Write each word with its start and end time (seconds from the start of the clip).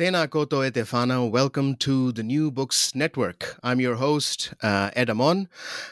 Tena 0.00 0.26
koutou 0.26 0.64
e. 0.64 1.30
Welcome 1.30 1.76
to 1.76 2.10
the 2.12 2.22
New 2.22 2.50
Books 2.50 2.94
Network. 2.94 3.58
I'm 3.62 3.80
your 3.80 3.96
host, 3.96 4.54
uh, 4.62 4.90
Ed 4.96 5.10
Amon. 5.10 5.46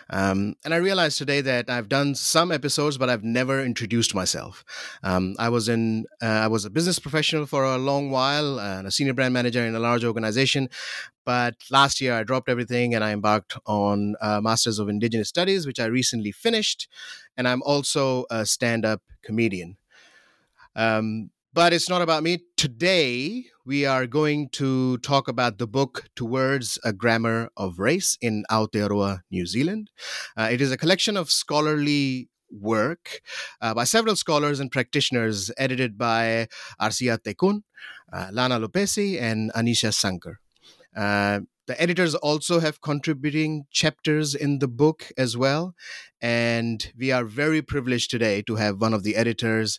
Um, 0.08 0.54
and 0.64 0.72
I 0.72 0.78
realized 0.78 1.18
today 1.18 1.42
that 1.42 1.68
I've 1.68 1.90
done 1.90 2.14
some 2.14 2.50
episodes, 2.50 2.96
but 2.96 3.10
I've 3.10 3.22
never 3.22 3.62
introduced 3.62 4.14
myself. 4.14 4.64
Um, 5.02 5.36
I 5.38 5.50
was 5.50 5.68
in, 5.68 6.06
uh, 6.22 6.24
I 6.24 6.46
was 6.46 6.64
a 6.64 6.70
business 6.70 6.98
professional 6.98 7.44
for 7.44 7.64
a 7.64 7.76
long 7.76 8.10
while 8.10 8.58
and 8.58 8.86
a 8.86 8.90
senior 8.90 9.12
brand 9.12 9.34
manager 9.34 9.62
in 9.62 9.74
a 9.74 9.78
large 9.78 10.04
organization. 10.04 10.70
But 11.26 11.56
last 11.70 12.00
year 12.00 12.14
I 12.14 12.22
dropped 12.22 12.48
everything 12.48 12.94
and 12.94 13.04
I 13.04 13.12
embarked 13.12 13.58
on 13.66 14.14
a 14.22 14.40
Masters 14.40 14.78
of 14.78 14.88
Indigenous 14.88 15.28
Studies, 15.28 15.66
which 15.66 15.78
I 15.78 15.84
recently 15.84 16.32
finished. 16.32 16.88
And 17.36 17.46
I'm 17.46 17.60
also 17.60 18.24
a 18.30 18.46
stand-up 18.46 19.02
comedian. 19.20 19.76
Um, 20.74 21.28
but 21.52 21.72
it's 21.72 21.88
not 21.88 22.02
about 22.02 22.22
me. 22.22 22.38
Today, 22.56 23.46
we 23.64 23.86
are 23.86 24.06
going 24.06 24.48
to 24.50 24.98
talk 24.98 25.28
about 25.28 25.58
the 25.58 25.66
book 25.66 26.04
Towards 26.14 26.78
a 26.84 26.92
Grammar 26.92 27.50
of 27.56 27.78
Race 27.78 28.16
in 28.20 28.44
Aotearoa, 28.50 29.20
New 29.30 29.46
Zealand. 29.46 29.90
Uh, 30.36 30.48
it 30.50 30.60
is 30.60 30.70
a 30.72 30.76
collection 30.76 31.16
of 31.16 31.30
scholarly 31.30 32.28
work 32.50 33.20
uh, 33.60 33.74
by 33.74 33.84
several 33.84 34.16
scholars 34.16 34.60
and 34.60 34.70
practitioners, 34.70 35.50
edited 35.58 35.98
by 35.98 36.48
Arcia 36.80 37.18
Tecun, 37.18 37.62
uh, 38.12 38.28
Lana 38.32 38.58
Lopesi, 38.60 39.20
and 39.20 39.52
Anisha 39.54 39.92
Sankar. 39.92 40.36
The 41.68 41.80
editors 41.80 42.14
also 42.14 42.60
have 42.60 42.80
contributing 42.80 43.66
chapters 43.70 44.34
in 44.34 44.58
the 44.58 44.66
book 44.66 45.12
as 45.18 45.36
well. 45.36 45.74
And 46.18 46.90
we 46.98 47.12
are 47.12 47.24
very 47.24 47.60
privileged 47.60 48.10
today 48.10 48.40
to 48.46 48.56
have 48.56 48.80
one 48.80 48.94
of 48.94 49.02
the 49.02 49.14
editors, 49.16 49.78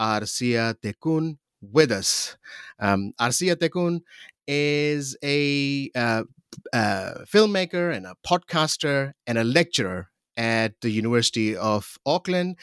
Arcia 0.00 0.74
Tecun, 0.82 1.38
with 1.62 1.92
us. 1.92 2.36
Um, 2.80 3.12
Arcia 3.20 3.54
Tecun 3.54 4.00
is 4.48 5.16
a 5.22 5.90
uh, 5.94 6.24
uh, 6.72 7.24
filmmaker 7.24 7.94
and 7.94 8.04
a 8.04 8.16
podcaster 8.26 9.12
and 9.24 9.38
a 9.38 9.44
lecturer 9.44 10.08
at 10.38 10.80
the 10.80 10.90
University 10.90 11.56
of 11.56 11.98
Auckland 12.06 12.56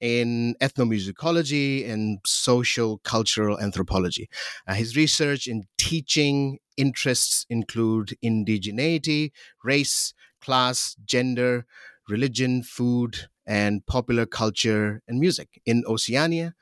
in 0.00 0.54
ethnomusicology 0.60 1.88
and 1.88 2.20
social 2.26 2.98
cultural 2.98 3.58
anthropology. 3.58 4.28
Uh, 4.68 4.74
his 4.74 4.94
research 4.96 5.46
and 5.46 5.64
teaching 5.78 6.58
interests 6.76 7.46
include 7.48 8.16
indigeneity, 8.22 9.32
race, 9.64 10.12
class, 10.42 10.94
gender, 11.04 11.64
religion, 12.08 12.62
food, 12.62 13.28
and 13.46 13.84
popular 13.86 14.26
culture 14.26 15.02
and 15.08 15.18
music 15.18 15.60
in 15.64 15.82
Oceania 15.88 16.54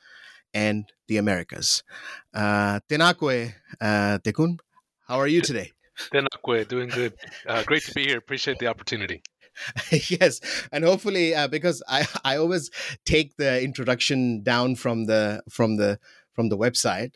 and 0.55 0.85
the 1.09 1.17
Americas. 1.17 1.83
Uh, 2.33 2.81
Tēnā 2.89 3.17
koe 3.17 3.53
uh, 3.81 4.19
Tecun, 4.19 4.59
how 5.07 5.19
are 5.19 5.27
you 5.27 5.41
today? 5.41 5.73
Tēnā 6.13 6.29
koe, 6.45 6.65
doing 6.65 6.89
good. 6.89 7.13
Uh, 7.47 7.63
great 7.65 7.83
to 7.83 7.93
be 7.93 8.05
here. 8.05 8.19
Appreciate 8.19 8.59
the 8.59 8.69
opportunity. 8.69 9.23
yes, 10.09 10.41
and 10.73 10.85
hopefully, 10.85 11.35
uh, 11.35 11.49
because 11.49 11.83
I 11.89 12.07
I 12.25 12.37
always 12.37 12.71
take 13.05 13.37
the 13.37 13.63
introduction 13.63 14.43
down 14.43 14.77
from 14.77 15.07
the 15.07 15.43
from 15.49 15.77
the 15.77 15.99
from 16.33 16.49
the 16.49 16.59
website, 16.59 17.15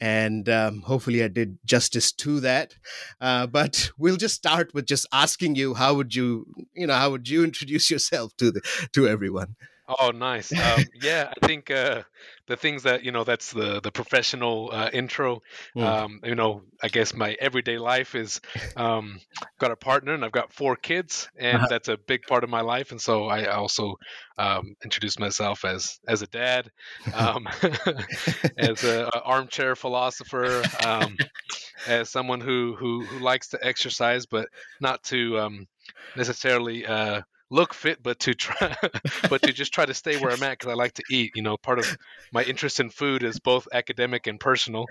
and 0.00 0.48
um, 0.48 0.82
hopefully 0.82 1.22
I 1.22 1.28
did 1.28 1.58
justice 1.64 2.12
to 2.12 2.40
that. 2.40 2.74
Uh, 3.20 3.46
but 3.46 3.90
we'll 3.98 4.16
just 4.16 4.34
start 4.34 4.74
with 4.74 4.86
just 4.86 5.06
asking 5.12 5.56
you 5.56 5.74
how 5.74 5.94
would 5.94 6.14
you 6.14 6.46
you 6.74 6.86
know 6.86 6.94
how 6.94 7.10
would 7.10 7.28
you 7.28 7.44
introduce 7.44 7.90
yourself 7.90 8.36
to 8.38 8.50
the 8.50 8.60
to 8.92 9.08
everyone? 9.08 9.56
Oh, 9.88 10.10
nice. 10.10 10.52
Um, 10.58 10.90
yeah, 10.94 11.32
I 11.40 11.46
think 11.46 11.70
uh, 11.70 12.02
the 12.48 12.56
things 12.56 12.82
that 12.82 13.04
you 13.04 13.12
know 13.12 13.22
that's 13.24 13.52
the 13.52 13.80
the 13.80 13.92
professional 13.92 14.70
uh, 14.72 14.90
intro. 14.92 15.40
Mm. 15.76 15.96
Um, 15.96 16.20
you 16.24 16.34
know, 16.34 16.62
I 16.82 16.88
guess 16.88 17.14
my 17.14 17.36
everyday 17.40 17.78
life 17.78 18.14
is 18.16 18.40
um, 18.74 19.20
got 19.60 19.70
a 19.70 19.76
partner 19.76 20.12
and 20.14 20.24
I've 20.24 20.32
got 20.32 20.52
four 20.52 20.74
kids, 20.76 21.28
and 21.38 21.66
Uh-huh. 21.66 21.68
that's 21.68 21.88
a 21.88 21.96
big 21.96 22.22
part 22.26 22.42
of 22.42 22.50
my 22.50 22.62
life. 22.62 22.90
And 22.90 23.00
so 23.00 23.26
I 23.26 23.46
also 23.46 23.94
um, 24.38 24.74
introduce 24.82 25.18
myself 25.20 25.64
as 25.64 26.00
as 26.08 26.22
a 26.22 26.26
dad, 26.26 26.68
um, 27.12 27.46
as 28.58 28.82
a, 28.82 29.08
a 29.14 29.20
armchair 29.22 29.76
philosopher, 29.76 30.68
um, 30.78 31.20
as 31.86 32.10
someone 32.10 32.40
who, 32.40 32.76
who 32.78 33.06
who 33.08 33.18
likes 33.20 33.48
to 33.48 33.64
exercise, 33.66 34.26
but 34.26 34.48
not 34.80 35.02
to 35.04 35.38
um, 35.38 35.66
necessarily. 36.14 36.86
Uh, 36.86 37.22
look 37.50 37.74
fit 37.74 38.02
but 38.02 38.18
to 38.18 38.34
try 38.34 38.74
but 39.28 39.42
to 39.42 39.52
just 39.52 39.72
try 39.72 39.86
to 39.86 39.94
stay 39.94 40.16
where 40.16 40.32
i'm 40.32 40.42
at 40.42 40.58
because 40.58 40.70
i 40.70 40.74
like 40.74 40.92
to 40.94 41.04
eat 41.08 41.30
you 41.34 41.42
know 41.42 41.56
part 41.56 41.78
of 41.78 41.94
my 42.32 42.42
interest 42.42 42.80
in 42.80 42.90
food 42.90 43.22
is 43.22 43.38
both 43.38 43.68
academic 43.72 44.26
and 44.26 44.40
personal 44.40 44.90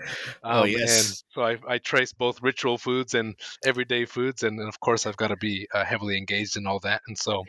Oh, 0.50 0.64
Um, 0.64 0.64
yes. 0.64 1.04
and 1.04 1.16
so 1.30 1.42
I, 1.42 1.58
I 1.68 1.78
trace 1.78 2.12
both 2.12 2.40
ritual 2.42 2.78
foods 2.78 3.14
and 3.14 3.34
everyday 3.62 4.06
foods 4.06 4.42
and, 4.42 4.60
of 4.60 4.80
course 4.80 5.06
i've 5.06 5.16
got 5.16 5.28
to 5.28 5.36
be 5.36 5.68
uh, 5.74 5.84
heavily 5.84 6.16
engaged 6.16 6.56
in 6.56 6.66
all 6.66 6.80
that 6.80 7.02
and 7.08 7.18
so 7.18 7.44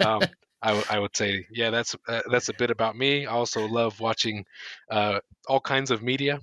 um, 0.00 0.28
I, 0.62 0.68
w- 0.68 0.84
I 0.88 0.98
would 0.98 1.16
say 1.16 1.46
yeah 1.50 1.70
that's 1.70 1.96
uh, 2.08 2.22
that's 2.30 2.48
a 2.48 2.54
bit 2.54 2.70
about 2.70 2.96
me 2.96 3.26
i 3.26 3.32
also 3.32 3.64
love 3.64 4.00
watching 4.00 4.44
uh, 4.90 5.20
all 5.48 5.60
kinds 5.60 5.90
of 5.90 6.02
media 6.02 6.40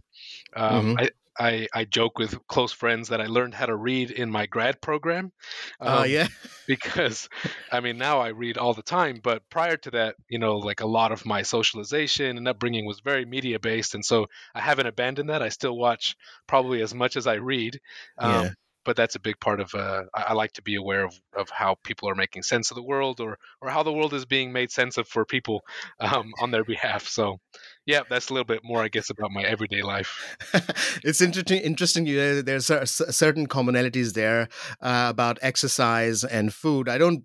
um, 0.56 0.91
Mhm. 0.91 1.00
I, 1.00 1.09
I, 1.40 1.68
I 1.74 1.86
joke 1.86 2.20
with 2.20 2.38
close 2.48 2.72
friends 2.72 3.10
that 3.10 3.22
I 3.22 3.28
learned 3.28 3.54
how 3.54 3.66
to 3.68 3.76
read 3.76 4.12
in 4.12 4.30
my 4.30 4.46
grad 4.46 4.82
program. 4.82 5.32
Oh 5.86 6.04
um, 6.04 6.04
yeah, 6.04 6.28
because 6.68 7.30
I 7.72 7.80
mean 7.80 7.98
now 7.98 8.20
I 8.20 8.30
read 8.30 8.58
all 8.58 8.74
the 8.74 8.84
time, 8.84 9.20
but 9.24 9.50
prior 9.50 9.78
to 9.78 9.92
that, 9.92 10.16
you 10.28 10.40
know, 10.40 10.58
like 10.58 10.82
a 10.82 10.88
lot 10.88 11.12
of 11.12 11.26
my 11.26 11.42
socialization 11.44 12.38
and 12.38 12.48
upbringing 12.48 12.86
was 12.86 13.00
very 13.02 13.26
media 13.26 13.60
based, 13.60 13.96
and 13.96 14.06
so 14.06 14.28
I 14.54 14.62
haven't 14.62 14.88
abandoned 14.88 15.30
that. 15.30 15.42
I 15.42 15.50
still 15.50 15.78
watch 15.78 16.16
probably 16.48 16.82
as 16.82 16.94
much 16.94 17.16
as 17.18 17.28
I 17.28 17.36
read, 17.36 17.80
um, 18.18 18.46
Yeah. 18.46 18.54
but 18.86 18.96
that's 18.96 19.16
a 19.16 19.20
big 19.20 19.40
part 19.40 19.60
of. 19.60 19.74
Uh, 19.74 20.04
I, 20.14 20.24
I 20.30 20.34
like 20.34 20.54
to 20.54 20.62
be 20.62 20.76
aware 20.76 21.06
of, 21.06 21.20
of 21.36 21.50
how 21.50 21.76
people 21.84 22.10
are 22.10 22.16
making 22.16 22.44
sense 22.44 22.72
of 22.72 22.76
the 22.76 22.84
world, 22.84 23.20
or 23.20 23.38
or 23.62 23.70
how 23.70 23.84
the 23.84 23.94
world 23.94 24.14
is 24.14 24.26
being 24.26 24.52
made 24.52 24.72
sense 24.72 24.98
of 24.98 25.08
for 25.08 25.26
people 25.26 25.62
um, 26.00 26.32
on 26.42 26.52
their 26.52 26.64
behalf. 26.64 27.08
So, 27.08 27.40
yeah, 27.90 28.02
that's 28.08 28.30
a 28.30 28.34
little 28.34 28.46
bit 28.46 28.62
more, 28.64 28.84
I 28.84 28.88
guess, 28.88 29.10
about 29.10 29.32
my 29.32 29.42
everyday 29.42 29.82
life. 29.82 30.38
it's 31.04 31.22
interesting. 31.22 31.59
Interesting. 31.62 32.06
You 32.06 32.44
there's 32.44 32.68
cer- 32.68 32.86
cer- 32.86 33.12
certain 33.12 33.47
commonalities 33.47 34.14
there 34.14 34.47
uh, 34.80 35.08
about 35.09 35.40
exercise 35.41 36.24
and 36.24 36.53
food. 36.53 36.88
I 36.88 37.00
don't 37.00 37.24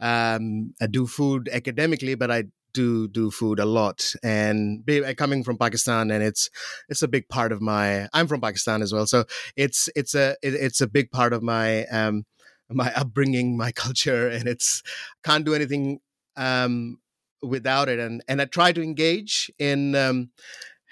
um, 0.00 0.74
I 0.82 0.88
do 0.88 1.06
food 1.06 1.48
academically, 1.52 2.16
but 2.16 2.28
I 2.28 2.44
do 2.72 3.06
do 3.06 3.30
food 3.30 3.60
a 3.60 3.64
lot. 3.64 4.14
And 4.24 4.82
uh, 4.90 5.14
coming 5.14 5.44
from 5.44 5.58
Pakistan, 5.58 6.10
and 6.10 6.24
it's 6.24 6.50
it's 6.88 7.02
a 7.02 7.08
big 7.08 7.28
part 7.28 7.52
of 7.52 7.62
my. 7.62 8.08
I'm 8.12 8.26
from 8.26 8.40
Pakistan 8.40 8.82
as 8.82 8.92
well, 8.92 9.06
so 9.06 9.24
it's 9.56 9.88
it's 9.94 10.16
a 10.16 10.30
it, 10.42 10.54
it's 10.54 10.80
a 10.80 10.88
big 10.88 11.12
part 11.12 11.32
of 11.32 11.40
my 11.40 11.84
um, 11.86 12.24
my 12.68 12.92
upbringing, 12.94 13.56
my 13.56 13.70
culture, 13.84 14.26
and 14.26 14.48
it's 14.48 14.82
can't 15.22 15.46
do 15.46 15.54
anything 15.54 16.00
um, 16.36 16.98
without 17.46 17.88
it. 17.88 17.98
And 17.98 18.22
and 18.28 18.40
I 18.40 18.46
try 18.46 18.72
to 18.72 18.82
engage 18.82 19.50
in. 19.58 19.94
Um, 19.94 20.30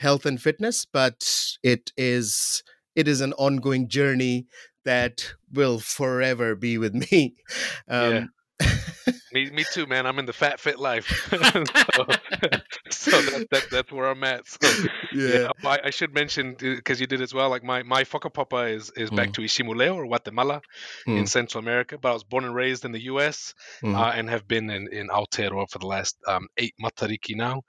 health 0.03 0.27
and 0.27 0.43
fitness, 0.43 0.85
but 0.85 1.57
it 1.63 1.93
is 1.97 2.63
it 2.95 3.09
is 3.09 3.21
an 3.23 3.33
ongoing 3.35 3.89
journey 3.89 4.47
that 4.85 5.33
will 5.53 5.79
forever 5.79 6.55
be 6.55 6.77
with 6.77 6.95
me. 6.95 7.37
Um, 7.89 8.31
me, 9.33 9.51
me 9.51 9.65
too, 9.73 9.87
man. 9.87 10.07
I'm 10.07 10.19
in 10.19 10.27
the 10.27 10.33
fat 10.33 10.61
fit 10.61 10.79
life, 10.79 11.07
so, 11.31 11.39
so 12.91 13.11
that, 13.11 13.47
that, 13.51 13.67
that's 13.71 13.93
where 13.93 14.09
I'm 14.11 14.23
at. 14.25 14.47
So 14.47 14.89
yeah, 15.13 15.29
yeah 15.29 15.49
I, 15.65 15.81
I, 15.85 15.91
should 15.91 16.15
mention 16.15 16.55
because 16.59 17.01
you 17.01 17.07
did 17.07 17.21
as 17.21 17.33
well. 17.35 17.51
Like 17.51 17.65
my 17.65 17.83
my 17.83 18.05
whakapapa 18.05 18.75
is 18.75 18.91
is 18.97 19.11
back 19.11 19.31
mm. 19.31 19.35
to 19.35 19.41
Iximulew 19.43 19.95
or 19.95 20.07
Guatemala 20.07 20.63
mm. 21.07 21.19
in 21.19 21.27
Central 21.27 21.63
America, 21.63 21.99
but 21.99 22.11
I 22.11 22.15
was 22.15 22.25
born 22.25 22.45
and 22.45 22.55
raised 22.55 22.85
in 22.85 22.93
the 22.93 23.03
U.S. 23.05 23.55
Mm. 23.83 23.97
Uh, 23.97 24.13
and 24.15 24.29
have 24.31 24.47
been 24.47 24.71
in 24.71 24.89
in 24.93 25.09
Aotearoa 25.09 25.71
for 25.71 25.79
the 25.79 25.87
last 25.87 26.17
um, 26.27 26.49
eight 26.57 26.75
matariki 26.83 27.37
now. 27.37 27.63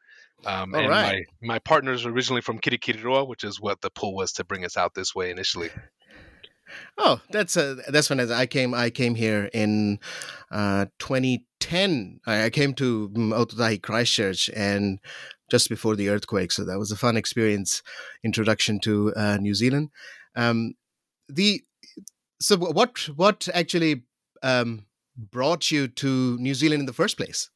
Um, 0.45 0.73
and 0.75 0.89
right. 0.89 1.25
my 1.41 1.47
my 1.55 1.59
partner's 1.59 2.05
originally 2.05 2.41
from 2.41 2.59
Kirikiriroa, 2.59 3.27
which 3.27 3.43
is 3.43 3.61
what 3.61 3.81
the 3.81 3.89
pull 3.89 4.13
was 4.13 4.33
to 4.33 4.43
bring 4.43 4.65
us 4.65 4.75
out 4.77 4.93
this 4.93 5.15
way 5.15 5.31
initially. 5.31 5.69
Oh, 6.97 7.19
that's 7.31 7.57
uh, 7.57 7.75
that's 7.87 8.09
when 8.09 8.19
I 8.19 8.45
came. 8.45 8.73
I 8.73 8.89
came 8.89 9.15
here 9.15 9.49
in 9.53 9.99
uh, 10.51 10.85
2010. 10.99 12.19
I, 12.27 12.45
I 12.45 12.49
came 12.49 12.73
to 12.75 13.09
Ōtautahi 13.09 13.81
Christchurch, 13.81 14.49
and 14.55 14.99
just 15.49 15.69
before 15.69 15.95
the 15.95 16.09
earthquake, 16.09 16.51
so 16.51 16.63
that 16.63 16.77
was 16.77 16.91
a 16.91 16.95
fun 16.95 17.17
experience. 17.17 17.81
Introduction 18.23 18.79
to 18.81 19.13
uh, 19.15 19.37
New 19.37 19.55
Zealand. 19.55 19.89
Um, 20.35 20.75
the 21.27 21.61
so 22.39 22.57
what 22.57 23.09
what 23.15 23.47
actually 23.53 24.03
um, 24.43 24.85
brought 25.17 25.71
you 25.71 25.87
to 25.87 26.37
New 26.37 26.53
Zealand 26.53 26.81
in 26.81 26.85
the 26.85 26.93
first 26.93 27.17
place? 27.17 27.49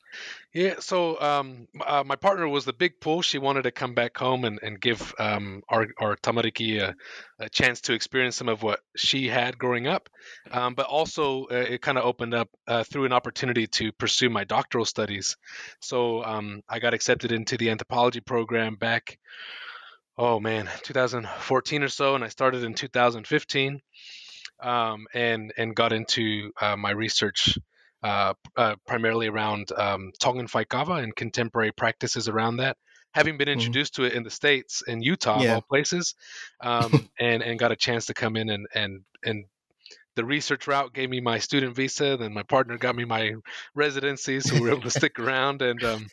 Yeah, 0.53 0.75
so 0.79 1.19
um, 1.21 1.67
uh, 1.85 2.03
my 2.03 2.15
partner 2.15 2.47
was 2.47 2.65
the 2.65 2.73
big 2.73 2.99
pull. 2.99 3.21
She 3.21 3.37
wanted 3.37 3.63
to 3.63 3.71
come 3.71 3.93
back 3.93 4.17
home 4.17 4.43
and, 4.43 4.59
and 4.63 4.81
give 4.81 5.13
um, 5.19 5.61
our, 5.69 5.87
our 5.99 6.15
tamariki 6.15 6.81
a, 6.81 6.95
a, 7.37 7.49
chance 7.49 7.81
to 7.81 7.93
experience 7.93 8.37
some 8.37 8.49
of 8.49 8.63
what 8.63 8.79
she 8.95 9.27
had 9.27 9.57
growing 9.57 9.87
up. 9.87 10.09
Um, 10.49 10.73
but 10.73 10.87
also, 10.87 11.43
uh, 11.43 11.55
it 11.55 11.81
kind 11.81 11.97
of 11.97 12.05
opened 12.05 12.33
up 12.33 12.49
uh, 12.65 12.83
through 12.83 13.05
an 13.05 13.13
opportunity 13.13 13.67
to 13.67 13.91
pursue 13.91 14.29
my 14.29 14.45
doctoral 14.45 14.85
studies. 14.85 15.37
So 15.81 16.23
um, 16.23 16.63
I 16.67 16.79
got 16.79 16.95
accepted 16.95 17.31
into 17.31 17.57
the 17.57 17.69
anthropology 17.69 18.21
program 18.21 18.77
back, 18.77 19.19
oh 20.17 20.39
man, 20.39 20.69
2014 20.83 21.83
or 21.83 21.89
so, 21.89 22.15
and 22.15 22.23
I 22.23 22.29
started 22.29 22.63
in 22.63 22.73
2015 22.73 23.81
um, 24.63 25.05
and, 25.13 25.53
and 25.55 25.75
got 25.75 25.93
into 25.93 26.51
uh, 26.59 26.75
my 26.75 26.91
research 26.91 27.59
uh, 28.03 28.33
uh, 28.55 28.75
primarily 28.85 29.27
around 29.27 29.71
um, 29.77 30.11
Tongan 30.19 30.47
faikava 30.47 31.03
and 31.03 31.15
contemporary 31.15 31.71
practices 31.71 32.27
around 32.27 32.57
that. 32.57 32.77
Having 33.13 33.37
been 33.37 33.47
mm-hmm. 33.47 33.59
introduced 33.59 33.93
mm-hmm. 33.93 34.03
to 34.03 34.07
it 34.09 34.13
in 34.13 34.23
the 34.23 34.29
states, 34.29 34.83
in 34.87 35.01
Utah, 35.01 35.41
yeah. 35.41 35.55
all 35.55 35.61
places, 35.61 36.15
um, 36.61 37.09
and 37.19 37.41
and 37.41 37.59
got 37.59 37.71
a 37.71 37.75
chance 37.75 38.05
to 38.07 38.13
come 38.13 38.35
in 38.35 38.49
and 38.49 38.67
and 38.73 39.01
and 39.23 39.45
the 40.15 40.25
research 40.25 40.65
route 40.65 40.93
gave 40.93 41.11
me 41.11 41.21
my 41.21 41.37
student 41.37 41.75
visa. 41.75 42.17
Then 42.17 42.33
my 42.33 42.41
partner 42.43 42.77
got 42.77 42.95
me 42.95 43.05
my 43.05 43.33
residency, 43.75 44.39
so 44.39 44.55
we 44.55 44.61
were 44.61 44.71
able 44.71 44.81
to 44.81 44.89
stick 44.89 45.19
around. 45.19 45.61
And 45.61 45.83
um, 45.83 46.07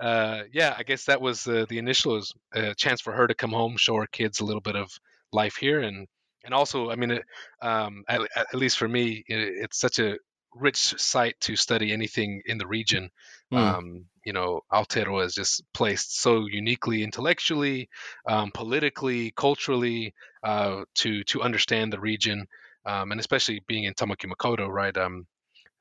uh, 0.00 0.42
yeah, 0.52 0.74
I 0.76 0.82
guess 0.82 1.04
that 1.04 1.20
was 1.20 1.46
uh, 1.46 1.64
the 1.68 1.78
initial 1.78 2.14
was 2.14 2.34
a 2.52 2.74
chance 2.74 3.00
for 3.00 3.12
her 3.12 3.28
to 3.28 3.34
come 3.34 3.52
home, 3.52 3.76
show 3.76 3.94
her 3.96 4.08
kids 4.08 4.40
a 4.40 4.44
little 4.44 4.60
bit 4.60 4.74
of 4.74 4.90
life 5.32 5.54
here, 5.56 5.80
and 5.80 6.08
and 6.44 6.52
also, 6.52 6.90
I 6.90 6.96
mean, 6.96 7.12
it, 7.12 7.22
um, 7.62 8.04
at, 8.08 8.20
at, 8.36 8.54
least 8.54 8.76
for 8.76 8.88
me, 8.88 9.24
it, 9.28 9.38
it's 9.62 9.78
such 9.80 9.98
a 9.98 10.16
rich 10.54 10.78
site 11.00 11.38
to 11.40 11.56
study 11.56 11.92
anything 11.92 12.42
in 12.46 12.58
the 12.58 12.66
region. 12.66 13.10
Mm. 13.52 13.58
Um, 13.58 14.04
you 14.24 14.32
know, 14.32 14.60
Aotearoa 14.72 15.26
is 15.26 15.34
just 15.34 15.62
placed 15.74 16.20
so 16.20 16.46
uniquely 16.46 17.02
intellectually, 17.02 17.88
um, 18.26 18.50
politically, 18.52 19.32
culturally 19.36 20.14
uh, 20.42 20.84
to 20.96 21.22
to 21.24 21.42
understand 21.42 21.92
the 21.92 22.00
region, 22.00 22.46
um, 22.86 23.10
and 23.10 23.20
especially 23.20 23.62
being 23.66 23.84
in 23.84 23.94
Tamaki 23.94 24.30
Makaurau, 24.30 24.68
right? 24.68 24.96
Um, 24.96 25.26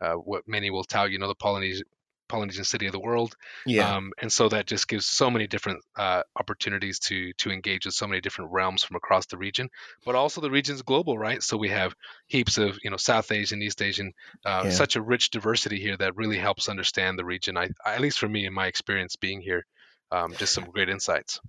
uh, 0.02 0.14
what 0.16 0.44
many 0.48 0.70
will 0.70 0.84
tell 0.84 1.08
you 1.08 1.20
know 1.20 1.28
the 1.28 1.36
Polynesian 1.36 1.86
Polynesian 2.34 2.64
city 2.64 2.88
of 2.88 2.94
the 2.94 3.00
world. 3.00 3.36
Yeah. 3.64 3.96
Um, 3.96 4.12
and 4.20 4.34
so 4.34 4.50
that 4.50 4.66
just 4.66 4.88
gives 4.88 5.06
so 5.06 5.30
many 5.30 5.46
different 5.46 5.84
uh, 5.96 6.24
opportunities 6.36 6.98
to 7.00 7.32
to 7.34 7.52
engage 7.52 7.86
with 7.86 7.94
so 7.94 8.08
many 8.08 8.22
different 8.22 8.52
realms 8.52 8.82
from 8.84 8.96
across 8.96 9.28
the 9.28 9.38
region. 9.38 9.70
But 10.04 10.16
also 10.16 10.42
the 10.42 10.50
region's 10.50 10.82
global, 10.82 11.16
right? 11.16 11.44
So 11.44 11.58
we 11.58 11.70
have 11.70 11.94
heaps 12.26 12.58
of 12.58 12.80
you 12.84 12.90
know 12.90 12.98
South 12.98 13.32
Asian, 13.32 13.62
East 13.62 13.84
Asian, 13.84 14.14
uh, 14.44 14.64
yeah. 14.66 14.70
such 14.72 14.96
a 14.96 15.02
rich 15.02 15.30
diversity 15.30 15.80
here 15.80 15.96
that 15.98 16.16
really 16.16 16.40
helps 16.40 16.70
understand 16.70 17.20
the 17.20 17.26
region. 17.26 17.56
I, 17.56 17.70
at 17.86 18.02
least 18.02 18.18
for 18.18 18.28
me, 18.28 18.48
in 18.48 18.54
my 18.54 18.66
experience 18.66 19.16
being 19.16 19.42
here. 19.42 19.66
Um, 20.12 20.36
just 20.38 20.54
some 20.54 20.66
great 20.66 20.90
insights. 20.90 21.40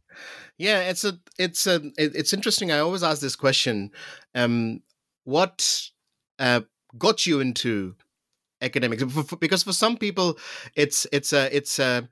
Yeah, 0.56 0.88
it's 0.88 1.04
a, 1.04 1.18
it's 1.38 1.66
a, 1.66 1.82
it's 1.98 2.32
interesting. 2.32 2.72
I 2.72 2.78
always 2.78 3.02
ask 3.02 3.20
this 3.20 3.36
question: 3.36 3.90
um, 4.34 4.80
What 5.24 5.90
uh, 6.38 6.62
got 6.96 7.26
you 7.26 7.40
into 7.40 7.94
academics. 8.64 9.04
Because 9.38 9.62
for 9.62 9.72
some 9.72 9.96
people 9.96 10.38
it's 10.74 11.06
it's 11.12 11.32
a 11.32 11.54
it's 11.54 11.78
a 11.78 12.08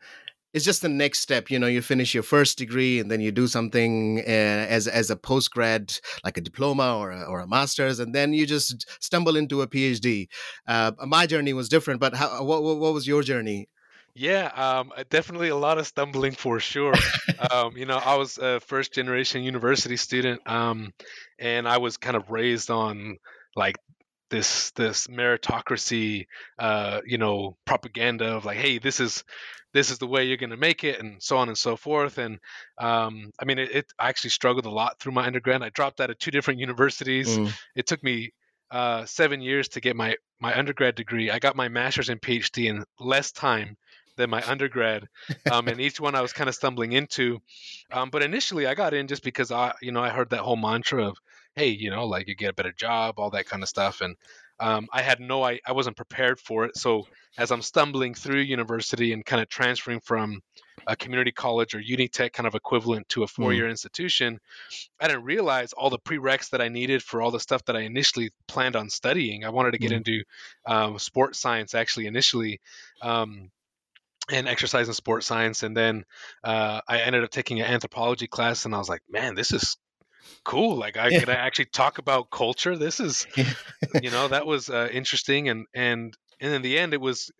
it's 0.52 0.64
just 0.64 0.82
the 0.82 0.88
next 0.88 1.20
step 1.20 1.50
you 1.50 1.58
know 1.58 1.66
you 1.66 1.80
finish 1.80 2.12
your 2.12 2.22
first 2.22 2.58
degree 2.58 3.00
and 3.00 3.10
then 3.10 3.20
you 3.20 3.32
do 3.32 3.46
something 3.46 4.18
uh, 4.20 4.66
as 4.76 4.86
as 4.86 5.10
a 5.10 5.16
post 5.16 5.50
grad 5.50 5.98
like 6.24 6.36
a 6.36 6.40
diploma 6.40 6.98
or 6.98 7.10
a, 7.10 7.22
or 7.22 7.40
a 7.40 7.46
master's 7.46 7.98
and 7.98 8.14
then 8.14 8.34
you 8.34 8.46
just 8.46 8.86
stumble 9.02 9.36
into 9.36 9.62
a 9.62 9.66
phd 9.66 10.28
uh, 10.66 10.92
my 11.06 11.26
journey 11.26 11.52
was 11.54 11.68
different 11.68 12.00
but 12.00 12.14
how 12.14 12.42
what, 12.42 12.62
what 12.62 12.92
was 12.92 13.06
your 13.06 13.22
journey? 13.22 13.68
Yeah, 14.14 14.48
um, 14.54 14.92
uh, 14.94 15.04
definitely 15.08 15.48
a 15.48 15.56
lot 15.56 15.78
of 15.78 15.86
stumbling 15.86 16.32
for 16.32 16.60
sure. 16.60 16.92
um, 17.50 17.76
you 17.76 17.86
know, 17.86 17.96
I 17.96 18.16
was 18.16 18.36
a 18.36 18.60
first 18.60 18.92
generation 18.92 19.42
university 19.42 19.96
student, 19.96 20.46
um, 20.46 20.92
and 21.38 21.66
I 21.66 21.78
was 21.78 21.96
kind 21.96 22.16
of 22.16 22.30
raised 22.30 22.70
on 22.70 23.16
like 23.56 23.76
this 24.32 24.70
this 24.72 25.06
meritocracy 25.08 26.26
uh, 26.58 27.02
you 27.06 27.18
know 27.18 27.54
propaganda 27.66 28.34
of 28.34 28.44
like 28.46 28.56
hey 28.56 28.78
this 28.78 28.98
is 28.98 29.22
this 29.74 29.90
is 29.90 29.98
the 29.98 30.06
way 30.06 30.24
you're 30.24 30.38
going 30.38 30.50
to 30.50 30.56
make 30.56 30.84
it 30.84 31.00
and 31.00 31.22
so 31.22 31.36
on 31.36 31.48
and 31.48 31.56
so 31.56 31.76
forth 31.76 32.18
and 32.18 32.38
um, 32.78 33.30
i 33.38 33.44
mean 33.44 33.58
it, 33.58 33.70
it, 33.70 33.92
i 33.98 34.08
actually 34.08 34.30
struggled 34.30 34.64
a 34.64 34.70
lot 34.70 34.98
through 34.98 35.12
my 35.12 35.26
undergrad. 35.26 35.62
I 35.62 35.68
dropped 35.68 36.00
out 36.00 36.10
of 36.10 36.18
two 36.18 36.30
different 36.30 36.60
universities. 36.60 37.38
Mm. 37.38 37.52
it 37.76 37.86
took 37.86 38.02
me 38.02 38.32
uh, 38.70 39.04
seven 39.04 39.42
years 39.42 39.68
to 39.68 39.80
get 39.80 39.94
my 39.96 40.16
my 40.40 40.58
undergrad 40.58 40.94
degree. 40.94 41.30
I 41.30 41.38
got 41.38 41.54
my 41.54 41.68
master's 41.68 42.08
and 42.08 42.20
phd 42.20 42.64
in 42.64 42.84
less 42.98 43.32
time 43.32 43.76
than 44.16 44.30
my 44.30 44.42
undergrad 44.50 45.08
um, 45.50 45.68
and 45.68 45.80
each 45.80 46.00
one 46.00 46.14
i 46.14 46.22
was 46.22 46.32
kind 46.32 46.48
of 46.48 46.54
stumbling 46.54 46.92
into. 46.92 47.38
Um, 47.92 48.08
but 48.08 48.22
initially 48.22 48.66
i 48.66 48.74
got 48.74 48.94
in 48.94 49.08
just 49.08 49.22
because 49.22 49.52
i 49.52 49.74
you 49.82 49.92
know 49.92 50.02
i 50.02 50.08
heard 50.08 50.30
that 50.30 50.40
whole 50.40 50.56
mantra 50.56 51.08
of 51.08 51.18
hey, 51.56 51.68
you 51.68 51.90
know, 51.90 52.06
like 52.06 52.28
you 52.28 52.34
get 52.34 52.50
a 52.50 52.54
better 52.54 52.72
job, 52.72 53.18
all 53.18 53.30
that 53.30 53.46
kind 53.46 53.62
of 53.62 53.68
stuff. 53.68 54.00
And 54.00 54.16
um, 54.60 54.86
I 54.92 55.02
had 55.02 55.20
no, 55.20 55.42
I, 55.42 55.60
I 55.66 55.72
wasn't 55.72 55.96
prepared 55.96 56.38
for 56.38 56.64
it. 56.64 56.76
So 56.76 57.06
as 57.36 57.50
I'm 57.50 57.62
stumbling 57.62 58.14
through 58.14 58.40
university 58.40 59.12
and 59.12 59.24
kind 59.24 59.42
of 59.42 59.48
transferring 59.48 60.00
from 60.00 60.40
a 60.86 60.96
community 60.96 61.32
college 61.32 61.74
or 61.74 61.80
Unitec 61.80 62.32
kind 62.32 62.46
of 62.46 62.54
equivalent 62.54 63.08
to 63.10 63.22
a 63.22 63.26
four-year 63.26 63.66
mm. 63.66 63.70
institution, 63.70 64.38
I 65.00 65.08
didn't 65.08 65.24
realize 65.24 65.72
all 65.72 65.90
the 65.90 65.98
prereqs 65.98 66.50
that 66.50 66.60
I 66.60 66.68
needed 66.68 67.02
for 67.02 67.20
all 67.20 67.30
the 67.30 67.40
stuff 67.40 67.64
that 67.64 67.76
I 67.76 67.80
initially 67.80 68.30
planned 68.46 68.76
on 68.76 68.88
studying. 68.88 69.44
I 69.44 69.50
wanted 69.50 69.72
to 69.72 69.78
get 69.78 69.90
mm. 69.90 69.96
into 69.96 70.22
um, 70.66 70.98
sports 70.98 71.38
science 71.40 71.74
actually 71.74 72.06
initially. 72.06 72.60
Um, 73.00 73.50
and 74.30 74.46
exercise 74.46 74.86
and 74.86 74.94
sports 74.94 75.26
science 75.26 75.64
and 75.64 75.76
then 75.76 76.04
uh, 76.44 76.80
i 76.86 77.00
ended 77.00 77.24
up 77.24 77.30
taking 77.30 77.60
an 77.60 77.66
anthropology 77.66 78.28
class 78.28 78.64
and 78.64 78.72
i 78.72 78.78
was 78.78 78.88
like 78.88 79.02
man 79.10 79.34
this 79.34 79.50
is 79.50 79.76
cool 80.44 80.76
like 80.76 80.96
i 80.96 81.10
could 81.18 81.28
actually 81.28 81.66
talk 81.66 81.98
about 81.98 82.30
culture. 82.30 82.76
This 82.76 83.00
is 83.00 83.26
you 84.02 84.10
know 84.10 84.28
that 84.28 84.46
was 84.46 84.70
uh, 84.70 84.88
interesting 84.92 85.48
and 85.48 85.66
and 85.74 86.16
and 86.40 86.54
in 86.54 86.62
the 86.62 86.78
end 86.78 86.94
it 86.94 87.00
was 87.00 87.30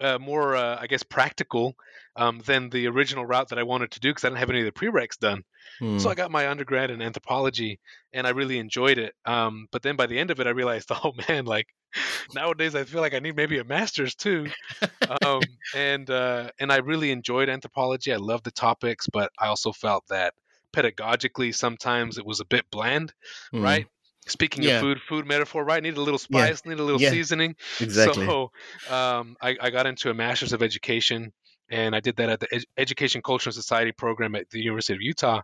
uh, 0.00 0.18
more 0.18 0.56
uh, 0.56 0.78
i 0.80 0.86
guess 0.86 1.02
practical 1.02 1.74
um, 2.16 2.42
than 2.44 2.68
the 2.70 2.88
original 2.88 3.24
route 3.24 3.48
that 3.48 3.58
i 3.58 3.62
wanted 3.62 3.90
to 3.92 4.00
do 4.00 4.10
because 4.10 4.24
i 4.24 4.28
didn't 4.28 4.38
have 4.38 4.50
any 4.50 4.60
of 4.60 4.66
the 4.66 4.72
prereqs 4.72 5.18
done. 5.18 5.42
Hmm. 5.78 5.98
so 5.98 6.10
i 6.10 6.14
got 6.14 6.30
my 6.30 6.48
undergrad 6.48 6.90
in 6.90 7.00
anthropology 7.00 7.78
and 8.12 8.26
i 8.26 8.30
really 8.30 8.58
enjoyed 8.58 8.98
it 8.98 9.14
um, 9.24 9.66
but 9.72 9.82
then 9.82 9.96
by 9.96 10.06
the 10.06 10.18
end 10.18 10.30
of 10.30 10.40
it 10.40 10.46
i 10.46 10.50
realized 10.50 10.90
oh 11.04 11.12
man 11.28 11.44
like 11.44 11.66
nowadays 12.34 12.74
i 12.74 12.84
feel 12.84 13.00
like 13.00 13.14
i 13.14 13.18
need 13.18 13.36
maybe 13.36 13.58
a 13.58 13.64
master's 13.64 14.14
too. 14.14 14.48
Um, 15.26 15.42
and 15.76 16.08
uh, 16.08 16.50
and 16.58 16.72
i 16.72 16.78
really 16.78 17.10
enjoyed 17.10 17.48
anthropology. 17.48 18.12
I 18.12 18.16
love 18.16 18.42
the 18.42 18.50
topics 18.50 19.06
but 19.12 19.30
i 19.38 19.46
also 19.46 19.72
felt 19.72 20.04
that 20.08 20.32
pedagogically 20.72 21.54
sometimes 21.54 22.18
it 22.18 22.26
was 22.26 22.40
a 22.40 22.44
bit 22.44 22.64
bland, 22.70 23.12
mm. 23.52 23.62
right? 23.62 23.86
Speaking 24.26 24.62
yeah. 24.62 24.76
of 24.76 24.80
food, 24.80 25.00
food 25.00 25.26
metaphor, 25.26 25.64
right? 25.64 25.82
Need 25.82 25.96
a 25.96 26.00
little 26.00 26.18
spice, 26.18 26.62
yeah. 26.64 26.70
need 26.70 26.80
a 26.80 26.84
little 26.84 27.00
yeah. 27.00 27.10
seasoning. 27.10 27.56
Exactly. 27.80 28.24
So 28.26 28.52
um, 28.88 29.36
I, 29.42 29.56
I, 29.60 29.70
got 29.70 29.86
into 29.86 30.10
a 30.10 30.14
master's 30.14 30.52
of 30.52 30.62
education, 30.62 31.32
and 31.70 31.94
I 31.96 31.98
did 31.98 32.16
that 32.16 32.28
at 32.28 32.38
the 32.38 32.54
Ed- 32.54 32.64
Education 32.78 33.20
Culture 33.20 33.48
and 33.48 33.54
Society 33.54 33.90
program 33.90 34.36
at 34.36 34.48
the 34.50 34.60
University 34.60 34.94
of 34.94 35.02
Utah. 35.02 35.40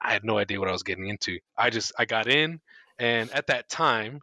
I 0.00 0.12
had 0.12 0.24
no 0.24 0.38
idea 0.38 0.58
what 0.58 0.68
I 0.68 0.72
was 0.72 0.82
getting 0.82 1.06
into. 1.06 1.38
I 1.56 1.70
just 1.70 1.92
I 1.98 2.04
got 2.04 2.26
in, 2.26 2.60
and 2.98 3.30
at 3.30 3.46
that 3.46 3.68
time, 3.68 4.20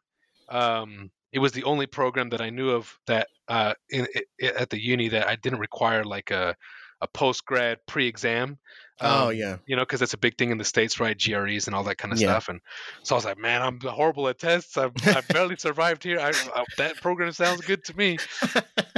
um, 0.49 1.09
it 1.31 1.39
was 1.39 1.53
the 1.53 1.63
only 1.63 1.85
program 1.85 2.29
that 2.29 2.41
I 2.41 2.49
knew 2.49 2.71
of 2.71 2.93
that 3.07 3.27
uh, 3.47 3.73
in, 3.89 4.05
in, 4.39 4.51
at 4.57 4.69
the 4.69 4.81
uni 4.81 5.07
that 5.09 5.27
I 5.27 5.35
didn't 5.35 5.59
require 5.59 6.03
like 6.03 6.31
a 6.31 6.55
a 7.01 7.07
post 7.07 7.45
grad 7.45 7.79
pre 7.87 8.07
exam. 8.07 8.57
Oh, 8.99 9.21
um, 9.21 9.27
oh 9.27 9.29
yeah, 9.29 9.57
you 9.65 9.75
know, 9.75 9.83
because 9.83 10.01
it's 10.01 10.13
a 10.13 10.17
big 10.17 10.37
thing 10.37 10.51
in 10.51 10.57
the 10.57 10.63
states, 10.63 10.99
right? 10.99 11.17
GREs 11.17 11.67
and 11.67 11.75
all 11.75 11.83
that 11.83 11.97
kind 11.97 12.13
of 12.13 12.19
yeah. 12.19 12.29
stuff. 12.29 12.49
And 12.49 12.61
so 13.03 13.15
I 13.15 13.17
was 13.17 13.25
like, 13.25 13.37
man, 13.37 13.61
I'm 13.61 13.79
horrible 13.79 14.27
at 14.27 14.39
tests. 14.39 14.77
I've, 14.77 14.93
I've 15.05 15.27
barely 15.27 15.55
survived 15.59 16.03
here. 16.03 16.19
I, 16.19 16.29
I, 16.29 16.65
that 16.77 16.97
program 17.01 17.31
sounds 17.31 17.61
good 17.61 17.83
to 17.85 17.97
me. 17.97 18.17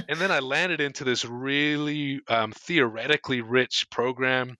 and 0.09 0.19
then 0.19 0.31
I 0.31 0.39
landed 0.39 0.79
into 0.79 1.03
this 1.03 1.25
really 1.25 2.21
um, 2.27 2.51
theoretically 2.53 3.41
rich 3.41 3.87
program. 3.89 4.55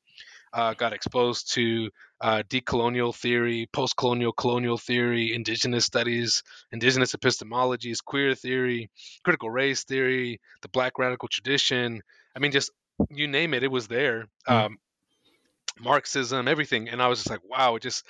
Uh, 0.51 0.73
got 0.73 0.93
exposed 0.93 1.53
to 1.53 1.91
uh, 2.21 2.41
decolonial 2.49 3.15
theory, 3.15 3.69
post-colonial 3.71 4.33
colonial 4.33 4.79
theory, 4.79 5.33
indigenous 5.35 5.85
studies, 5.85 6.41
indigenous 6.71 7.13
epistemologies, 7.13 8.03
queer 8.03 8.33
theory, 8.33 8.89
critical 9.23 9.51
race 9.51 9.83
theory, 9.83 10.41
the 10.63 10.69
Black 10.69 10.97
radical 10.97 11.27
tradition. 11.27 12.01
I 12.35 12.39
mean, 12.39 12.51
just 12.51 12.71
you 13.11 13.27
name 13.27 13.53
it, 13.53 13.63
it 13.63 13.71
was 13.71 13.87
there. 13.87 14.25
Mm. 14.47 14.65
Um, 14.65 14.77
Marxism, 15.79 16.47
everything, 16.47 16.89
and 16.89 17.01
I 17.01 17.07
was 17.07 17.19
just 17.19 17.29
like, 17.29 17.47
wow, 17.47 17.75
it 17.75 17.81
just 17.81 18.05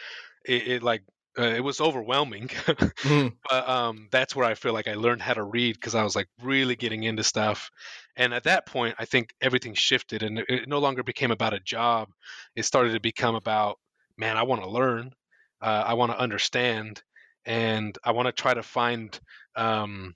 it, 0.46 0.68
it 0.68 0.84
like 0.84 1.04
uh, 1.38 1.44
it 1.44 1.64
was 1.64 1.80
overwhelming 1.80 2.48
mm. 2.48 3.34
but 3.50 3.70
um, 3.70 4.08
that's 4.12 4.36
where 4.36 4.46
i 4.46 4.56
feel 4.56 4.74
like 4.74 4.88
i 4.88 4.96
learned 4.96 5.22
how 5.22 5.34
to 5.34 5.44
read 5.44 5.76
because 5.76 5.96
i 5.96 6.04
was 6.04 6.16
like 6.16 6.28
really 6.42 6.76
getting 6.76 7.04
into 7.04 7.24
stuff 7.24 7.70
and 8.16 8.34
at 8.34 8.44
that 8.44 8.66
point 8.66 8.96
i 9.00 9.06
think 9.06 9.34
everything 9.40 9.74
shifted 9.74 10.24
and 10.24 10.40
it, 10.40 10.46
it 10.50 10.68
no 10.68 10.80
longer 10.80 11.04
became 11.04 11.32
about 11.32 11.54
a 11.54 11.60
job 11.60 12.10
it 12.56 12.64
started 12.64 12.94
to 12.94 13.00
become 13.00 13.36
about 13.36 13.78
man 14.18 14.38
i 14.38 14.44
want 14.44 14.62
to 14.62 14.70
learn 14.70 15.12
uh, 15.62 15.84
i 15.86 15.94
want 15.94 16.12
to 16.12 16.20
understand 16.20 17.02
and 17.46 17.98
i 18.04 18.12
want 18.12 18.26
to 18.26 18.32
try 18.32 18.54
to 18.54 18.64
find 18.64 19.20
um, 19.56 20.16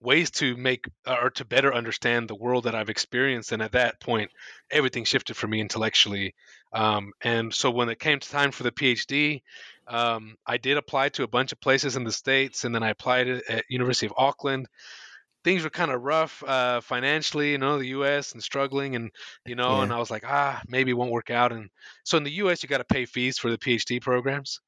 ways 0.00 0.30
to 0.30 0.56
make 0.56 0.86
or 1.06 1.30
to 1.30 1.44
better 1.44 1.72
understand 1.72 2.28
the 2.28 2.34
world 2.34 2.64
that 2.64 2.74
I've 2.74 2.90
experienced. 2.90 3.52
And 3.52 3.62
at 3.62 3.72
that 3.72 4.00
point, 4.00 4.30
everything 4.70 5.04
shifted 5.04 5.36
for 5.36 5.46
me 5.46 5.60
intellectually. 5.60 6.34
Um, 6.72 7.12
and 7.22 7.54
so 7.54 7.70
when 7.70 7.88
it 7.88 7.98
came 7.98 8.18
to 8.18 8.28
time 8.28 8.50
for 8.50 8.64
the 8.64 8.72
PhD, 8.72 9.42
um, 9.86 10.36
I 10.46 10.56
did 10.56 10.76
apply 10.76 11.10
to 11.10 11.22
a 11.22 11.28
bunch 11.28 11.52
of 11.52 11.60
places 11.60 11.96
in 11.96 12.04
the 12.04 12.12
states, 12.12 12.64
and 12.64 12.74
then 12.74 12.82
I 12.82 12.90
applied 12.90 13.28
at 13.28 13.64
University 13.68 14.06
of 14.06 14.14
Auckland. 14.16 14.66
Things 15.44 15.62
were 15.62 15.70
kind 15.70 15.90
of 15.90 16.02
rough 16.02 16.42
uh, 16.42 16.80
financially, 16.80 17.52
you 17.52 17.58
know, 17.58 17.78
the 17.78 17.88
U.S. 17.88 18.32
and 18.32 18.42
struggling, 18.42 18.96
and 18.96 19.10
you 19.44 19.56
know, 19.56 19.76
yeah. 19.76 19.82
and 19.82 19.92
I 19.92 19.98
was 19.98 20.10
like, 20.10 20.24
ah, 20.26 20.60
maybe 20.66 20.92
it 20.92 20.94
won't 20.94 21.10
work 21.10 21.30
out. 21.30 21.52
And 21.52 21.68
so 22.02 22.16
in 22.16 22.24
the 22.24 22.32
U.S., 22.32 22.62
you 22.62 22.68
got 22.68 22.78
to 22.78 22.84
pay 22.84 23.04
fees 23.04 23.38
for 23.38 23.50
the 23.50 23.58
PhD 23.58 24.00
programs. 24.00 24.60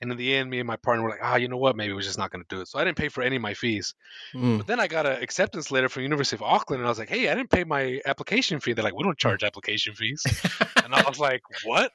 And 0.00 0.10
in 0.10 0.16
the 0.16 0.34
end, 0.34 0.48
me 0.48 0.60
and 0.60 0.66
my 0.66 0.76
partner 0.76 1.04
were 1.04 1.10
like, 1.10 1.20
ah, 1.22 1.36
you 1.36 1.48
know 1.48 1.58
what? 1.58 1.76
Maybe 1.76 1.92
we're 1.92 2.00
just 2.00 2.18
not 2.18 2.30
going 2.30 2.42
to 2.42 2.54
do 2.54 2.62
it. 2.62 2.68
So 2.68 2.78
I 2.78 2.84
didn't 2.84 2.96
pay 2.96 3.08
for 3.08 3.22
any 3.22 3.36
of 3.36 3.42
my 3.42 3.54
fees. 3.54 3.94
Mm. 4.34 4.58
But 4.58 4.66
then 4.66 4.80
I 4.80 4.86
got 4.86 5.04
an 5.04 5.22
acceptance 5.22 5.70
letter 5.70 5.88
from 5.88 6.04
University 6.04 6.36
of 6.36 6.42
Auckland, 6.42 6.80
and 6.80 6.86
I 6.86 6.90
was 6.90 6.98
like, 6.98 7.10
hey, 7.10 7.28
I 7.28 7.34
didn't 7.34 7.50
pay 7.50 7.64
my 7.64 8.00
application 8.06 8.60
fee. 8.60 8.72
They're 8.72 8.84
like, 8.84 8.96
we 8.96 9.04
don't 9.04 9.18
charge 9.18 9.44
application 9.44 9.94
fees. 9.94 10.22
and 10.84 10.94
I 10.94 11.02
was 11.06 11.18
like, 11.18 11.42
what? 11.64 11.92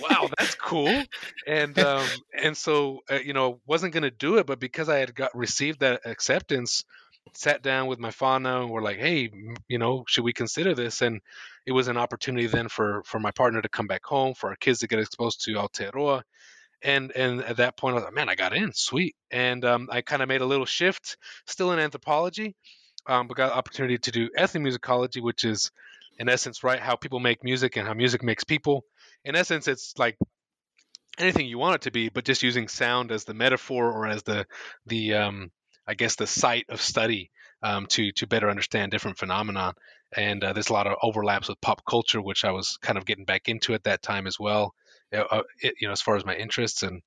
wow, 0.00 0.28
that's 0.38 0.54
cool. 0.54 1.02
And 1.46 1.78
um, 1.78 2.06
and 2.42 2.56
so 2.56 3.00
uh, 3.10 3.16
you 3.16 3.32
know, 3.32 3.60
wasn't 3.66 3.92
going 3.92 4.02
to 4.02 4.10
do 4.10 4.38
it, 4.38 4.46
but 4.46 4.58
because 4.58 4.88
I 4.88 4.98
had 4.98 5.14
got 5.14 5.34
received 5.36 5.80
that 5.80 6.00
acceptance, 6.04 6.84
sat 7.34 7.62
down 7.62 7.86
with 7.86 7.98
my 7.98 8.10
whānau 8.10 8.62
and 8.62 8.70
we're 8.70 8.82
like, 8.82 8.98
hey, 8.98 9.30
you 9.68 9.78
know, 9.78 10.04
should 10.08 10.24
we 10.24 10.32
consider 10.32 10.74
this? 10.74 11.02
And 11.02 11.20
it 11.66 11.72
was 11.72 11.88
an 11.88 11.96
opportunity 11.96 12.46
then 12.46 12.68
for 12.68 13.02
for 13.04 13.18
my 13.18 13.30
partner 13.30 13.60
to 13.60 13.68
come 13.68 13.86
back 13.86 14.04
home, 14.04 14.34
for 14.34 14.50
our 14.50 14.56
kids 14.56 14.80
to 14.80 14.88
get 14.88 14.98
exposed 14.98 15.44
to 15.44 15.52
Aotearoa 15.52 16.22
and 16.82 17.12
and 17.12 17.42
at 17.42 17.56
that 17.58 17.76
point 17.76 17.92
I 17.92 17.96
was 17.96 18.04
like, 18.04 18.14
man, 18.14 18.28
I 18.28 18.34
got 18.34 18.54
in, 18.54 18.72
sweet. 18.72 19.14
And 19.30 19.64
um, 19.64 19.88
I 19.90 20.02
kind 20.02 20.22
of 20.22 20.28
made 20.28 20.40
a 20.40 20.46
little 20.46 20.66
shift, 20.66 21.16
still 21.46 21.72
in 21.72 21.78
anthropology, 21.78 22.54
um, 23.06 23.26
but 23.26 23.36
got 23.36 23.52
opportunity 23.52 23.98
to 23.98 24.10
do 24.10 24.30
ethnomusicology, 24.38 25.22
which 25.22 25.44
is 25.44 25.70
in 26.18 26.28
essence 26.28 26.64
right 26.64 26.80
how 26.80 26.96
people 26.96 27.20
make 27.20 27.44
music 27.44 27.76
and 27.76 27.86
how 27.86 27.94
music 27.94 28.22
makes 28.22 28.44
people. 28.44 28.84
In 29.24 29.36
essence, 29.36 29.68
it's 29.68 29.94
like 29.98 30.16
anything 31.18 31.46
you 31.46 31.58
want 31.58 31.76
it 31.76 31.80
to 31.82 31.90
be, 31.90 32.08
but 32.08 32.24
just 32.24 32.42
using 32.42 32.68
sound 32.68 33.12
as 33.12 33.24
the 33.24 33.34
metaphor 33.34 33.90
or 33.90 34.06
as 34.06 34.22
the 34.22 34.46
the 34.86 35.14
um, 35.14 35.50
I 35.86 35.94
guess 35.94 36.16
the 36.16 36.26
site 36.26 36.66
of 36.68 36.80
study 36.80 37.30
um, 37.62 37.86
to 37.86 38.12
to 38.12 38.26
better 38.26 38.50
understand 38.50 38.92
different 38.92 39.18
phenomenon. 39.18 39.74
And 40.16 40.42
uh, 40.42 40.54
there's 40.54 40.70
a 40.70 40.72
lot 40.72 40.86
of 40.86 40.96
overlaps 41.02 41.48
with 41.48 41.60
pop 41.60 41.84
culture, 41.84 42.22
which 42.22 42.44
I 42.44 42.52
was 42.52 42.78
kind 42.80 42.96
of 42.96 43.04
getting 43.04 43.26
back 43.26 43.48
into 43.48 43.74
at 43.74 43.84
that 43.84 44.00
time 44.00 44.26
as 44.26 44.38
well 44.40 44.74
uh, 45.12 45.42
it, 45.62 45.74
you 45.80 45.88
know, 45.88 45.92
as 45.92 46.02
far 46.02 46.16
as 46.16 46.24
my 46.24 46.34
interests 46.34 46.82
and 46.82 47.02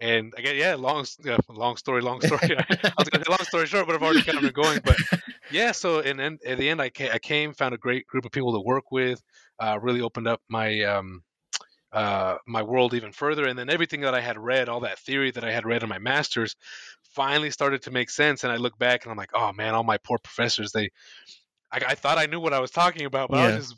and 0.00 0.32
again, 0.36 0.54
yeah, 0.56 0.76
long, 0.76 1.04
yeah, 1.24 1.38
long 1.48 1.76
story, 1.76 2.02
long 2.02 2.20
story. 2.20 2.38
I 2.56 2.92
was 2.96 3.08
going 3.08 3.20
to 3.20 3.24
say 3.24 3.30
long 3.30 3.44
story 3.44 3.66
short, 3.66 3.86
but 3.86 3.96
I've 3.96 4.02
already 4.02 4.22
kind 4.22 4.38
of 4.38 4.44
been 4.44 4.52
going. 4.52 4.80
But 4.84 4.96
yeah, 5.50 5.72
so 5.72 6.00
and 6.00 6.18
then 6.18 6.38
at 6.46 6.58
the 6.58 6.68
end, 6.68 6.80
I 6.80 6.88
came, 6.90 7.10
I 7.12 7.18
came, 7.18 7.52
found 7.52 7.74
a 7.74 7.78
great 7.78 8.06
group 8.06 8.24
of 8.24 8.30
people 8.30 8.52
to 8.52 8.60
work 8.60 8.92
with. 8.92 9.20
Uh, 9.58 9.78
really 9.82 10.00
opened 10.00 10.28
up 10.28 10.40
my 10.48 10.82
um, 10.82 11.22
uh, 11.92 12.36
my 12.46 12.62
world 12.62 12.94
even 12.94 13.10
further, 13.10 13.46
and 13.46 13.58
then 13.58 13.70
everything 13.70 14.02
that 14.02 14.14
I 14.14 14.20
had 14.20 14.38
read, 14.38 14.68
all 14.68 14.80
that 14.80 15.00
theory 15.00 15.32
that 15.32 15.42
I 15.42 15.50
had 15.50 15.66
read 15.66 15.82
in 15.82 15.88
my 15.88 15.98
masters, 15.98 16.54
finally 17.02 17.50
started 17.50 17.82
to 17.82 17.90
make 17.90 18.10
sense. 18.10 18.44
And 18.44 18.52
I 18.52 18.56
look 18.56 18.78
back 18.78 19.04
and 19.04 19.10
I'm 19.10 19.18
like, 19.18 19.30
oh 19.34 19.52
man, 19.52 19.74
all 19.74 19.82
my 19.82 19.98
poor 19.98 20.18
professors, 20.18 20.70
they 20.70 20.90
I, 21.70 21.80
I, 21.88 21.94
thought 21.94 22.18
I 22.18 22.26
knew 22.26 22.40
what 22.40 22.52
I 22.52 22.60
was 22.60 22.70
talking 22.70 23.04
about, 23.04 23.30
but 23.30 23.38
yeah. 23.38 23.42
I 23.44 23.56
was 23.56 23.74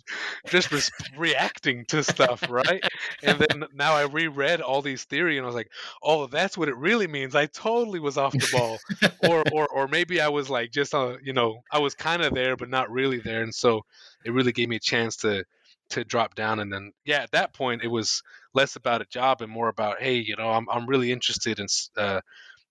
just 0.47 0.71
just 0.71 0.93
re- 1.13 1.31
reacting 1.33 1.85
to 1.87 2.03
stuff, 2.03 2.49
right? 2.49 2.83
and 3.23 3.39
then 3.39 3.65
now 3.75 3.95
I 3.95 4.03
reread 4.03 4.61
all 4.61 4.83
these 4.83 5.05
theory, 5.05 5.37
and 5.37 5.45
I 5.45 5.47
was 5.47 5.55
like, 5.55 5.71
"Oh, 6.03 6.27
that's 6.27 6.57
what 6.57 6.69
it 6.69 6.77
really 6.77 7.07
means." 7.07 7.35
I 7.35 7.47
totally 7.47 8.01
was 8.01 8.17
off 8.17 8.33
the 8.33 8.49
ball, 8.53 8.79
or 9.31 9.45
or 9.53 9.69
or 9.69 9.89
maybe 9.89 10.21
I 10.21 10.29
was 10.29 10.51
like 10.51 10.71
just 10.71 10.95
uh, 10.95 11.17
you 11.23 11.33
know, 11.33 11.63
I 11.73 11.79
was 11.79 11.95
kind 11.95 12.23
of 12.23 12.35
there, 12.35 12.57
but 12.57 12.69
not 12.69 12.91
really 12.91 13.19
there, 13.19 13.43
and 13.43 13.55
so 13.55 13.83
it 14.25 14.33
really 14.33 14.53
gave 14.53 14.69
me 14.69 14.77
a 14.77 14.81
chance 14.81 15.17
to 15.19 15.45
to 15.91 16.05
drop 16.05 16.35
down. 16.35 16.61
And 16.61 16.73
then 16.73 16.93
yeah, 17.05 17.23
at 17.23 17.33
that 17.33 17.55
point, 17.55 17.83
it 17.83 17.89
was 17.89 18.23
less 18.55 18.77
about 18.77 19.03
a 19.03 19.07
job 19.07 19.43
and 19.43 19.51
more 19.51 19.69
about, 19.69 20.01
hey, 20.01 20.17
you 20.17 20.37
know, 20.37 20.51
I'm 20.51 20.69
I'm 20.71 20.87
really 20.87 21.13
interested 21.13 21.59
in 21.59 21.67
uh, 21.97 22.21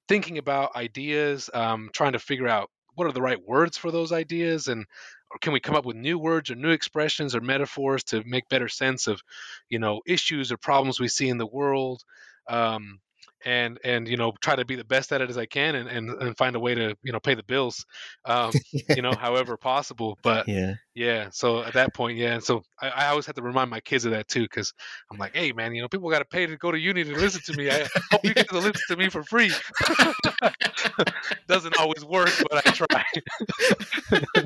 thinking 0.08 0.38
about 0.38 0.76
ideas, 0.76 1.50
um, 1.54 1.90
trying 1.94 2.14
to 2.14 2.20
figure 2.20 2.48
out 2.48 2.70
what 3.00 3.08
are 3.08 3.13
the 3.13 3.22
right 3.22 3.41
words 3.48 3.77
for 3.77 3.91
those 3.91 4.12
ideas? 4.12 4.68
And 4.68 4.86
can 5.39 5.53
we 5.53 5.62
come 5.62 5.75
up 5.75 5.86
with 5.86 5.96
new 5.96 6.20
words 6.20 6.51
or 6.51 6.56
new 6.56 6.72
expressions 6.72 7.34
or 7.34 7.39
metaphors 7.39 8.03
to 8.06 8.24
make 8.25 8.50
better 8.50 8.68
sense 8.68 9.08
of 9.08 9.22
you 9.70 9.79
know 9.79 10.01
issues 10.06 10.51
or 10.51 10.58
problems 10.58 11.00
we 11.00 11.08
see 11.08 11.29
in 11.29 11.38
the 11.38 11.48
world? 11.48 12.03
Um, 12.48 13.00
and 13.46 13.79
and 13.84 14.08
you 14.08 14.17
know 14.17 14.34
try 14.41 14.55
to 14.55 14.65
be 14.65 14.75
the 14.75 14.84
best 14.84 15.12
at 15.12 15.22
it 15.22 15.29
as 15.29 15.38
I 15.38 15.46
can 15.46 15.75
and 15.75 15.89
and, 15.89 16.10
and 16.10 16.38
find 16.38 16.55
a 16.55 16.60
way 16.60 16.75
to 16.75 16.96
you 17.03 17.12
know 17.12 17.19
pay 17.19 17.36
the 17.36 17.43
bills 17.43 17.86
um, 18.25 18.51
you 18.89 19.01
know 19.01 19.13
however 19.13 19.58
possible 19.58 20.17
but 20.24 20.48
yeah. 20.48 20.74
yeah 20.96 21.29
so 21.31 21.63
at 21.63 21.74
that 21.74 21.93
point 21.93 22.17
yeah 22.17 22.36
and 22.36 22.43
so 22.43 22.62
I, 22.81 22.89
I 22.89 23.08
always 23.08 23.25
have 23.25 23.36
to 23.36 23.41
remind 23.41 23.69
my 23.69 23.79
kids 23.79 24.05
of 24.05 24.12
that 24.12 24.27
too 24.27 24.43
because 24.43 24.74
I'm 25.12 25.17
like 25.17 25.36
hey 25.36 25.51
man 25.51 25.74
you 25.74 25.81
know 25.81 25.88
people 25.88 26.10
got 26.10 26.19
to 26.19 26.25
pay 26.25 26.46
to 26.46 26.58
go 26.58 26.72
to 26.72 26.79
uni 26.79 27.03
to 27.03 27.12
listen 27.12 27.41
to 27.46 27.58
me. 27.58 27.69
I 27.69 27.88
hope 28.12 28.24
you 28.24 28.34
get 28.34 28.50
to 28.50 28.55
listen 28.55 28.74
to 28.89 28.98
me 28.98 29.10
for 29.10 29.24
free. 29.24 29.51
Doesn't 31.48 31.77
always 31.77 32.03
work 32.05 32.31
but 32.50 32.65
I 32.65 32.72
try. 32.72 33.05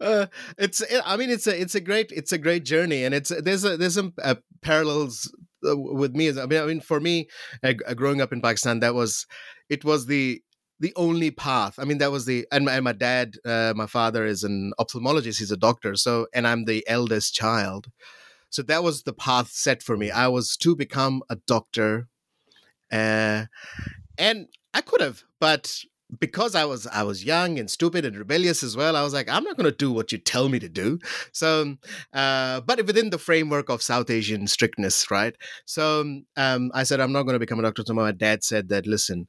Uh, 0.00 0.26
it's 0.56 0.82
I 1.04 1.16
mean 1.16 1.28
it's 1.28 1.48
a 1.48 1.60
it's 1.60 1.74
a 1.74 1.80
great 1.80 2.12
it's 2.12 2.30
a 2.30 2.38
great 2.38 2.64
journey 2.64 3.02
and 3.02 3.12
it's 3.12 3.30
there's 3.42 3.64
a 3.64 3.76
there's 3.76 3.94
some 3.94 4.14
uh, 4.22 4.36
parallels 4.62 5.32
with 5.62 6.14
me 6.14 6.28
I 6.28 6.46
mean, 6.46 6.60
I 6.60 6.66
mean 6.66 6.80
for 6.80 7.00
me 7.00 7.28
uh, 7.62 7.72
growing 7.94 8.20
up 8.20 8.32
in 8.32 8.40
Pakistan 8.40 8.80
that 8.80 8.94
was 8.94 9.26
it 9.68 9.84
was 9.84 10.06
the 10.06 10.42
the 10.80 10.92
only 10.94 11.32
path. 11.32 11.74
I 11.78 11.84
mean 11.84 11.98
that 11.98 12.12
was 12.12 12.24
the 12.24 12.46
and 12.52 12.64
my, 12.66 12.74
and 12.74 12.84
my 12.84 12.92
dad 12.92 13.34
uh, 13.44 13.72
my 13.74 13.86
father 13.86 14.24
is 14.24 14.44
an 14.44 14.72
ophthalmologist 14.78 15.38
he's 15.38 15.50
a 15.50 15.56
doctor 15.56 15.96
so 15.96 16.28
and 16.32 16.46
i'm 16.46 16.64
the 16.64 16.84
eldest 16.88 17.34
child. 17.34 17.88
So 18.50 18.62
that 18.62 18.82
was 18.82 19.02
the 19.02 19.12
path 19.12 19.50
set 19.50 19.82
for 19.82 19.96
me. 19.96 20.10
I 20.10 20.28
was 20.28 20.56
to 20.58 20.74
become 20.74 21.22
a 21.28 21.36
doctor 21.36 22.08
uh, 22.90 23.44
and 24.16 24.48
i 24.74 24.80
could 24.80 25.00
have 25.00 25.24
but 25.40 25.80
because 26.18 26.54
I 26.54 26.64
was 26.64 26.86
I 26.86 27.02
was 27.02 27.24
young 27.24 27.58
and 27.58 27.70
stupid 27.70 28.04
and 28.04 28.16
rebellious 28.16 28.62
as 28.62 28.76
well, 28.76 28.96
I 28.96 29.02
was 29.02 29.12
like, 29.12 29.28
I'm 29.28 29.44
not 29.44 29.56
going 29.56 29.70
to 29.70 29.76
do 29.76 29.92
what 29.92 30.10
you 30.12 30.18
tell 30.18 30.48
me 30.48 30.58
to 30.58 30.68
do. 30.68 30.98
So, 31.32 31.76
uh, 32.12 32.60
but 32.62 32.84
within 32.86 33.10
the 33.10 33.18
framework 33.18 33.68
of 33.68 33.82
South 33.82 34.08
Asian 34.10 34.46
strictness, 34.46 35.10
right? 35.10 35.36
So 35.66 36.20
um, 36.36 36.70
I 36.74 36.82
said, 36.84 37.00
I'm 37.00 37.12
not 37.12 37.24
going 37.24 37.34
to 37.34 37.38
become 37.38 37.58
a 37.58 37.62
doctor. 37.62 37.82
So 37.84 37.94
my 37.94 38.12
dad 38.12 38.42
said 38.42 38.68
that, 38.70 38.86
listen, 38.86 39.26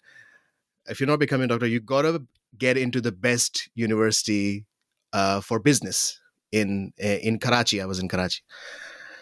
if 0.87 0.99
you're 0.99 1.07
not 1.07 1.19
becoming 1.19 1.45
a 1.45 1.47
doctor, 1.49 1.67
you 1.67 1.79
got 1.81 2.03
to 2.03 2.25
get 2.57 2.77
into 2.77 3.01
the 3.01 3.11
best 3.11 3.69
university 3.75 4.65
uh, 5.13 5.41
for 5.41 5.59
business 5.59 6.19
in 6.51 6.93
eh, 6.97 7.19
in 7.21 7.39
Karachi. 7.39 7.81
I 7.81 7.85
was 7.85 7.99
in 7.99 8.07
Karachi. 8.07 8.41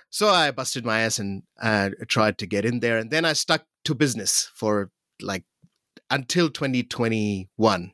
So 0.09 0.29
I 0.29 0.51
busted 0.51 0.85
my 0.85 1.01
ass 1.01 1.19
and 1.19 1.43
uh, 1.61 1.89
tried 2.07 2.37
to 2.37 2.45
get 2.45 2.65
in 2.65 2.79
there, 2.79 2.97
and 2.97 3.11
then 3.11 3.25
I 3.25 3.33
stuck 3.33 3.65
to 3.85 3.95
business 3.95 4.49
for 4.55 4.91
like 5.21 5.43
until 6.09 6.49
2021 6.49 7.91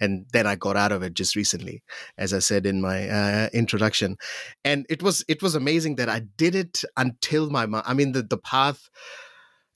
and 0.00 0.26
then 0.32 0.46
i 0.46 0.54
got 0.54 0.76
out 0.76 0.92
of 0.92 1.02
it 1.02 1.14
just 1.14 1.36
recently 1.36 1.82
as 2.16 2.32
i 2.32 2.38
said 2.38 2.66
in 2.66 2.80
my 2.80 3.08
uh, 3.08 3.48
introduction. 3.52 4.16
And 4.64 4.86
it 4.88 5.02
was 5.02 5.24
it 5.28 5.42
was 5.42 5.54
amazing 5.54 5.96
that 5.96 6.08
i 6.08 6.20
did 6.36 6.54
it 6.54 6.82
until 6.96 7.50
my 7.50 7.66
i 7.84 7.94
mean 7.94 8.12
the, 8.12 8.22
the 8.22 8.38
path 8.38 8.88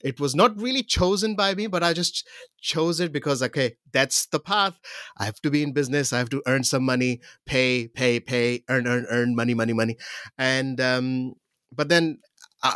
it 0.03 0.19
was 0.19 0.35
not 0.35 0.59
really 0.59 0.83
chosen 0.83 1.35
by 1.35 1.55
me 1.55 1.67
but 1.67 1.83
i 1.83 1.93
just 1.93 2.27
chose 2.61 2.99
it 2.99 3.11
because 3.11 3.41
okay 3.43 3.75
that's 3.95 4.25
the 4.27 4.39
path. 4.39 4.77
I 5.17 5.25
have 5.25 5.39
to 5.41 5.49
be 5.49 5.63
in 5.63 5.71
business. 5.71 6.11
I 6.11 6.17
have 6.17 6.29
to 6.31 6.43
earn 6.47 6.63
some 6.63 6.83
money 6.83 7.21
pay 7.45 7.87
pay 7.87 8.19
pay 8.19 8.63
earn 8.67 8.87
earn 8.87 9.05
earn 9.09 9.35
money 9.35 9.53
money 9.53 9.73
money. 9.73 9.97
And 10.37 10.81
um 10.81 11.33
but 11.71 11.89
then 11.89 12.19
uh, 12.63 12.73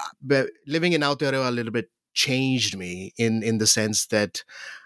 living 0.67 0.93
in 0.93 1.01
Aotearoa 1.01 1.47
a 1.47 1.51
little 1.51 1.71
bit 1.71 1.89
changed 2.13 2.77
me 2.77 3.13
in 3.17 3.43
in 3.43 3.57
the 3.57 3.67
sense 3.67 4.05
that 4.07 4.43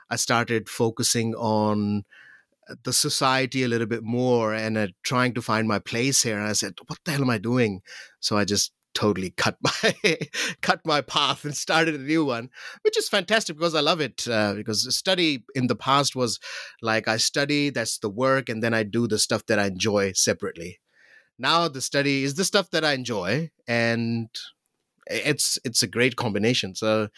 I 0.10 0.16
started 0.16 0.70
focusing 0.70 1.36
on 1.36 2.04
the 2.84 2.94
society 2.94 3.64
a 3.64 3.68
little 3.68 3.88
bit 3.88 4.04
more 4.04 4.54
and 4.54 4.78
uh, 4.78 4.88
trying 5.04 5.34
to 5.34 5.42
find 5.42 5.68
my 5.68 5.80
place 5.80 6.24
here. 6.24 6.38
And 6.38 6.48
I 6.48 6.54
said, 6.54 6.76
"What 6.88 7.00
the 7.04 7.12
hell 7.12 7.22
am 7.22 7.30
I 7.30 7.38
doing?" 7.38 7.82
So 8.20 8.38
I 8.38 8.46
just 8.46 8.72
totally 8.94 9.32
cut 9.38 9.58
my 9.62 10.18
cut 10.62 10.82
my 10.86 11.02
path 11.02 11.46
and 11.46 11.56
started 11.56 11.96
a 11.96 12.04
new 12.04 12.24
one 12.24 12.50
which 12.84 12.98
is 12.98 13.10
fantastic 13.10 13.58
because 13.58 13.76
i 13.76 13.80
love 13.80 14.00
it 14.00 14.28
uh, 14.28 14.54
because 14.54 14.96
study 14.96 15.44
in 15.56 15.68
the 15.68 15.76
past 15.76 16.16
was 16.16 16.40
like 16.82 17.08
i 17.08 17.18
study 17.18 17.70
that's 17.70 17.98
the 18.00 18.10
work 18.10 18.50
and 18.50 18.62
then 18.62 18.74
i 18.74 18.84
do 18.84 19.08
the 19.08 19.20
stuff 19.20 19.46
that 19.48 19.60
i 19.60 19.66
enjoy 19.66 20.12
separately 20.14 20.80
now 21.40 21.68
the 21.68 21.82
study 21.82 22.24
is 22.24 22.36
the 22.36 22.46
stuff 22.46 22.70
that 22.70 22.86
i 22.86 22.94
enjoy 22.94 23.50
and 23.68 24.30
it's 25.08 25.60
it's 25.64 25.84
a 25.84 25.88
great 25.88 26.16
combination. 26.16 26.76
So 26.76 27.10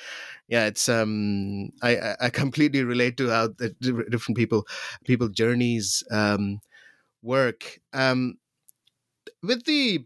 yeah 0.47 0.65
it's 0.65 0.87
um 0.87 1.69
i 1.81 2.15
i 2.21 2.29
completely 2.41 2.83
relate 2.83 3.17
to 3.17 3.29
how 3.29 3.47
the 3.47 3.69
different 4.09 4.37
people 4.37 4.65
people 5.03 5.27
journeys 5.27 6.03
um 6.11 6.59
work. 7.21 7.79
Um 7.93 8.37
with 9.41 9.65
the 9.65 10.05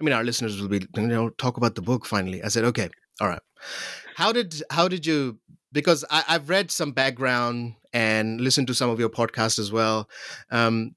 i 0.00 0.04
mean 0.04 0.12
our 0.12 0.24
listeners 0.24 0.60
will 0.60 0.68
be 0.68 0.86
you 0.96 1.06
know 1.06 1.30
talk 1.30 1.56
about 1.56 1.74
the 1.74 1.82
book 1.82 2.06
finally. 2.06 2.42
I 2.42 2.48
said 2.48 2.64
okay 2.64 2.90
all 3.20 3.28
right. 3.28 3.42
How 4.16 4.32
did 4.32 4.62
how 4.70 4.88
did 4.88 5.06
you 5.06 5.38
because 5.72 6.04
I, 6.10 6.24
i've 6.28 6.48
read 6.48 6.70
some 6.70 6.92
background 6.92 7.74
and 7.92 8.40
listened 8.40 8.66
to 8.68 8.74
some 8.74 8.90
of 8.90 9.00
your 9.00 9.10
podcasts 9.10 9.58
as 9.58 9.70
well. 9.72 10.08
Um 10.50 10.94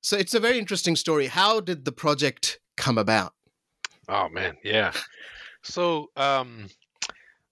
so 0.00 0.16
it's 0.16 0.34
a 0.34 0.40
very 0.40 0.58
interesting 0.58 0.96
story. 0.96 1.26
How 1.26 1.60
did 1.60 1.84
the 1.84 1.92
project 1.92 2.60
come 2.76 2.98
about 2.98 3.34
Oh 4.08 4.28
man, 4.28 4.56
yeah. 4.64 4.92
So 5.62 6.10
um, 6.16 6.68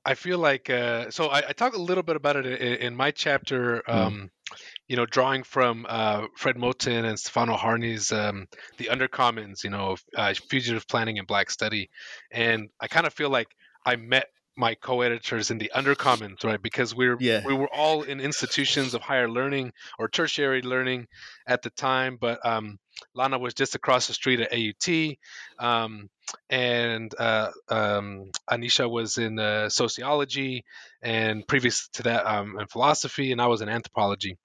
I 0.05 0.15
feel 0.15 0.39
like 0.39 0.71
uh, 0.71 1.11
so 1.11 1.27
I, 1.29 1.49
I 1.49 1.53
talk 1.53 1.75
a 1.75 1.81
little 1.81 2.03
bit 2.03 2.17
about 2.17 2.37
it 2.37 2.47
in, 2.47 2.75
in 2.75 2.97
my 2.97 3.11
chapter. 3.11 3.83
Mm. 3.89 3.95
Um, 3.95 4.31
you 4.87 4.97
know, 4.97 5.05
drawing 5.07 5.43
from 5.43 5.85
uh, 5.89 6.29
Fred 6.37 6.57
Moten 6.57 7.05
and 7.05 7.19
Stefano 7.19 7.57
Harney's 7.57 8.13
um, 8.13 8.47
"The 8.79 8.87
Undercommons," 8.87 9.65
you 9.65 9.71
know, 9.71 9.97
uh, 10.17 10.33
fugitive 10.49 10.87
planning 10.87 11.19
and 11.19 11.27
black 11.27 11.51
study, 11.51 11.91
and 12.31 12.69
I 12.81 12.87
kind 12.87 13.07
of 13.07 13.13
feel 13.13 13.29
like 13.31 13.49
I 13.85 13.97
met 13.97 14.27
my 14.57 14.75
co-editors 14.75 15.51
in 15.51 15.59
the 15.59 15.71
undercommons, 15.75 16.43
right? 16.43 16.61
Because 16.61 16.95
we 16.95 17.09
were 17.09 17.19
Yeah. 17.21 17.43
we 17.45 17.53
were 17.55 17.69
all 17.73 18.03
in 18.03 18.21
institutions 18.21 18.95
of 18.95 19.03
higher 19.03 19.29
learning 19.29 19.73
or 19.99 20.09
tertiary 20.09 20.63
learning 20.63 21.09
at 21.47 21.63
the 21.63 21.71
time, 21.71 22.17
but 22.19 22.45
um, 22.47 22.79
Lana 23.15 23.39
was 23.39 23.55
just 23.55 23.75
across 23.75 24.07
the 24.07 24.15
street 24.15 24.41
at 24.41 24.53
AUT, 24.53 25.17
um, 25.59 26.09
and 26.51 27.13
uh, 27.19 27.51
um, 27.69 28.31
Anisha 28.51 28.91
was 28.91 29.19
in 29.19 29.39
uh, 29.39 29.69
sociology, 29.69 30.65
and 31.03 31.47
previous 31.47 31.89
to 31.95 32.05
that, 32.05 32.27
um, 32.27 32.59
in 32.59 32.67
philosophy, 32.67 33.33
and 33.33 33.41
I 33.41 33.47
was 33.47 33.63
in 33.63 33.69
anthropology. 33.69 34.37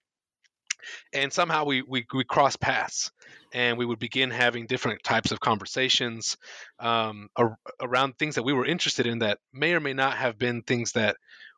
And 1.14 1.32
somehow 1.32 1.66
we 1.66 1.84
we 1.84 2.06
we 2.14 2.24
crossed 2.24 2.60
paths, 2.60 3.12
and 3.54 3.78
we 3.78 3.86
would 3.86 4.00
begin 4.00 4.32
having 4.32 4.66
different 4.66 5.04
types 5.04 5.32
of 5.32 5.40
conversations 5.40 6.38
um, 6.80 7.30
ar- 7.36 7.58
around 7.80 8.18
things 8.18 8.36
that 8.36 8.44
we 8.44 8.54
were 8.54 8.66
interested 8.66 9.06
in 9.06 9.20
that 9.20 9.40
may 9.54 9.74
or 9.74 9.80
may 9.80 9.94
not 9.94 10.18
have 10.18 10.38
been 10.38 10.64
things 10.64 10.94
that 10.94 11.18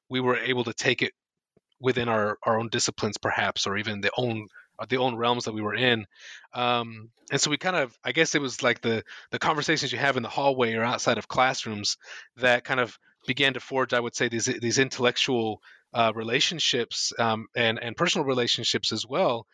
we 0.10 0.20
were 0.20 0.38
able 0.38 0.66
to 0.66 0.74
take 0.74 1.02
it 1.02 1.14
within 1.80 2.10
our, 2.10 2.38
our 2.44 2.60
own 2.60 2.70
disciplines 2.70 3.18
perhaps 3.18 3.68
or 3.68 3.78
even 3.78 4.02
the 4.02 4.12
own 4.18 4.48
the 4.90 4.98
own 4.98 5.16
realms 5.16 5.46
that 5.46 5.54
we 5.54 5.62
were 5.62 5.76
in. 5.76 6.06
Um, 6.54 7.10
and 7.32 7.40
so 7.40 7.50
we 7.50 7.58
kind 7.58 7.76
of 7.76 7.98
i 8.04 8.12
guess 8.12 8.36
it 8.36 8.42
was 8.42 8.62
like 8.62 8.82
the 8.82 9.04
the 9.32 9.40
conversations 9.40 9.92
you 9.92 9.98
have 9.98 10.18
in 10.18 10.24
the 10.24 10.30
hallway 10.30 10.74
or 10.74 10.84
outside 10.84 11.18
of 11.18 11.28
classrooms 11.28 11.98
that 12.38 12.64
kind 12.64 12.80
of 12.80 12.98
began 13.26 13.54
to 13.54 13.60
forge 13.60 13.94
i 13.94 14.00
would 14.00 14.14
say 14.14 14.28
these 14.28 14.46
these 14.46 14.78
intellectual 14.78 15.62
uh, 15.94 16.12
relationships 16.16 17.14
um, 17.20 17.48
and 17.56 17.82
and 17.82 17.96
personal 17.96 18.26
relationships 18.26 18.92
as 18.92 19.06
well. 19.06 19.46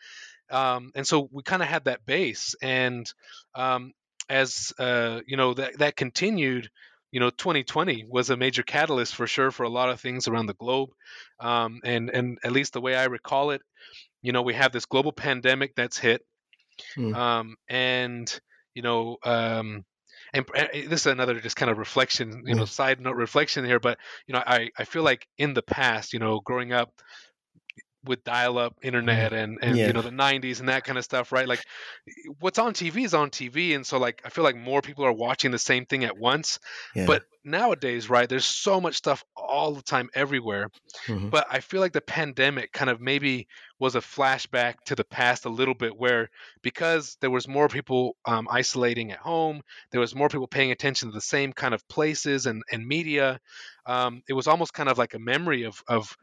Um, 0.50 0.90
and 0.94 1.06
so 1.06 1.28
we 1.30 1.42
kind 1.42 1.62
of 1.62 1.68
had 1.68 1.84
that 1.84 2.04
base 2.04 2.56
and 2.60 3.10
um, 3.54 3.92
as 4.28 4.72
uh, 4.78 5.20
you 5.26 5.36
know 5.36 5.54
that 5.54 5.78
that 5.78 5.96
continued 5.96 6.70
you 7.12 7.20
know 7.20 7.30
2020 7.30 8.06
was 8.08 8.30
a 8.30 8.36
major 8.36 8.62
catalyst 8.62 9.14
for 9.14 9.26
sure 9.26 9.50
for 9.50 9.64
a 9.64 9.68
lot 9.68 9.90
of 9.90 10.00
things 10.00 10.28
around 10.28 10.46
the 10.46 10.54
globe. 10.54 10.90
Um, 11.38 11.80
and 11.84 12.10
and 12.10 12.38
at 12.42 12.52
least 12.52 12.72
the 12.72 12.80
way 12.80 12.96
i 12.96 13.04
recall 13.04 13.50
it 13.50 13.62
you 14.22 14.32
know 14.32 14.42
we 14.42 14.54
have 14.54 14.72
this 14.72 14.86
global 14.86 15.12
pandemic 15.12 15.74
that's 15.74 15.98
hit 15.98 16.22
Hmm. 16.94 17.14
um, 17.14 17.56
and 17.68 18.40
you 18.74 18.82
know 18.82 19.16
um, 19.24 19.84
and 20.32 20.44
uh, 20.56 20.66
this 20.72 21.00
is 21.00 21.06
another 21.06 21.40
just 21.40 21.56
kind 21.56 21.70
of 21.70 21.78
reflection 21.78 22.44
you 22.46 22.54
know 22.54 22.64
side 22.64 23.00
note 23.00 23.16
reflection 23.16 23.64
here 23.64 23.80
but 23.80 23.98
you 24.26 24.34
know 24.34 24.42
i 24.46 24.70
i 24.78 24.84
feel 24.84 25.02
like 25.02 25.26
in 25.38 25.54
the 25.54 25.62
past 25.62 26.12
you 26.12 26.18
know 26.18 26.40
growing 26.40 26.72
up 26.72 26.92
with 28.04 28.24
dial-up 28.24 28.74
internet 28.82 29.32
and 29.32 29.58
and 29.60 29.76
Yeah. 29.76 29.88
you 29.88 29.92
know 29.92 30.00
the 30.02 30.10
90s 30.10 30.60
and 30.60 30.68
that 30.70 30.84
kind 30.84 30.96
of 30.96 31.04
stuff 31.04 31.32
right 31.32 31.46
like 31.46 31.62
what's 32.38 32.58
on 32.58 32.72
tv 32.72 33.04
is 33.04 33.12
on 33.12 33.28
tv 33.30 33.74
and 33.74 33.86
so 33.86 33.98
like 33.98 34.22
i 34.24 34.30
feel 34.30 34.42
like 34.44 34.56
more 34.56 34.80
people 34.80 35.04
are 35.04 35.12
watching 35.12 35.50
the 35.50 35.58
same 35.58 35.84
thing 35.84 36.04
at 36.04 36.16
once 36.16 36.58
Yeah. 36.94 37.04
but 37.06 37.24
nowadays 37.44 38.08
right 38.08 38.28
there's 38.28 38.44
so 38.44 38.80
much 38.80 38.94
stuff 38.96 39.22
all 39.36 39.72
the 39.74 39.82
time 39.82 40.08
everywhere 40.14 40.68
Mhm. 41.06 41.30
but 41.30 41.46
i 41.50 41.60
feel 41.60 41.80
like 41.80 41.92
the 41.92 42.00
pandemic 42.00 42.72
kind 42.72 42.90
of 42.90 43.00
maybe 43.00 43.46
was 43.78 43.94
a 43.96 44.00
flashback 44.00 44.76
to 44.86 44.94
the 44.94 45.04
past 45.04 45.44
a 45.44 45.48
little 45.50 45.74
bit 45.74 45.94
where 45.96 46.30
because 46.62 47.16
there 47.20 47.30
was 47.30 47.48
more 47.48 47.68
people 47.68 48.16
um, 48.26 48.46
isolating 48.50 49.12
at 49.12 49.18
home 49.18 49.60
there 49.90 50.00
was 50.00 50.14
more 50.14 50.28
people 50.28 50.46
paying 50.46 50.70
attention 50.70 51.08
to 51.08 51.14
the 51.14 51.20
same 51.20 51.52
kind 51.52 51.74
of 51.74 51.86
places 51.88 52.46
and, 52.46 52.62
and 52.72 52.86
media 52.86 53.38
um, 53.86 54.22
it 54.28 54.32
was 54.34 54.46
almost 54.46 54.72
kind 54.74 54.88
of 54.88 54.96
like 54.98 55.14
a 55.14 55.18
memory 55.18 55.64
of, 55.64 55.82
of 55.88 56.14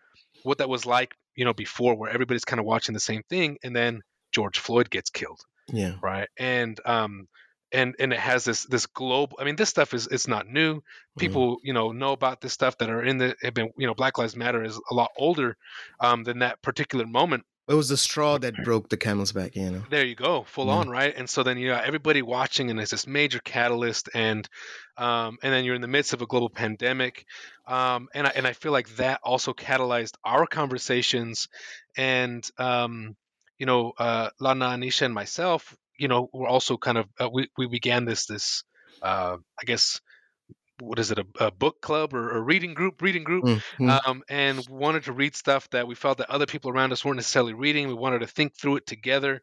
what 0.44 0.60
that 0.60 0.70
was 0.70 0.86
like 0.86 1.16
you 1.38 1.46
know 1.46 1.54
before 1.54 1.96
where 1.96 2.12
everybody's 2.12 2.44
kind 2.44 2.60
of 2.60 2.66
watching 2.66 2.94
the 2.94 3.00
same 3.00 3.22
thing 3.30 3.58
and 3.64 3.74
then 3.74 4.02
george 4.34 4.60
floyd 4.60 4.90
gets 4.90 5.10
killed 5.10 5.40
yeah. 5.72 5.94
right? 6.02 6.30
And 6.38 6.80
um 6.86 7.28
and 7.74 7.96
and 8.00 8.14
it 8.14 8.20
has 8.20 8.46
this 8.46 8.64
this 8.64 8.86
global 8.86 9.38
i 9.42 9.44
mean 9.44 9.58
this 9.58 9.68
stuff 9.70 9.94
is 9.94 10.08
it's 10.08 10.28
not 10.28 10.48
new. 10.48 10.82
People 11.20 11.58
you 11.64 11.74
know 11.74 11.92
know 11.92 12.14
about 12.14 12.40
this 12.42 12.54
stuff 12.54 12.78
that 12.78 12.90
are 12.90 13.04
in 13.04 13.18
the 13.18 13.36
have 13.42 13.54
been 13.54 13.72
you 13.78 13.88
know 13.88 13.94
black 13.94 14.18
lives 14.18 14.36
matter 14.36 14.64
is 14.64 14.80
a 14.90 14.94
lot 14.94 15.12
older 15.18 15.58
um 16.00 16.24
than 16.24 16.40
that 16.40 16.62
particular 16.62 17.06
moment 17.06 17.44
It 17.70 17.74
was 17.74 17.90
the 17.90 17.98
straw 17.98 18.38
that 18.38 18.64
broke 18.64 18.88
the 18.90 18.96
camel's 18.98 19.34
back, 19.34 19.56
you 19.56 19.70
know. 19.70 19.84
there 19.90 20.06
you 20.06 20.16
go 20.16 20.44
full 20.44 20.68
Yeah. 20.68 20.74
on 20.76 20.90
right 20.90 21.14
and 21.16 21.30
so 21.30 21.44
then 21.44 21.58
you 21.58 21.70
got 21.70 21.84
everybody 21.86 22.22
watching 22.22 22.70
and 22.70 22.80
it's 22.80 22.92
this 22.92 23.06
major 23.08 23.40
catalyst 23.40 24.10
and 24.14 24.48
um, 24.98 25.38
and 25.44 25.52
then 25.54 25.66
you're 25.66 25.76
in 25.76 25.82
the 25.82 25.88
midst 25.88 26.14
of 26.14 26.22
a 26.22 26.26
global 26.28 26.50
pandemic 26.50 27.26
um, 27.68 28.08
and, 28.14 28.26
I, 28.28 28.30
and 28.36 28.48
i 28.48 28.54
feel 28.54 28.72
like 28.72 28.96
that 28.96 29.20
also 29.24 29.54
catalyzed 29.54 30.14
our 30.24 30.48
conversations 30.48 31.50
and 31.98 32.48
um, 32.58 33.16
you 33.60 33.66
know 33.66 33.92
uh, 33.98 34.30
lana 34.40 34.68
anisha 34.68 35.04
and 35.04 35.14
myself 35.14 35.76
you 36.00 36.08
know 36.08 36.30
were 36.34 36.48
also 36.48 36.78
kind 36.78 36.98
of 36.98 37.06
uh, 37.20 37.30
we, 37.32 37.50
we 37.58 37.68
began 37.68 38.06
this 38.06 38.26
this 38.28 38.64
uh, 39.02 39.36
i 39.60 39.64
guess 39.66 40.00
what 40.80 41.00
is 41.00 41.12
it 41.12 41.20
a, 41.20 41.26
a 41.40 41.52
book 41.52 41.82
club 41.82 42.14
or 42.14 42.32
a 42.32 42.42
reading 42.42 42.74
group 42.74 43.02
reading 43.02 43.24
group 43.24 43.48
Mhm. 43.80 43.98
um, 44.06 44.24
and 44.30 44.64
wanted 44.70 45.04
to 45.06 45.14
read 45.14 45.36
stuff 45.36 45.70
that 45.72 45.88
we 45.88 45.96
felt 45.96 46.20
that 46.20 46.30
other 46.30 46.46
people 46.46 46.72
around 46.72 46.92
us 46.92 47.04
weren't 47.04 47.18
necessarily 47.18 47.54
reading. 47.54 47.88
We 47.88 47.94
wanted 47.96 48.20
to 48.20 48.28
think 48.28 48.56
through 48.56 48.78
it 48.78 48.86
together, 48.86 49.42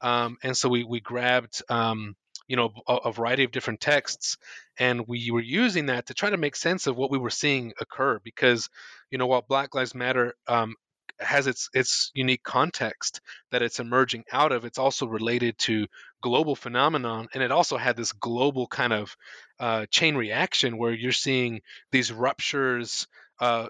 um, 0.00 0.36
and 0.42 0.56
so 0.56 0.68
we 0.68 0.84
we 0.84 1.00
grabbed 1.00 1.62
um, 1.68 2.16
you 2.48 2.56
know 2.56 2.72
a, 2.88 2.94
a 2.96 3.12
variety 3.12 3.44
of 3.44 3.50
different 3.50 3.80
texts, 3.80 4.36
and 4.78 5.06
we 5.08 5.30
were 5.30 5.40
using 5.40 5.86
that 5.86 6.06
to 6.06 6.14
try 6.14 6.30
to 6.30 6.36
make 6.36 6.56
sense 6.56 6.86
of 6.86 6.96
what 6.96 7.10
we 7.10 7.18
were 7.18 7.30
seeing 7.30 7.72
occur. 7.80 8.18
Because 8.22 8.68
you 9.10 9.18
know 9.18 9.26
while 9.26 9.42
Black 9.42 9.74
Lives 9.74 9.94
Matter 9.94 10.34
um, 10.46 10.74
has 11.20 11.46
its 11.46 11.68
its 11.74 12.10
unique 12.14 12.42
context 12.42 13.20
that 13.50 13.62
it's 13.62 13.80
emerging 13.80 14.24
out 14.32 14.52
of, 14.52 14.64
it's 14.64 14.78
also 14.78 15.06
related 15.06 15.58
to 15.58 15.86
global 16.22 16.56
phenomenon, 16.56 17.28
and 17.34 17.42
it 17.42 17.50
also 17.50 17.76
had 17.76 17.96
this 17.96 18.12
global 18.12 18.66
kind 18.66 18.92
of 18.92 19.16
uh, 19.60 19.86
chain 19.90 20.16
reaction 20.16 20.78
where 20.78 20.92
you're 20.92 21.12
seeing 21.12 21.60
these 21.92 22.12
ruptures. 22.12 23.06
Uh, 23.40 23.68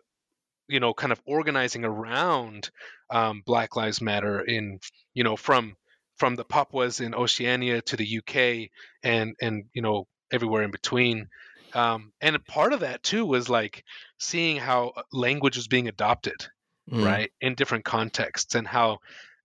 you 0.68 0.80
know, 0.80 0.92
kind 0.92 1.12
of 1.12 1.22
organizing 1.26 1.85
around 1.85 2.70
um, 3.11 3.40
Black 3.46 3.76
Lives 3.76 4.00
Matter 4.00 4.40
in, 4.40 4.80
you 5.14 5.22
know, 5.22 5.37
from 5.37 5.76
from 6.16 6.35
the 6.35 6.44
Papuas 6.44 7.00
in 7.00 7.14
Oceania 7.14 7.82
to 7.82 7.96
the 7.96 8.18
UK 8.18 8.70
and 9.02 9.37
and 9.40 9.64
you 9.72 9.82
know 9.82 10.06
everywhere 10.32 10.62
in 10.62 10.70
between. 10.70 11.28
Um, 11.74 12.12
and 12.20 12.42
part 12.46 12.72
of 12.72 12.80
that 12.80 13.02
too 13.02 13.26
was 13.26 13.48
like 13.48 13.85
seeing 14.18 14.56
how 14.56 14.92
uh, 14.96 15.02
language 15.12 15.56
was 15.56 15.68
being 15.68 15.88
adopted, 15.88 16.46
Mm. 16.90 17.05
right, 17.05 17.33
in 17.40 17.55
different 17.55 17.85
contexts, 17.85 18.55
and 18.55 18.66
how 18.66 18.99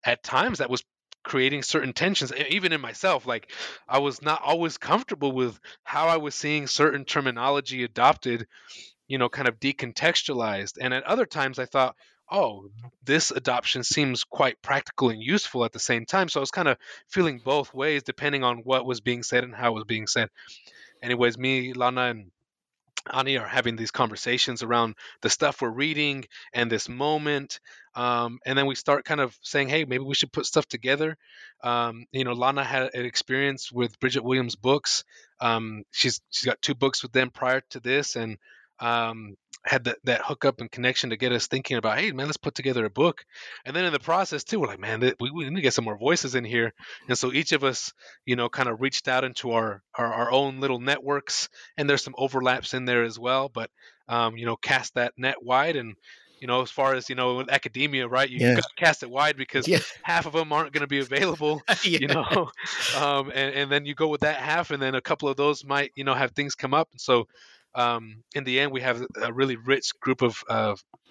at 0.04 0.24
times 0.24 0.60
that 0.60 0.70
was 0.70 0.84
creating 1.24 1.62
certain 1.62 1.94
tensions 1.94 2.34
even 2.50 2.74
in 2.74 2.82
myself 2.82 3.28
like 3.28 3.52
i 3.88 4.00
was 4.00 4.24
not 4.24 4.42
always 4.44 4.80
comfortable 4.80 5.32
with 5.32 5.60
how 5.84 6.08
i 6.08 6.18
was 6.18 6.34
seeing 6.34 6.66
certain 6.66 7.06
terminology 7.06 7.84
adopted 7.84 8.48
you 9.12 9.18
know, 9.18 9.28
kind 9.28 9.50
of 9.50 9.60
decontextualized. 9.60 10.78
And 10.80 10.94
at 10.94 11.04
other 11.04 11.26
times 11.26 11.60
I 11.60 11.66
thought, 11.66 11.98
oh, 12.32 12.70
this 13.04 13.30
adoption 13.30 13.84
seems 13.84 14.24
quite 14.24 14.62
practical 14.62 15.10
and 15.10 15.22
useful 15.22 15.66
at 15.66 15.74
the 15.74 15.80
same 15.80 16.06
time. 16.06 16.30
So 16.30 16.40
I 16.40 16.44
was 16.44 16.50
kind 16.50 16.70
of 16.70 16.78
feeling 17.10 17.42
both 17.44 17.74
ways 17.74 18.04
depending 18.04 18.46
on 18.46 18.60
what 18.60 18.86
was 18.86 19.02
being 19.02 19.22
said 19.22 19.44
and 19.44 19.54
how 19.54 19.72
it 19.72 19.76
was 19.76 19.84
being 19.84 20.08
said. 20.08 20.30
Anyways, 21.04 21.38
me, 21.38 21.74
Lana, 21.74 22.04
and 22.04 22.32
Ani 23.12 23.38
are 23.38 23.48
having 23.48 23.76
these 23.76 23.92
conversations 23.92 24.62
around 24.64 24.96
the 25.22 25.30
stuff 25.30 25.62
we're 25.62 25.70
reading 25.70 26.26
and 26.54 26.72
this 26.72 26.88
moment. 26.88 27.60
Um, 27.96 28.40
and 28.46 28.58
then 28.58 28.68
we 28.68 28.76
start 28.76 29.06
kind 29.06 29.20
of 29.20 29.36
saying, 29.42 29.70
hey, 29.70 29.86
maybe 29.86 30.04
we 30.04 30.14
should 30.14 30.32
put 30.32 30.46
stuff 30.46 30.68
together. 30.68 31.18
Um, 31.64 32.06
you 32.12 32.24
know, 32.24 32.34
Lana 32.34 32.64
had 32.64 32.94
an 32.94 33.06
experience 33.06 33.72
with 33.72 34.00
Bridget 34.00 34.24
Williams 34.24 34.56
books. 34.56 35.04
Um, 35.40 35.84
she's 35.92 36.22
she's 36.30 36.46
got 36.46 36.62
two 36.62 36.76
books 36.76 37.02
with 37.02 37.12
them 37.12 37.32
prior 37.32 37.62
to 37.72 37.80
this, 37.80 38.16
and 38.16 38.38
um, 38.80 39.36
had 39.64 39.84
that, 39.84 39.98
that 40.04 40.22
hookup 40.24 40.60
and 40.60 40.72
connection 40.72 41.12
to 41.12 41.18
get 41.18 41.32
us 41.32 41.48
thinking 41.48 41.78
about, 41.78 42.00
hey, 42.00 42.12
man, 42.12 42.26
let's 42.26 42.38
put 42.38 42.56
together 42.56 42.86
a 42.86 42.90
book. 42.90 43.26
And 43.66 43.76
then 43.76 43.86
in 43.86 43.94
the 43.94 44.00
process, 44.00 44.44
too, 44.44 44.60
we're 44.60 44.68
like, 44.68 44.80
man, 44.80 45.00
we, 45.20 45.32
we 45.32 45.50
need 45.50 45.56
to 45.56 45.62
get 45.62 45.74
some 45.74 45.86
more 45.86 45.98
voices 45.98 46.36
in 46.36 46.44
here. 46.44 46.74
And 47.08 47.18
so 47.18 47.32
each 47.32 47.52
of 47.52 47.64
us, 47.64 47.94
you 48.26 48.36
know, 48.36 48.50
kind 48.50 48.70
of 48.70 48.82
reached 48.82 49.08
out 49.08 49.24
into 49.24 49.52
our, 49.52 49.84
our, 49.96 50.12
our 50.14 50.32
own 50.32 50.60
little 50.60 50.80
networks, 50.80 51.50
and 51.78 51.90
there's 51.90 52.04
some 52.04 52.16
overlaps 52.18 52.74
in 52.74 52.86
there 52.86 53.04
as 53.04 53.20
well. 53.20 53.50
But, 53.50 53.70
um, 54.08 54.36
you 54.38 54.46
know, 54.46 54.56
cast 54.56 54.96
that 54.96 55.14
net 55.18 55.44
wide 55.44 55.76
and, 55.76 55.96
you 56.42 56.48
know, 56.48 56.64
as 56.64 56.72
far 56.72 56.96
as 56.96 57.08
you 57.08 57.14
know, 57.14 57.46
academia, 57.48 58.08
right? 58.08 58.28
You 58.28 58.40
yeah. 58.40 58.60
cast 58.76 59.04
it 59.04 59.12
wide 59.12 59.38
because 59.38 59.68
yeah. 59.68 59.78
half 60.02 60.26
of 60.26 60.34
them 60.34 60.52
aren't 60.52 60.74
going 60.74 60.82
to 60.82 60.88
be 60.88 61.00
available, 61.00 61.62
yeah. 61.86 62.00
you 62.02 62.08
know, 62.08 62.50
um, 62.98 63.32
and, 63.34 63.54
and 63.54 63.72
then 63.72 63.86
you 63.86 63.94
go 63.94 64.08
with 64.08 64.22
that 64.22 64.38
half, 64.38 64.72
and 64.72 64.82
then 64.82 64.96
a 64.96 65.02
couple 65.02 65.30
of 65.30 65.38
those 65.38 65.64
might, 65.64 65.92
you 65.96 66.04
know, 66.04 66.16
have 66.16 66.32
things 66.32 66.56
come 66.56 66.74
up. 66.74 66.90
And 66.92 67.00
so 67.00 67.28
um, 67.76 68.24
in 68.36 68.44
the 68.44 68.60
end, 68.60 68.72
we 68.72 68.82
have 68.82 69.06
a 69.22 69.32
really 69.34 69.56
rich 69.56 69.92
group 70.00 70.22
of 70.22 70.44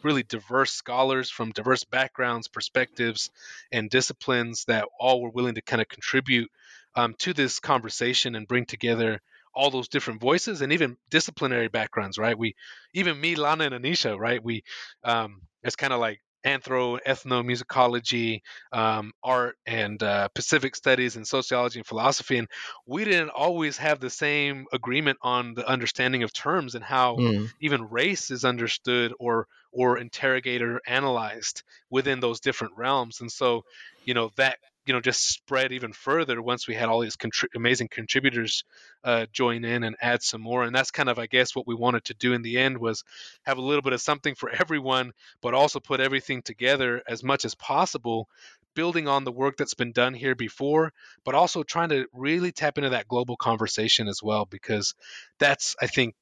really 0.03 0.23
diverse 0.23 0.73
scholars 0.73 1.31
from 1.31 1.53
diverse 1.53 1.85
backgrounds, 1.85 2.49
perspectives, 2.49 3.31
and 3.73 3.91
disciplines 3.91 4.65
that 4.67 4.87
all 4.99 5.21
were 5.21 5.31
willing 5.31 5.55
to 5.55 5.63
kind 5.63 5.83
of 5.83 5.89
contribute 5.89 6.51
um, 6.95 7.15
to 7.19 7.33
this 7.33 7.61
conversation 7.61 8.35
and 8.35 8.49
bring 8.49 8.65
together 8.67 9.21
all 9.55 9.71
those 9.71 9.89
different 9.89 10.21
voices 10.21 10.63
and 10.63 10.73
even 10.73 10.97
disciplinary 11.11 11.69
backgrounds, 11.69 12.19
right? 12.19 12.39
We, 12.39 12.55
even 12.95 13.21
me, 13.21 13.35
Lana, 13.35 13.65
and 13.65 13.75
Anisha, 13.75 14.19
right? 14.19 14.43
We, 14.43 14.63
um, 15.05 15.43
it's 15.63 15.77
kind 15.77 15.93
of 15.93 16.01
like 16.01 16.21
anthro, 16.45 16.99
ethnomusicology, 17.07 18.41
um, 18.73 19.13
art, 19.23 19.57
and 19.67 20.03
uh, 20.03 20.29
Pacific 20.29 20.77
studies, 20.77 21.17
and 21.17 21.27
sociology 21.27 21.79
and 21.79 21.87
philosophy. 21.87 22.39
And 22.39 22.49
we 22.87 23.05
didn't 23.05 23.31
always 23.31 23.77
have 23.79 24.01
the 24.01 24.11
same 24.11 24.67
agreement 24.73 25.19
on 25.23 25.55
the 25.55 25.67
understanding 25.69 26.23
of 26.23 26.33
terms 26.33 26.75
and 26.75 26.85
how 26.85 27.17
mm. 27.17 27.49
even 27.61 27.89
race 27.89 28.31
is 28.31 28.45
understood 28.45 29.13
or 29.19 29.47
or 29.73 29.99
interrogated 29.99 30.69
or 30.69 30.81
analyzed 30.87 31.63
within 31.91 32.21
those 32.21 32.41
different 32.41 32.77
realms. 32.77 33.21
And 33.21 33.31
so, 33.31 33.65
you 34.05 34.15
know, 34.15 34.31
that 34.37 34.59
you 34.87 34.93
know 34.93 35.01
just 35.01 35.29
spread 35.29 35.73
even 35.73 35.93
further 35.93 36.41
once 36.41 36.67
we 36.67 36.75
had 36.75 36.89
all 36.89 37.01
these 37.01 37.17
contri- 37.17 37.55
amazing 37.55 37.89
contributors 37.89 38.65
uh, 39.05 39.27
join 39.33 39.65
in 39.65 39.85
and 39.85 39.97
add 40.01 40.23
some 40.23 40.41
more. 40.41 40.65
And 40.65 40.75
that's 40.75 40.91
kind 40.91 41.09
of 41.09 41.19
i 41.19 41.27
guess 41.27 41.55
what 41.55 41.67
we 41.67 41.75
wanted 41.75 42.05
to 42.05 42.15
do 42.15 42.33
in 42.33 42.43
the 42.43 42.59
end 42.59 42.79
was 42.79 43.05
have 43.43 43.59
a 43.59 43.63
little 43.63 43.83
bit 43.83 43.93
of 43.93 44.01
something 44.01 44.35
for 44.35 44.51
everyone 44.61 45.13
but 45.41 45.55
also 45.55 45.81
put 45.81 46.01
everything 46.01 46.43
together 46.43 47.03
as 47.07 47.23
much 47.23 47.45
as 47.45 47.55
possible 47.55 48.29
building 48.75 49.09
on 49.09 49.25
the 49.25 49.33
work 49.33 49.57
that's 49.57 49.75
been 49.75 49.93
done 49.93 50.15
here 50.15 50.35
before 50.35 50.93
but 51.25 51.35
also 51.35 51.63
trying 51.63 51.89
to 51.89 52.07
really 52.13 52.53
tap 52.53 52.79
into 52.79 52.91
that 52.91 53.09
global 53.09 53.37
conversation 53.37 54.07
as 54.09 54.23
well 54.23 54.45
because 54.45 54.95
that's 55.39 55.75
i 55.81 55.87
think 55.87 56.15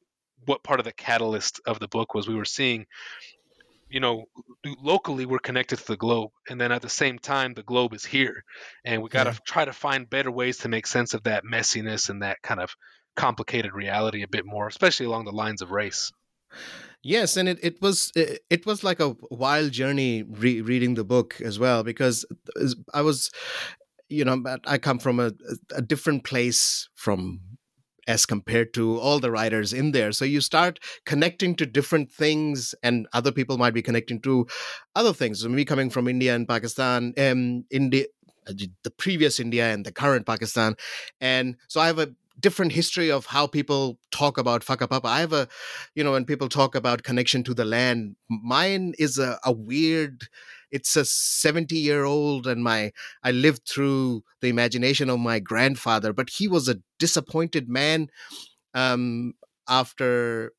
what 0.47 0.63
part 0.63 0.81
of 0.81 0.85
the 0.85 0.93
catalyst 0.93 1.61
of 1.67 1.79
the 1.79 1.89
book 1.89 2.15
was 2.15 2.27
we 2.27 2.35
were 2.35 2.45
seeing 2.45 2.87
you 3.89 4.01
know 4.01 4.25
locally 4.83 5.27
we're 5.27 5.39
connected 5.39 5.79
to 5.79 5.87
the 5.87 5.97
globe 5.97 6.31
and 6.49 6.61
then 6.61 6.73
at 6.73 6.83
the 6.83 6.89
same 6.89 7.19
time 7.19 7.55
the 7.55 7.63
globe 7.63 7.95
is 7.95 8.05
here 8.05 8.45
and 8.85 9.03
we 9.03 9.09
got 9.09 9.25
to 9.25 9.31
yeah. 9.31 9.39
try 9.47 9.65
to 9.65 9.73
find 9.73 10.11
better 10.11 10.31
ways 10.31 10.59
to 10.59 10.69
make 10.69 10.87
sense 10.87 11.15
of 11.15 11.23
that 11.25 11.45
messiness 11.45 12.09
and 12.09 12.23
that 12.23 12.41
kind 12.43 12.61
of 12.61 12.75
complicated 13.17 13.73
reality 13.73 14.23
a 14.23 14.29
bit 14.29 14.45
more 14.47 14.69
especially 14.69 15.07
along 15.07 15.25
the 15.25 15.33
lines 15.33 15.63
of 15.63 15.71
race 15.71 16.13
yes 17.03 17.37
and 17.37 17.49
it, 17.49 17.59
it 17.63 17.81
was 17.81 18.13
it, 18.15 18.41
it 18.51 18.67
was 18.67 18.85
like 18.85 19.01
a 19.01 19.17
wild 19.31 19.73
journey 19.73 20.23
re- 20.23 20.61
reading 20.61 20.95
the 20.95 21.05
book 21.05 21.41
as 21.41 21.59
well 21.59 21.83
because 21.83 22.25
i 22.95 23.03
was 23.03 23.31
you 24.09 24.25
know 24.25 24.43
i 24.67 24.79
come 24.79 24.99
from 24.99 25.19
a, 25.19 25.33
a 25.75 25.83
different 25.83 26.25
place 26.25 26.89
from 26.95 27.41
as 28.09 28.27
compared 28.27 28.75
to 28.75 28.99
all 28.99 29.21
the 29.21 29.31
writers 29.31 29.73
in 29.73 29.93
there. 29.93 30.11
So 30.11 30.25
you 30.25 30.41
start 30.41 30.81
connecting 31.05 31.55
to 31.57 31.67
different 31.67 32.11
things, 32.11 32.75
and 32.83 33.07
other 33.13 33.31
people 33.31 33.59
might 33.59 33.75
be 33.75 33.83
connecting 33.83 34.21
to 34.23 34.47
other 34.97 35.13
things. 35.13 35.43
So 35.43 35.49
me 35.49 35.65
coming 35.65 35.91
from 35.91 36.09
India 36.09 36.35
and 36.35 36.49
Pakistan, 36.49 37.13
um, 37.19 37.65
India, 37.71 38.07
uh, 38.49 38.55
the 38.83 38.91
previous 38.91 39.39
India 39.39 39.73
and 39.73 39.85
the 39.85 39.93
current 39.93 40.27
Pakistan, 40.27 40.75
and 41.21 41.57
so 41.69 41.81
I 41.81 41.87
have 41.87 42.01
a 42.01 42.15
different 42.41 42.73
history 42.73 43.11
of 43.11 43.27
how 43.27 43.47
people 43.47 43.99
talk 44.13 44.39
about 44.39 44.65
Whakapapa. 44.65 45.05
I 45.05 45.21
have 45.21 45.33
a, 45.33 45.49
you 45.95 46.05
know, 46.05 46.13
when 46.13 46.25
people 46.25 46.49
talk 46.49 46.75
about 46.75 47.03
connection 47.03 47.43
to 47.45 47.55
the 47.55 47.65
land, 47.65 48.17
mine 48.29 48.95
is 48.99 49.19
a, 49.19 49.39
a 49.45 49.53
weird 49.53 50.29
it's 50.71 50.97
a 50.97 51.05
70 51.05 51.77
year 51.77 52.05
old 52.05 52.47
and 52.47 52.63
my 52.63 52.93
i 53.23 53.31
lived 53.31 53.67
through 53.69 54.23
the 54.41 54.49
imagination 54.49 55.11
of 55.11 55.19
my 55.19 55.39
grandfather 55.39 56.13
but 56.13 56.31
he 56.31 56.49
was 56.49 56.69
a 56.69 56.79
disappointed 56.99 57.69
man 57.69 58.09
um, 58.75 59.33
after 59.69 60.53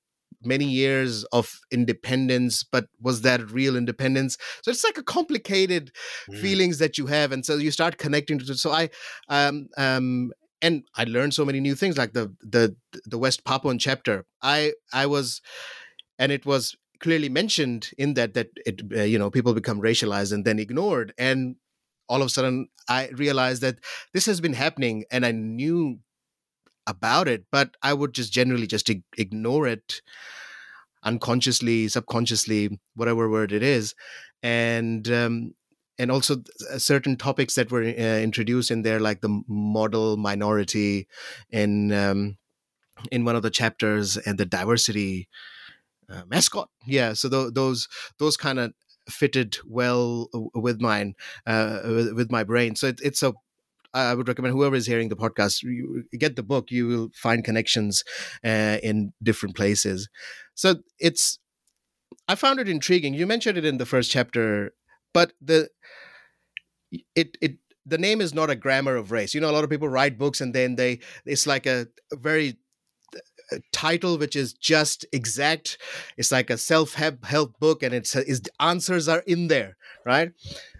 many 0.43 0.65
years 0.65 1.25
of 1.25 1.59
independence 1.69 2.63
but 2.63 2.85
was 3.01 3.21
that 3.21 3.51
real 3.51 3.75
independence 3.75 4.37
so 4.61 4.71
it's 4.71 4.83
like 4.83 4.97
a 4.97 5.03
complicated 5.03 5.91
mm. 6.29 6.37
feelings 6.37 6.77
that 6.77 6.97
you 6.97 7.07
have 7.07 7.31
and 7.31 7.45
so 7.45 7.55
you 7.55 7.71
start 7.71 7.97
connecting 7.97 8.39
to 8.39 8.55
so 8.55 8.71
i 8.71 8.89
um 9.27 9.67
um 9.77 10.31
and 10.61 10.83
i 10.95 11.03
learned 11.03 11.33
so 11.33 11.43
many 11.43 11.59
new 11.59 11.75
things 11.75 11.97
like 11.97 12.13
the 12.13 12.33
the 12.41 12.73
the 13.05 13.17
west 13.17 13.43
papuan 13.43 13.77
chapter 13.77 14.25
i 14.41 14.71
i 14.93 15.05
was 15.05 15.41
and 16.17 16.31
it 16.31 16.45
was 16.45 16.75
clearly 16.99 17.29
mentioned 17.29 17.91
in 17.97 18.13
that 18.15 18.33
that 18.33 18.49
it 18.65 18.81
uh, 18.95 19.03
you 19.03 19.19
know 19.19 19.29
people 19.29 19.53
become 19.53 19.81
racialized 19.81 20.33
and 20.33 20.45
then 20.45 20.59
ignored. 20.59 21.13
And 21.17 21.55
all 22.07 22.21
of 22.21 22.25
a 22.25 22.29
sudden 22.29 22.67
i 22.87 23.07
realized 23.09 23.61
that 23.61 23.77
this 24.13 24.25
has 24.25 24.41
been 24.41 24.53
happening 24.53 25.05
and 25.11 25.23
i 25.23 25.31
knew 25.31 25.99
about 26.87 27.27
it 27.27 27.45
but 27.51 27.77
i 27.83 27.93
would 27.93 28.13
just 28.13 28.33
generally 28.33 28.65
just 28.65 28.89
ignore 29.15 29.67
it 29.67 30.01
unconsciously 31.03 31.87
subconsciously 31.87 32.79
whatever 32.95 33.29
word 33.29 33.51
it 33.51 33.63
is. 33.63 33.95
And 34.43 35.09
um, 35.11 35.53
and 35.97 36.11
also 36.11 36.37
uh, 36.71 36.77
certain 36.77 37.17
topics 37.17 37.55
that 37.55 37.71
were 37.71 37.83
uh, 37.83 38.19
introduced 38.19 38.71
in 38.71 38.83
there 38.83 38.99
like 38.99 39.21
the 39.21 39.41
model 39.47 40.17
minority 40.17 41.07
in 41.49 41.91
um, 41.91 42.37
in 43.11 43.25
one 43.25 43.35
of 43.35 43.43
the 43.43 43.49
chapters 43.49 44.17
and 44.17 44.37
the 44.37 44.45
diversity 44.45 45.27
uh, 46.11 46.23
mascot. 46.27 46.69
Yeah, 46.85 47.13
so 47.13 47.29
th- 47.29 47.53
those 47.53 47.87
those 48.17 48.37
kind 48.37 48.59
of 48.59 48.73
fitted 49.09 49.57
well 49.65 50.29
with 50.53 50.81
mine, 50.81 51.15
uh, 51.47 51.79
with, 51.83 52.13
with 52.13 52.31
my 52.31 52.43
brain. 52.43 52.75
So 52.75 52.87
it, 52.87 52.99
it's 53.03 53.23
a 53.23 53.33
I 53.93 54.13
would 54.13 54.27
recommend 54.27 54.53
whoever 54.53 54.75
is 54.75 54.85
hearing 54.85 55.09
the 55.09 55.15
podcast, 55.15 55.63
get 56.17 56.35
the 56.35 56.43
book. 56.43 56.69
You 56.69 56.87
will 56.87 57.09
find 57.15 57.43
connections 57.43 58.03
uh, 58.45 58.77
in 58.83 59.13
different 59.23 59.55
places. 59.55 60.09
So 60.53 60.75
it's, 60.99 61.39
I 62.27 62.35
found 62.35 62.59
it 62.59 62.69
intriguing. 62.69 63.15
You 63.15 63.25
mentioned 63.25 63.57
it 63.57 63.65
in 63.65 63.77
the 63.77 63.87
first 63.87 64.11
chapter, 64.11 64.73
but 65.13 65.33
the, 65.41 65.69
it 67.15 67.37
it 67.41 67.57
the 67.85 67.97
name 67.97 68.21
is 68.21 68.33
not 68.33 68.49
a 68.49 68.55
grammar 68.55 68.95
of 68.95 69.11
race. 69.11 69.33
You 69.33 69.41
know, 69.41 69.49
a 69.49 69.53
lot 69.53 69.63
of 69.63 69.69
people 69.69 69.89
write 69.89 70.17
books 70.17 70.41
and 70.41 70.53
then 70.53 70.75
they 70.75 70.99
it's 71.25 71.47
like 71.47 71.65
a, 71.65 71.87
a 72.11 72.15
very 72.15 72.57
title 73.71 74.17
which 74.17 74.35
is 74.35 74.53
just 74.53 75.05
exact 75.11 75.77
it's 76.17 76.31
like 76.31 76.49
a 76.49 76.57
self-help 76.57 77.59
book 77.59 77.83
and 77.83 77.93
it's 77.93 78.15
its 78.15 78.49
answers 78.59 79.07
are 79.07 79.23
in 79.25 79.47
there 79.47 79.77
right 80.05 80.31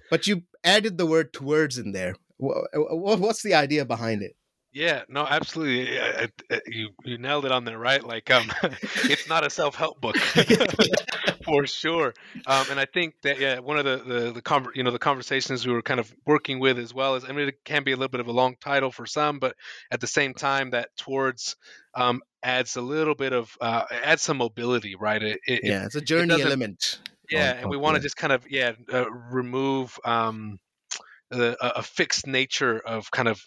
but 0.10 0.28
you 0.28 0.44
added 0.64 0.98
the 0.98 1.06
word 1.06 1.34
towards 1.34 1.78
in 1.78 1.92
there 1.92 2.16
what's 2.38 3.44
the 3.44 3.54
idea 3.54 3.86
behind 3.86 4.22
it 4.22 4.36
yeah, 4.72 5.02
no, 5.10 5.26
absolutely. 5.26 6.00
I, 6.00 6.28
I, 6.52 6.62
you 6.68 6.90
you 7.04 7.18
nailed 7.18 7.46
it 7.46 7.52
on 7.52 7.66
there, 7.66 7.80
right? 7.80 8.04
Like, 8.04 8.30
um, 8.30 8.52
it's 9.06 9.28
not 9.28 9.44
a 9.44 9.50
self 9.50 9.74
help 9.74 10.00
book 10.00 10.16
for 11.44 11.66
sure. 11.66 12.14
Um, 12.46 12.66
and 12.70 12.80
I 12.80 12.86
think 12.86 13.16
that 13.24 13.40
yeah, 13.40 13.60
one 13.60 13.80
of 13.80 13.86
the 13.86 13.98
the, 13.98 14.32
the 14.34 14.42
con- 14.44 14.72
you 14.76 14.84
know 14.84 14.92
the 14.92 15.00
conversations 15.00 15.66
we 15.66 15.74
were 15.74 15.82
kind 15.82 16.00
of 16.00 16.14
working 16.26 16.60
with 16.60 16.78
as 16.78 16.94
well 16.94 17.16
is 17.16 17.26
I 17.26 17.32
mean 17.32 17.48
it 17.48 17.64
can 17.66 17.84
be 17.84 17.94
a 17.94 17.96
little 17.96 18.10
bit 18.10 18.22
of 18.22 18.28
a 18.28 18.32
long 18.32 18.58
title 18.62 18.92
for 18.92 19.08
some, 19.08 19.40
but 19.40 19.56
at 19.90 20.02
the 20.02 20.08
same 20.08 20.36
time 20.36 20.70
that 20.72 20.96
towards 20.98 21.56
um, 21.96 22.22
adds 22.44 22.76
a 22.76 22.82
little 22.82 23.16
bit 23.16 23.34
of 23.34 23.56
uh, 23.62 23.84
adds 24.04 24.22
some 24.22 24.38
mobility, 24.38 24.96
right? 24.96 25.22
It, 25.22 25.40
it, 25.48 25.62
yeah, 25.64 25.86
it's 25.86 25.96
a 25.96 26.02
journey 26.02 26.34
it 26.36 26.42
element. 26.42 27.00
Yeah, 27.30 27.54
and 27.54 27.70
we 27.70 27.78
want 27.78 27.96
to 27.96 28.02
just 28.02 28.18
kind 28.18 28.34
of 28.34 28.50
yeah 28.50 28.74
uh, 28.92 29.10
remove 29.12 30.00
um, 30.04 30.60
a, 31.32 31.56
a 31.62 31.84
fixed 31.84 32.26
nature 32.26 32.80
of 32.80 33.12
kind 33.12 33.28
of 33.28 33.42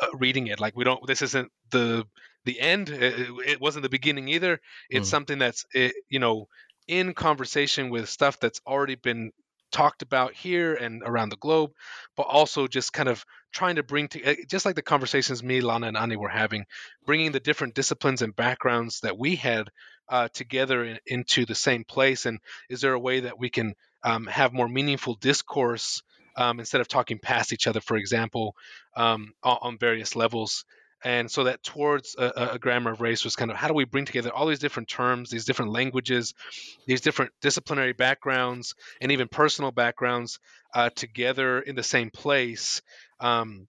uh, 0.00 0.06
reading 0.14 0.46
it. 0.46 0.60
Like 0.60 0.76
we 0.76 0.84
don't. 0.84 1.04
This 1.06 1.22
isn't 1.22 1.50
the 1.70 2.06
the 2.44 2.60
end. 2.60 2.90
It, 2.90 3.30
it 3.46 3.60
wasn't 3.60 3.82
the 3.82 3.88
beginning 3.88 4.28
either. 4.28 4.60
It's 4.90 5.08
mm. 5.08 5.10
something 5.10 5.38
that's 5.38 5.64
it, 5.74 5.94
you 6.08 6.20
know 6.20 6.46
in 6.88 7.14
conversation 7.14 7.90
with 7.90 8.08
stuff 8.08 8.38
that's 8.40 8.60
already 8.66 8.94
been 8.94 9.32
talked 9.72 10.02
about 10.02 10.34
here 10.34 10.74
and 10.74 11.02
around 11.04 11.30
the 11.30 11.36
globe, 11.36 11.72
but 12.16 12.24
also 12.24 12.66
just 12.66 12.92
kind 12.92 13.08
of 13.08 13.24
trying 13.54 13.76
to 13.76 13.82
bring 13.82 14.08
to 14.08 14.22
eh, 14.22 14.36
just 14.48 14.66
like 14.66 14.74
the 14.74 14.82
conversations 14.82 15.42
me, 15.42 15.60
Lana, 15.60 15.86
and 15.86 15.96
Ani 15.96 16.16
were 16.16 16.28
having, 16.28 16.66
bringing 17.06 17.32
the 17.32 17.40
different 17.40 17.74
disciplines 17.74 18.20
and 18.20 18.36
backgrounds 18.36 19.00
that 19.00 19.16
we 19.16 19.36
had 19.36 19.70
uh, 20.08 20.28
together 20.34 20.84
in, 20.84 20.98
into 21.06 21.46
the 21.46 21.54
same 21.54 21.84
place. 21.84 22.26
And 22.26 22.40
is 22.68 22.80
there 22.80 22.92
a 22.92 23.00
way 23.00 23.20
that 23.20 23.38
we 23.38 23.48
can 23.48 23.74
um, 24.02 24.26
have 24.26 24.52
more 24.52 24.68
meaningful 24.68 25.14
discourse 25.14 26.02
um, 26.36 26.58
instead 26.58 26.80
of 26.80 26.88
talking 26.88 27.18
past 27.18 27.52
each 27.52 27.66
other, 27.66 27.80
for 27.80 27.96
example, 27.96 28.54
um, 28.96 29.32
on, 29.42 29.78
various 29.78 30.16
levels? 30.16 30.64
And 31.04 31.30
so 31.30 31.44
that 31.44 31.62
towards 31.62 32.16
a, 32.18 32.52
a, 32.52 32.58
grammar 32.58 32.90
of 32.90 33.02
race 33.02 33.24
was 33.24 33.36
kind 33.36 33.50
of 33.50 33.58
how 33.58 33.68
do 33.68 33.74
we 33.74 33.84
bring 33.84 34.06
together 34.06 34.32
all 34.32 34.46
these 34.46 34.58
different 34.58 34.88
terms, 34.88 35.28
these 35.28 35.44
different 35.44 35.70
languages, 35.70 36.32
these 36.86 37.02
different 37.02 37.32
disciplinary 37.42 37.92
backgrounds, 37.92 38.74
and 39.02 39.12
even 39.12 39.28
personal 39.28 39.70
backgrounds 39.70 40.40
uh, 40.74 40.88
together 40.94 41.60
in 41.60 41.76
the 41.76 41.82
same 41.82 42.10
place 42.10 42.80
um, 43.20 43.68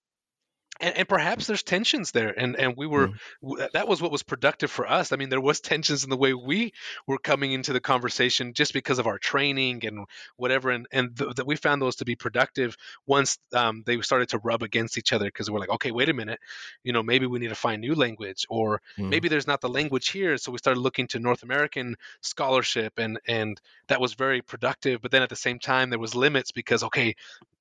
and, 0.79 0.97
and, 0.97 1.07
perhaps 1.07 1.47
there's 1.47 1.63
tensions 1.63 2.11
there 2.11 2.37
and 2.37 2.55
and 2.57 2.75
we 2.75 2.85
were 2.85 3.09
mm. 3.43 3.71
that 3.71 3.87
was 3.87 4.01
what 4.01 4.11
was 4.11 4.23
productive 4.23 4.69
for 4.69 4.89
us 4.89 5.11
i 5.11 5.15
mean 5.15 5.29
there 5.29 5.41
was 5.41 5.59
tensions 5.61 6.03
in 6.03 6.09
the 6.09 6.17
way 6.17 6.33
we 6.33 6.73
were 7.07 7.17
coming 7.17 7.51
into 7.53 7.73
the 7.73 7.79
conversation 7.79 8.53
just 8.53 8.73
because 8.73 8.99
of 8.99 9.07
our 9.07 9.17
training 9.17 9.85
and 9.85 10.05
whatever 10.37 10.71
and 10.71 10.87
and 10.91 11.17
th- 11.17 11.35
that 11.35 11.47
we 11.47 11.55
found 11.55 11.81
those 11.81 11.95
to 11.95 12.05
be 12.05 12.15
productive 12.15 12.75
once 13.07 13.37
um, 13.53 13.83
they 13.85 13.99
started 14.01 14.29
to 14.29 14.37
rub 14.39 14.63
against 14.63 14.97
each 14.97 15.13
other 15.13 15.25
because 15.25 15.49
we're 15.49 15.59
like 15.59 15.69
okay 15.69 15.91
wait 15.91 16.09
a 16.09 16.13
minute 16.13 16.39
you 16.83 16.91
know 16.91 17.03
maybe 17.03 17.25
we 17.25 17.39
need 17.39 17.49
to 17.49 17.55
find 17.55 17.81
new 17.81 17.95
language 17.95 18.45
or 18.49 18.81
mm. 18.97 19.09
maybe 19.09 19.29
there's 19.29 19.47
not 19.47 19.61
the 19.61 19.69
language 19.69 20.09
here 20.09 20.37
so 20.37 20.51
we 20.51 20.57
started 20.57 20.79
looking 20.79 21.07
to 21.07 21.19
north 21.19 21.43
american 21.43 21.95
scholarship 22.21 22.93
and 22.97 23.19
and 23.27 23.61
that 23.87 24.01
was 24.01 24.13
very 24.13 24.41
productive 24.41 25.01
but 25.01 25.11
then 25.11 25.21
at 25.21 25.29
the 25.29 25.35
same 25.35 25.59
time 25.59 25.89
there 25.89 25.99
was 25.99 26.15
limits 26.15 26.51
because 26.51 26.83
okay 26.83 27.15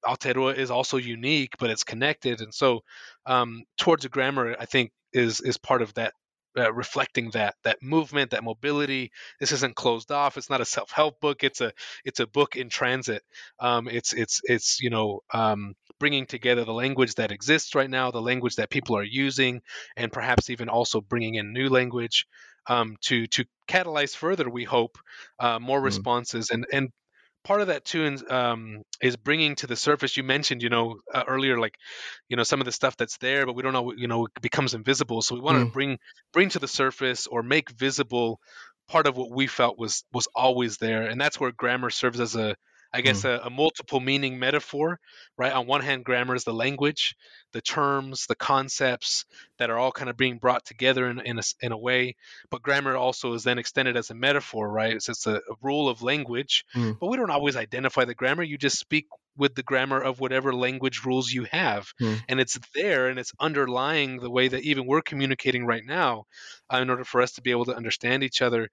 Aotearoa 0.06 0.56
is 0.56 0.70
also 0.70 0.96
unique, 0.96 1.54
but 1.58 1.70
it's 1.70 1.84
connected, 1.84 2.40
and 2.40 2.52
so 2.54 2.80
um, 3.26 3.64
towards 3.78 4.04
a 4.04 4.08
grammar, 4.08 4.56
I 4.58 4.66
think 4.66 4.92
is 5.12 5.40
is 5.40 5.56
part 5.58 5.82
of 5.82 5.94
that 5.94 6.12
uh, 6.56 6.72
reflecting 6.72 7.30
that 7.30 7.54
that 7.64 7.82
movement, 7.82 8.30
that 8.30 8.44
mobility. 8.44 9.10
This 9.40 9.52
isn't 9.52 9.74
closed 9.76 10.12
off. 10.12 10.36
It's 10.36 10.50
not 10.50 10.60
a 10.60 10.64
self 10.64 10.90
help 10.90 11.20
book. 11.20 11.42
It's 11.42 11.60
a 11.60 11.72
it's 12.04 12.20
a 12.20 12.26
book 12.26 12.56
in 12.56 12.68
transit. 12.68 13.22
Um, 13.58 13.88
it's 13.88 14.12
it's 14.12 14.40
it's 14.44 14.80
you 14.80 14.90
know 14.90 15.20
um, 15.32 15.74
bringing 15.98 16.26
together 16.26 16.64
the 16.64 16.72
language 16.72 17.14
that 17.16 17.32
exists 17.32 17.74
right 17.74 17.90
now, 17.90 18.10
the 18.10 18.22
language 18.22 18.56
that 18.56 18.70
people 18.70 18.96
are 18.96 19.04
using, 19.04 19.62
and 19.96 20.12
perhaps 20.12 20.50
even 20.50 20.68
also 20.68 21.00
bringing 21.00 21.34
in 21.36 21.52
new 21.52 21.68
language 21.68 22.26
um, 22.66 22.96
to 23.02 23.26
to 23.28 23.44
catalyze 23.68 24.14
further. 24.14 24.48
We 24.48 24.64
hope 24.64 24.98
uh, 25.38 25.58
more 25.58 25.80
mm 25.80 25.82
responses 25.82 26.50
and 26.50 26.66
and 26.72 26.90
part 27.44 27.60
of 27.60 27.68
that 27.68 27.84
too 27.84 28.16
um, 28.30 28.82
is 29.00 29.16
bringing 29.16 29.54
to 29.56 29.66
the 29.66 29.76
surface. 29.76 30.16
You 30.16 30.24
mentioned, 30.24 30.62
you 30.62 30.70
know, 30.70 30.96
uh, 31.12 31.24
earlier, 31.28 31.58
like, 31.60 31.76
you 32.28 32.36
know, 32.36 32.42
some 32.42 32.60
of 32.60 32.64
the 32.64 32.72
stuff 32.72 32.96
that's 32.96 33.18
there, 33.18 33.46
but 33.46 33.54
we 33.54 33.62
don't 33.62 33.72
know, 33.72 33.92
you 33.92 34.08
know, 34.08 34.24
it 34.26 34.42
becomes 34.42 34.74
invisible. 34.74 35.22
So 35.22 35.34
we 35.34 35.40
want 35.40 35.58
to 35.58 35.66
mm. 35.66 35.72
bring 35.72 35.98
bring 36.32 36.48
to 36.50 36.58
the 36.58 36.68
surface 36.68 37.26
or 37.26 37.42
make 37.42 37.70
visible 37.70 38.40
part 38.88 39.06
of 39.06 39.16
what 39.16 39.30
we 39.30 39.46
felt 39.46 39.78
was 39.78 40.04
was 40.12 40.26
always 40.34 40.78
there, 40.78 41.02
and 41.02 41.20
that's 41.20 41.38
where 41.38 41.52
grammar 41.52 41.90
serves 41.90 42.20
as 42.20 42.34
a 42.34 42.56
I 42.94 43.00
guess 43.00 43.22
mm. 43.22 43.30
a, 43.30 43.46
a, 43.46 43.50
multiple 43.50 43.98
meaning 43.98 44.38
metaphor, 44.38 45.00
right? 45.36 45.52
On 45.52 45.66
one 45.66 45.80
hand, 45.80 46.04
grammar 46.04 46.36
is 46.36 46.44
the 46.44 46.54
language, 46.54 47.16
the 47.52 47.60
terms, 47.60 48.26
the 48.26 48.36
concepts 48.36 49.24
that 49.58 49.68
are 49.68 49.76
all 49.76 49.90
kind 49.90 50.08
of 50.08 50.16
being 50.16 50.38
brought 50.38 50.64
together 50.64 51.08
in, 51.08 51.18
in, 51.18 51.38
a, 51.40 51.42
in 51.60 51.72
a 51.72 51.76
way. 51.76 52.14
But 52.50 52.62
grammar 52.62 52.96
also 52.96 53.32
is 53.32 53.42
then 53.42 53.58
extended 53.58 53.96
as 53.96 54.10
a 54.10 54.14
metaphor, 54.14 54.70
right? 54.70 54.92
It's, 54.92 55.08
it's 55.08 55.26
a, 55.26 55.36
a, 55.36 55.54
rule 55.60 55.88
of 55.88 56.02
language, 56.02 56.64
mm. 56.72 56.96
but 57.00 57.08
we 57.08 57.16
don't 57.16 57.30
always 57.30 57.56
identify 57.56 58.04
the 58.04 58.14
grammar. 58.14 58.44
You 58.44 58.56
just 58.56 58.78
speak 58.78 59.06
with 59.36 59.56
the 59.56 59.64
grammar 59.64 60.00
of 60.00 60.20
whatever 60.20 60.54
language 60.54 61.04
rules 61.04 61.32
you 61.32 61.44
have. 61.50 61.92
Mm. 62.00 62.22
And 62.28 62.40
it's 62.40 62.60
there 62.74 63.08
and 63.08 63.18
it's 63.18 63.32
underlying 63.40 64.20
the 64.20 64.30
way 64.30 64.46
that 64.46 64.62
even 64.62 64.86
we're 64.86 65.02
communicating 65.02 65.66
right 65.66 65.84
now 65.84 66.26
uh, 66.72 66.76
in 66.76 66.90
order 66.90 67.02
for 67.02 67.20
us 67.20 67.32
to 67.32 67.42
be 67.42 67.50
able 67.50 67.64
to 67.64 67.76
understand 67.76 68.22
each 68.22 68.40
other. 68.40 68.68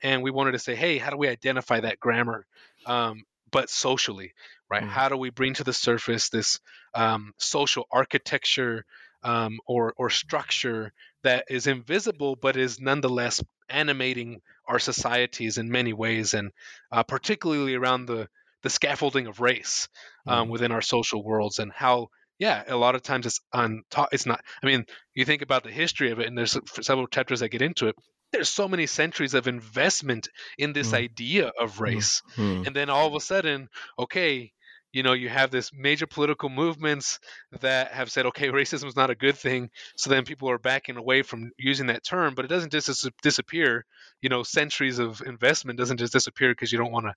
And 0.00 0.22
we 0.22 0.30
wanted 0.30 0.52
to 0.52 0.60
say, 0.60 0.76
hey, 0.76 0.98
how 0.98 1.10
do 1.10 1.16
we 1.16 1.26
identify 1.26 1.80
that 1.80 1.98
grammar? 1.98 2.46
Um, 2.86 3.24
but 3.54 3.70
socially, 3.70 4.34
right? 4.68 4.82
Mm. 4.82 4.88
How 4.88 5.08
do 5.08 5.16
we 5.16 5.30
bring 5.30 5.54
to 5.54 5.64
the 5.64 5.72
surface 5.72 6.28
this 6.28 6.58
um, 6.92 7.32
social 7.38 7.86
architecture 7.90 8.84
um, 9.22 9.60
or 9.64 9.94
or 9.96 10.10
structure 10.10 10.92
that 11.22 11.44
is 11.48 11.68
invisible 11.68 12.36
but 12.36 12.56
is 12.56 12.80
nonetheless 12.80 13.42
animating 13.68 14.40
our 14.66 14.80
societies 14.80 15.56
in 15.56 15.70
many 15.70 15.92
ways, 15.92 16.34
and 16.34 16.50
uh, 16.90 17.04
particularly 17.04 17.76
around 17.76 18.06
the 18.06 18.28
the 18.62 18.70
scaffolding 18.70 19.28
of 19.28 19.40
race 19.40 19.88
um, 20.26 20.48
mm. 20.48 20.50
within 20.50 20.72
our 20.72 20.82
social 20.82 21.22
worlds 21.22 21.60
and 21.60 21.70
how 21.70 22.08
yeah 22.40 22.64
a 22.66 22.76
lot 22.76 22.96
of 22.96 23.02
times 23.02 23.26
it's 23.26 23.40
on 23.52 23.82
it's 24.10 24.24
not 24.24 24.40
i 24.62 24.66
mean 24.66 24.84
you 25.14 25.24
think 25.26 25.42
about 25.42 25.62
the 25.62 25.70
history 25.70 26.10
of 26.10 26.18
it 26.18 26.26
and 26.26 26.36
there's 26.36 26.58
several 26.80 27.06
chapters 27.06 27.40
that 27.40 27.50
get 27.50 27.60
into 27.60 27.88
it 27.88 27.94
there's 28.34 28.48
so 28.48 28.68
many 28.68 28.86
centuries 28.86 29.34
of 29.34 29.46
investment 29.46 30.28
in 30.58 30.72
this 30.72 30.90
mm. 30.90 30.98
idea 30.98 31.52
of 31.60 31.80
race. 31.80 32.22
Mm. 32.36 32.66
and 32.66 32.76
then 32.76 32.90
all 32.90 33.06
of 33.06 33.14
a 33.14 33.20
sudden 33.20 33.68
okay 33.98 34.52
you 34.94 35.02
know 35.02 35.12
you 35.12 35.28
have 35.28 35.50
this 35.50 35.72
major 35.74 36.06
political 36.06 36.48
movements 36.48 37.18
that 37.60 37.92
have 37.92 38.10
said 38.10 38.26
okay 38.26 38.48
racism 38.48 38.86
is 38.86 38.96
not 38.96 39.10
a 39.10 39.14
good 39.14 39.36
thing. 39.36 39.70
So 39.96 40.08
then 40.08 40.24
people 40.24 40.48
are 40.48 40.58
backing 40.58 40.96
away 40.96 41.22
from 41.22 41.50
using 41.58 41.88
that 41.88 42.04
term 42.04 42.34
but 42.34 42.44
it 42.44 42.48
doesn't 42.48 42.72
just 42.72 43.10
disappear. 43.22 43.84
You 44.22 44.28
know 44.28 44.44
centuries 44.44 45.00
of 45.00 45.20
investment 45.20 45.78
doesn't 45.78 45.98
just 45.98 46.12
disappear 46.12 46.52
because 46.52 46.72
you 46.72 46.78
don't 46.78 46.92
want 46.92 47.06
to 47.06 47.14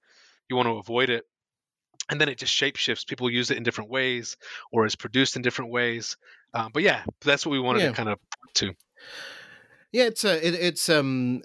you 0.49 0.55
want 0.55 0.67
to 0.67 0.77
avoid 0.77 1.09
it. 1.09 1.23
And 2.09 2.19
then 2.19 2.29
it 2.29 2.37
just 2.37 2.53
shapeshifts. 2.53 3.05
People 3.05 3.29
use 3.29 3.51
it 3.51 3.57
in 3.57 3.63
different 3.63 3.89
ways 3.89 4.37
or 4.71 4.85
is 4.85 4.95
produced 4.95 5.35
in 5.35 5.41
different 5.41 5.71
ways. 5.71 6.17
Um, 6.53 6.71
but 6.73 6.81
yeah 6.81 7.03
that's 7.21 7.45
what 7.45 7.51
we 7.51 7.59
wanted 7.59 7.83
yeah. 7.83 7.89
to 7.89 7.93
kind 7.93 8.09
of 8.09 8.19
to 8.55 8.73
yeah, 9.91 10.05
it's 10.05 10.23
a 10.23 10.45
it, 10.45 10.53
it's 10.53 10.89
um 10.89 11.41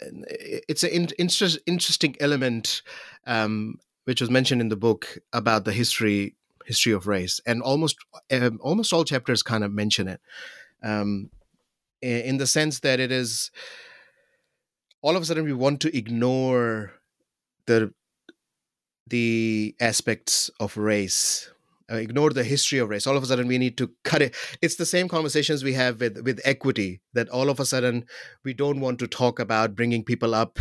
it's 0.68 0.82
an 0.82 0.90
in, 0.90 1.08
interest, 1.18 1.58
interesting 1.66 2.16
element, 2.20 2.82
um, 3.26 3.78
which 4.04 4.20
was 4.20 4.30
mentioned 4.30 4.60
in 4.60 4.68
the 4.68 4.76
book 4.76 5.18
about 5.32 5.64
the 5.64 5.72
history 5.72 6.34
history 6.64 6.92
of 6.92 7.06
race, 7.06 7.40
and 7.46 7.62
almost 7.62 7.96
um, 8.30 8.58
almost 8.62 8.92
all 8.92 9.04
chapters 9.04 9.42
kind 9.42 9.64
of 9.64 9.72
mention 9.72 10.08
it, 10.08 10.20
um, 10.82 11.30
in 12.00 12.38
the 12.38 12.46
sense 12.46 12.80
that 12.80 12.98
it 12.98 13.12
is 13.12 13.50
all 15.02 15.16
of 15.16 15.22
a 15.22 15.24
sudden 15.24 15.44
we 15.44 15.52
want 15.52 15.80
to 15.80 15.96
ignore 15.96 16.92
the 17.66 17.92
the 19.06 19.74
aspects 19.80 20.50
of 20.58 20.76
race 20.76 21.51
ignore 21.88 22.30
the 22.30 22.44
history 22.44 22.78
of 22.78 22.88
race 22.88 23.06
all 23.06 23.16
of 23.16 23.22
a 23.22 23.26
sudden 23.26 23.46
we 23.46 23.58
need 23.58 23.76
to 23.76 23.90
cut 24.04 24.22
it. 24.22 24.34
It's 24.60 24.76
the 24.76 24.86
same 24.86 25.08
conversations 25.08 25.64
we 25.64 25.74
have 25.74 26.00
with 26.00 26.22
with 26.22 26.40
equity 26.44 27.00
that 27.12 27.28
all 27.28 27.50
of 27.50 27.60
a 27.60 27.66
sudden 27.66 28.04
we 28.44 28.54
don't 28.54 28.80
want 28.80 28.98
to 29.00 29.06
talk 29.06 29.38
about 29.38 29.74
bringing 29.74 30.04
people 30.04 30.34
up 30.34 30.58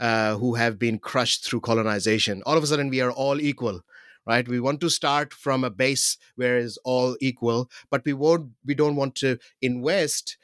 uh, 0.00 0.36
who 0.36 0.54
have 0.54 0.78
been 0.78 0.98
crushed 0.98 1.44
through 1.44 1.60
colonization. 1.60 2.42
All 2.46 2.56
of 2.56 2.62
a 2.62 2.66
sudden 2.66 2.88
we 2.88 3.00
are 3.00 3.12
all 3.12 3.40
equal 3.40 3.82
right? 4.26 4.46
We 4.46 4.60
want 4.60 4.80
to 4.82 4.88
start 4.88 5.34
from 5.34 5.64
a 5.64 5.70
base 5.70 6.16
where 6.36 6.56
is 6.56 6.78
all 6.84 7.16
equal 7.20 7.70
but 7.90 8.04
we 8.04 8.12
won't 8.12 8.50
we 8.64 8.74
don't 8.74 8.96
want 8.96 9.14
to 9.16 9.38
invest 9.60 10.36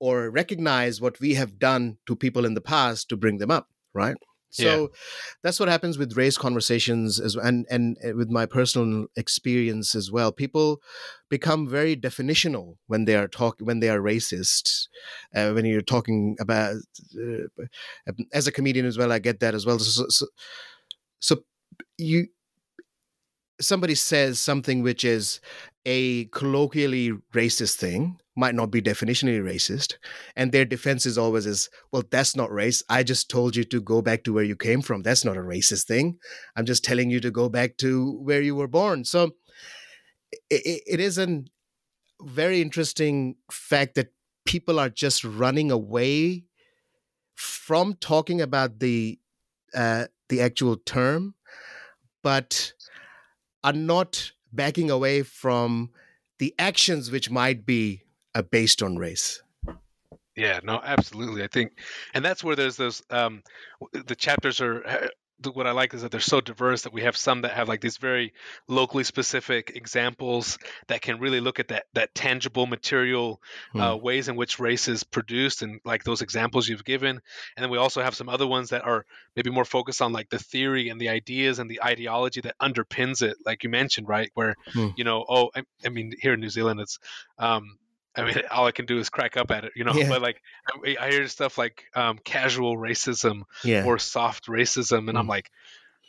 or 0.00 0.30
recognize 0.30 1.00
what 1.00 1.20
we 1.20 1.34
have 1.34 1.58
done 1.58 1.96
to 2.06 2.16
people 2.16 2.44
in 2.44 2.54
the 2.54 2.60
past 2.60 3.08
to 3.08 3.16
bring 3.16 3.38
them 3.38 3.50
up 3.50 3.68
right 3.94 4.16
so 4.52 4.80
yeah. 4.82 4.86
that's 5.42 5.58
what 5.58 5.70
happens 5.70 5.96
with 5.96 6.16
race 6.16 6.36
conversations 6.36 7.18
as 7.18 7.36
and 7.36 7.66
and 7.70 7.96
uh, 8.06 8.14
with 8.14 8.28
my 8.28 8.44
personal 8.44 9.06
experience 9.16 9.94
as 9.94 10.12
well. 10.12 10.30
People 10.30 10.80
become 11.30 11.66
very 11.66 11.96
definitional 11.96 12.76
when 12.86 13.06
they 13.06 13.16
are 13.16 13.28
talk 13.28 13.56
when 13.60 13.80
they 13.80 13.88
are 13.88 14.00
racist. 14.00 14.88
Uh, 15.34 15.52
when 15.52 15.64
you're 15.64 15.80
talking 15.80 16.36
about 16.38 16.76
uh, 17.18 17.62
as 18.34 18.46
a 18.46 18.52
comedian 18.52 18.84
as 18.84 18.98
well, 18.98 19.10
I 19.10 19.18
get 19.18 19.40
that 19.40 19.54
as 19.54 19.64
well. 19.64 19.78
So, 19.78 20.04
so, 20.10 20.26
so 21.18 21.36
you 21.96 22.26
somebody 23.62 23.94
says 23.94 24.38
something 24.38 24.82
which 24.82 25.04
is 25.04 25.40
a 25.84 26.26
colloquially 26.26 27.12
racist 27.32 27.76
thing 27.76 28.18
might 28.36 28.54
not 28.54 28.70
be 28.70 28.80
definitionally 28.80 29.42
racist 29.42 29.96
and 30.36 30.52
their 30.52 30.64
defense 30.64 31.04
is 31.04 31.18
always 31.18 31.44
is 31.44 31.68
well 31.90 32.02
that's 32.10 32.36
not 32.36 32.52
race. 32.52 32.82
I 32.88 33.02
just 33.02 33.28
told 33.28 33.56
you 33.56 33.64
to 33.64 33.80
go 33.80 34.00
back 34.00 34.24
to 34.24 34.32
where 34.32 34.44
you 34.44 34.56
came 34.56 34.80
from. 34.82 35.02
That's 35.02 35.24
not 35.24 35.36
a 35.36 35.40
racist 35.40 35.86
thing. 35.86 36.18
I'm 36.56 36.66
just 36.66 36.84
telling 36.84 37.10
you 37.10 37.20
to 37.20 37.30
go 37.30 37.48
back 37.48 37.76
to 37.78 38.12
where 38.20 38.40
you 38.40 38.54
were 38.54 38.68
born. 38.68 39.04
So 39.04 39.32
it, 40.50 40.82
it 40.86 41.00
is 41.00 41.18
a 41.18 41.42
very 42.22 42.62
interesting 42.62 43.36
fact 43.50 43.96
that 43.96 44.12
people 44.44 44.78
are 44.78 44.88
just 44.88 45.24
running 45.24 45.70
away 45.70 46.44
from 47.34 47.94
talking 47.94 48.40
about 48.40 48.78
the 48.78 49.18
uh, 49.74 50.06
the 50.28 50.40
actual 50.40 50.76
term 50.76 51.34
but 52.22 52.72
are 53.64 53.72
not 53.72 54.32
backing 54.52 54.90
away 54.90 55.22
from 55.22 55.90
the 56.38 56.54
actions 56.58 57.10
which 57.10 57.30
might 57.30 57.64
be 57.64 58.02
uh, 58.34 58.42
based 58.42 58.82
on 58.82 58.96
race. 58.96 59.42
Yeah, 60.36 60.60
no, 60.64 60.80
absolutely. 60.82 61.44
I 61.44 61.46
think, 61.46 61.78
and 62.14 62.24
that's 62.24 62.42
where 62.42 62.56
there's 62.56 62.76
those 62.76 63.02
um, 63.10 63.42
the 63.92 64.16
chapters 64.16 64.60
are 64.60 64.82
what 65.46 65.66
I 65.66 65.72
like 65.72 65.94
is 65.94 66.02
that 66.02 66.10
they're 66.10 66.20
so 66.20 66.40
diverse 66.40 66.82
that 66.82 66.92
we 66.92 67.02
have 67.02 67.16
some 67.16 67.42
that 67.42 67.52
have 67.52 67.68
like 67.68 67.80
these 67.80 67.96
very 67.96 68.32
locally 68.68 69.04
specific 69.04 69.72
examples 69.74 70.58
that 70.88 71.02
can 71.02 71.18
really 71.18 71.40
look 71.40 71.60
at 71.60 71.68
that 71.68 71.84
that 71.94 72.14
tangible 72.14 72.66
material 72.66 73.40
uh, 73.74 73.78
hmm. 73.78 73.80
uh, 73.80 73.96
ways 73.96 74.28
in 74.28 74.36
which 74.36 74.58
race 74.58 74.88
is 74.88 75.04
produced 75.04 75.62
and 75.62 75.80
like 75.84 76.04
those 76.04 76.22
examples 76.22 76.68
you've 76.68 76.84
given. 76.84 77.20
And 77.56 77.62
then 77.62 77.70
we 77.70 77.78
also 77.78 78.02
have 78.02 78.14
some 78.14 78.28
other 78.28 78.46
ones 78.46 78.70
that 78.70 78.84
are 78.84 79.04
maybe 79.36 79.50
more 79.50 79.64
focused 79.64 80.02
on 80.02 80.12
like 80.12 80.30
the 80.30 80.38
theory 80.38 80.88
and 80.88 81.00
the 81.00 81.08
ideas 81.08 81.58
and 81.58 81.70
the 81.70 81.82
ideology 81.82 82.40
that 82.42 82.58
underpins 82.58 83.22
it, 83.22 83.36
like 83.44 83.64
you 83.64 83.70
mentioned, 83.70 84.08
right? 84.08 84.30
Where 84.34 84.54
hmm. 84.72 84.88
you 84.96 85.04
know, 85.04 85.24
oh, 85.28 85.50
I, 85.54 85.62
I, 85.84 85.88
mean, 85.88 86.12
here 86.20 86.34
in 86.34 86.40
New 86.40 86.50
Zealand, 86.50 86.80
it's 86.80 86.98
um, 87.38 87.78
I 88.16 88.24
mean, 88.24 88.34
all 88.50 88.66
I 88.66 88.72
can 88.72 88.86
do 88.86 88.98
is 88.98 89.08
crack 89.08 89.36
up 89.36 89.50
at 89.50 89.64
it, 89.64 89.72
you 89.76 89.84
know. 89.84 89.94
Yeah. 89.94 90.08
But 90.08 90.22
like, 90.22 90.40
I, 90.84 90.96
I, 91.00 91.10
hear 91.10 91.26
stuff 91.28 91.58
like 91.58 91.84
um, 91.94 92.18
casual 92.24 92.76
racism 92.76 93.42
yeah. 93.64 93.84
or 93.84 93.98
soft 93.98 94.46
racism, 94.46 95.08
and 95.08 95.16
mm. 95.16 95.18
I'm 95.18 95.26
like, 95.26 95.50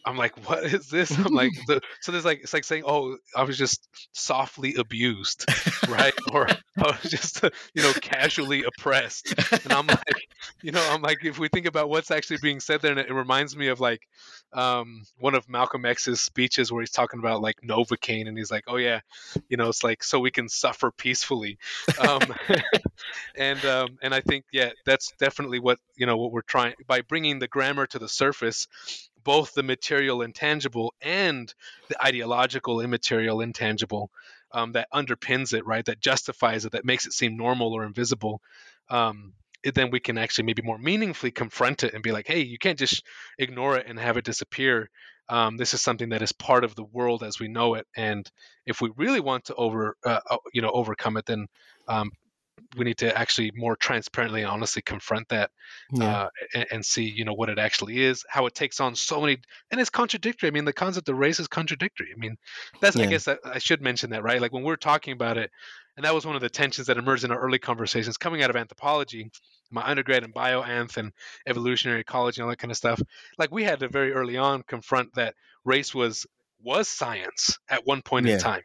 I'm 0.05 0.17
like, 0.17 0.47
what 0.47 0.65
is 0.65 0.89
this? 0.89 1.17
I'm 1.17 1.23
like, 1.33 1.51
the, 1.67 1.81
so 2.01 2.11
there's 2.11 2.25
like, 2.25 2.41
it's 2.43 2.53
like 2.53 2.63
saying, 2.63 2.83
oh, 2.85 3.17
I 3.35 3.43
was 3.43 3.57
just 3.57 3.87
softly 4.11 4.75
abused, 4.75 5.45
right? 5.87 6.13
or 6.31 6.47
I 6.49 6.97
was 7.01 7.09
just, 7.09 7.43
you 7.73 7.83
know, 7.83 7.93
casually 7.93 8.63
oppressed. 8.63 9.33
And 9.63 9.71
I'm 9.71 9.87
like, 9.87 10.27
you 10.61 10.71
know, 10.71 10.85
I'm 10.91 11.01
like, 11.01 11.23
if 11.23 11.39
we 11.39 11.47
think 11.47 11.65
about 11.65 11.89
what's 11.89 12.11
actually 12.11 12.37
being 12.41 12.59
said 12.59 12.81
there, 12.81 12.91
and 12.91 12.99
it, 12.99 13.11
reminds 13.11 13.55
me 13.55 13.67
of 13.67 13.79
like 13.79 14.07
um, 14.53 15.03
one 15.19 15.35
of 15.35 15.47
Malcolm 15.49 15.85
X's 15.85 16.21
speeches 16.21 16.71
where 16.71 16.81
he's 16.81 16.91
talking 16.91 17.19
about 17.19 17.41
like 17.41 17.61
Novocaine, 17.61 18.27
and 18.27 18.37
he's 18.37 18.51
like, 18.51 18.63
oh 18.67 18.77
yeah, 18.77 19.01
you 19.49 19.57
know, 19.57 19.69
it's 19.69 19.83
like 19.83 20.03
so 20.03 20.19
we 20.19 20.31
can 20.31 20.49
suffer 20.49 20.91
peacefully. 20.91 21.57
Um, 21.99 22.21
and 23.37 23.63
um, 23.65 23.97
and 24.01 24.13
I 24.13 24.21
think 24.21 24.45
yeah, 24.51 24.71
that's 24.85 25.11
definitely 25.19 25.59
what 25.59 25.79
you 25.95 26.05
know 26.05 26.17
what 26.17 26.31
we're 26.31 26.41
trying 26.41 26.73
by 26.87 27.01
bringing 27.01 27.39
the 27.39 27.47
grammar 27.47 27.85
to 27.87 27.99
the 27.99 28.09
surface 28.09 28.67
both 29.23 29.53
the 29.53 29.63
material 29.63 30.21
intangible 30.21 30.93
and 31.01 31.53
the 31.87 32.05
ideological 32.05 32.81
immaterial 32.81 33.41
intangible 33.41 34.11
um, 34.51 34.73
that 34.73 34.87
underpins 34.93 35.53
it, 35.53 35.65
right? 35.65 35.85
That 35.85 35.99
justifies 35.99 36.65
it, 36.65 36.73
that 36.73 36.85
makes 36.85 37.05
it 37.07 37.13
seem 37.13 37.35
normal 37.37 37.73
or 37.73 37.85
invisible. 37.85 38.41
Um, 38.89 39.33
then 39.63 39.91
we 39.91 39.99
can 39.99 40.17
actually 40.17 40.45
maybe 40.45 40.61
more 40.61 40.77
meaningfully 40.77 41.31
confront 41.31 41.83
it 41.83 41.93
and 41.93 42.03
be 42.03 42.11
like, 42.11 42.27
hey, 42.27 42.41
you 42.41 42.57
can't 42.57 42.79
just 42.79 43.03
ignore 43.37 43.77
it 43.77 43.87
and 43.87 43.99
have 43.99 44.17
it 44.17 44.25
disappear. 44.25 44.89
Um, 45.29 45.57
this 45.57 45.73
is 45.73 45.81
something 45.81 46.09
that 46.09 46.21
is 46.21 46.33
part 46.33 46.63
of 46.63 46.75
the 46.75 46.83
world 46.83 47.23
as 47.23 47.39
we 47.39 47.47
know 47.47 47.75
it, 47.75 47.87
and 47.95 48.29
if 48.65 48.81
we 48.81 48.91
really 48.97 49.21
want 49.21 49.45
to 49.45 49.55
over, 49.55 49.95
uh, 50.05 50.19
uh 50.29 50.37
you 50.53 50.61
know, 50.61 50.69
overcome 50.69 51.15
it, 51.15 51.25
then 51.25 51.47
um, 51.87 52.11
we 52.75 52.85
need 52.85 52.97
to 52.97 53.17
actually 53.17 53.51
more 53.55 53.75
transparently 53.75 54.41
and 54.41 54.49
honestly 54.49 54.81
confront 54.81 55.27
that 55.29 55.51
yeah. 55.91 56.23
uh, 56.23 56.29
and, 56.53 56.65
and, 56.71 56.85
see 56.85 57.03
you 57.03 57.25
know 57.25 57.33
what 57.33 57.49
it 57.49 57.59
actually 57.59 58.01
is 58.01 58.25
how 58.27 58.45
it 58.45 58.53
takes 58.53 58.79
on 58.79 58.95
so 58.95 59.21
many 59.21 59.37
and 59.71 59.79
it's 59.79 59.89
contradictory 59.89 60.47
i 60.47 60.51
mean 60.51 60.65
the 60.65 60.73
concept 60.73 61.07
of 61.09 61.17
race 61.17 61.39
is 61.39 61.47
contradictory 61.47 62.09
i 62.13 62.17
mean 62.17 62.35
that's 62.81 62.95
yeah. 62.95 63.05
i 63.05 63.07
guess 63.07 63.27
I, 63.27 63.37
I, 63.45 63.59
should 63.59 63.81
mention 63.81 64.11
that 64.11 64.23
right 64.23 64.41
like 64.41 64.51
when 64.51 64.63
we're 64.63 64.75
talking 64.75 65.13
about 65.13 65.37
it 65.37 65.51
and 65.95 66.05
that 66.05 66.13
was 66.13 66.25
one 66.25 66.35
of 66.35 66.41
the 66.41 66.49
tensions 66.49 66.87
that 66.87 66.97
emerged 66.97 67.23
in 67.23 67.31
our 67.31 67.39
early 67.39 67.59
conversations 67.59 68.17
coming 68.17 68.41
out 68.41 68.49
of 68.49 68.55
anthropology 68.55 69.29
my 69.71 69.83
undergrad 69.83 70.23
in 70.23 70.31
bioanth 70.33 70.97
and 70.97 71.11
evolutionary 71.47 72.01
ecology 72.01 72.39
and 72.39 72.45
all 72.45 72.49
that 72.49 72.59
kind 72.59 72.71
of 72.71 72.77
stuff 72.77 73.01
like 73.37 73.51
we 73.51 73.63
had 73.63 73.79
to 73.79 73.87
very 73.87 74.13
early 74.13 74.37
on 74.37 74.63
confront 74.63 75.13
that 75.15 75.35
race 75.65 75.93
was 75.93 76.25
was 76.61 76.87
science 76.87 77.57
at 77.69 77.85
one 77.85 78.01
point 78.01 78.25
yeah. 78.25 78.35
in 78.35 78.39
time 78.39 78.63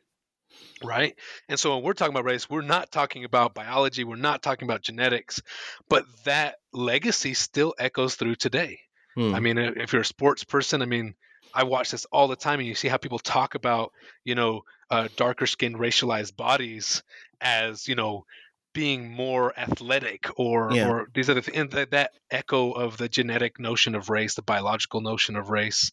right? 0.83 1.15
And 1.49 1.59
so 1.59 1.75
when 1.75 1.85
we're 1.85 1.93
talking 1.93 2.13
about 2.13 2.25
race, 2.25 2.49
we're 2.49 2.63
not 2.63 2.91
talking 2.91 3.25
about 3.25 3.55
biology, 3.55 4.05
we're 4.05 4.17
not 4.17 4.43
talking 4.43 4.67
about 4.67 4.83
genetics, 4.83 5.43
but 5.89 6.05
that 6.25 6.57
legacy 6.73 7.35
still 7.35 7.75
echoes 7.79 8.15
through 8.15 8.37
today. 8.37 8.79
Hmm. 9.15 9.35
I 9.35 9.41
mean, 9.41 9.59
if 9.59 9.93
you're 9.93 10.03
a 10.03 10.07
sports 10.07 10.45
person, 10.45 10.83
I 10.83 10.87
mean, 10.87 11.15
I 11.55 11.65
watch 11.65 11.91
this 11.91 12.05
all 12.07 12.29
the 12.29 12.37
time, 12.37 12.59
and 12.59 12.69
you 12.69 12.75
see 12.75 12.89
how 12.89 12.97
people 12.97 13.19
talk 13.19 13.55
about, 13.55 13.93
you 14.25 14.35
know, 14.35 14.63
uh, 14.91 15.09
darker 15.17 15.47
skinned 15.47 15.77
racialized 15.77 16.37
bodies 16.37 17.03
as, 17.41 17.89
you 17.89 17.95
know, 17.95 18.25
being 18.75 19.11
more 19.11 19.59
athletic 19.59 20.29
or 20.37 20.71
yeah. 20.73 20.89
or 20.89 21.09
these 21.15 21.29
other 21.29 21.41
things 21.41 21.73
that, 21.73 21.91
that 21.91 22.13
echo 22.31 22.71
of 22.71 22.97
the 22.97 23.09
genetic 23.09 23.59
notion 23.59 23.95
of 23.95 24.09
race 24.09 24.35
the 24.35 24.43
biological 24.43 25.01
notion 25.01 25.37
of 25.37 25.51
race 25.51 25.91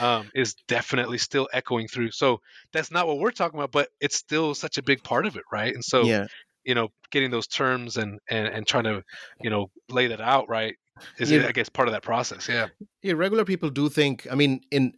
um, 0.00 0.30
is 0.34 0.54
definitely 0.68 1.18
still 1.18 1.48
echoing 1.52 1.88
through 1.88 2.10
so 2.10 2.40
that's 2.72 2.90
not 2.90 3.06
what 3.06 3.18
we're 3.18 3.32
talking 3.32 3.58
about 3.58 3.72
but 3.72 3.88
it's 4.00 4.16
still 4.16 4.54
such 4.54 4.78
a 4.78 4.82
big 4.82 5.02
part 5.02 5.26
of 5.26 5.36
it 5.36 5.42
right 5.52 5.74
and 5.74 5.84
so 5.84 6.04
yeah. 6.04 6.26
you 6.64 6.74
know 6.74 6.88
getting 7.10 7.30
those 7.30 7.46
terms 7.46 7.96
and, 7.96 8.18
and 8.30 8.46
and 8.46 8.66
trying 8.66 8.84
to 8.84 9.02
you 9.40 9.50
know 9.50 9.70
lay 9.90 10.06
that 10.06 10.20
out 10.20 10.48
right 10.48 10.76
is 11.18 11.30
yeah. 11.30 11.46
i 11.46 11.52
guess 11.52 11.68
part 11.68 11.88
of 11.88 11.92
that 11.92 12.02
process 12.02 12.48
yeah 12.48 12.68
yeah 13.02 13.12
regular 13.12 13.44
people 13.44 13.70
do 13.70 13.88
think 13.88 14.26
i 14.30 14.34
mean 14.34 14.60
in 14.70 14.92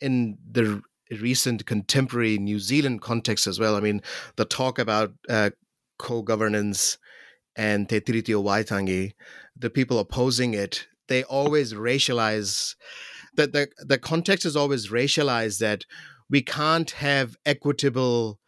in 0.00 0.38
the 0.50 0.82
recent 1.10 1.66
contemporary 1.66 2.38
New 2.38 2.58
Zealand 2.58 3.00
context 3.00 3.46
as 3.46 3.58
well. 3.58 3.76
I 3.76 3.80
mean, 3.80 4.02
the 4.36 4.44
talk 4.44 4.78
about 4.78 5.12
uh, 5.28 5.50
co-governance 5.98 6.98
and 7.56 7.88
Te 7.88 8.00
Tiriti 8.00 8.34
o 8.34 8.42
Waitangi, 8.42 9.12
the 9.56 9.70
people 9.70 9.98
opposing 9.98 10.54
it, 10.54 10.86
they 11.08 11.24
always 11.24 11.72
racialize 11.72 12.74
that 13.34 13.52
the, 13.52 13.68
the 13.78 13.98
context 13.98 14.44
is 14.44 14.56
always 14.56 14.88
racialized 14.88 15.58
that 15.58 15.84
we 16.30 16.42
can't 16.42 16.90
have 16.92 17.36
equitable 17.46 18.38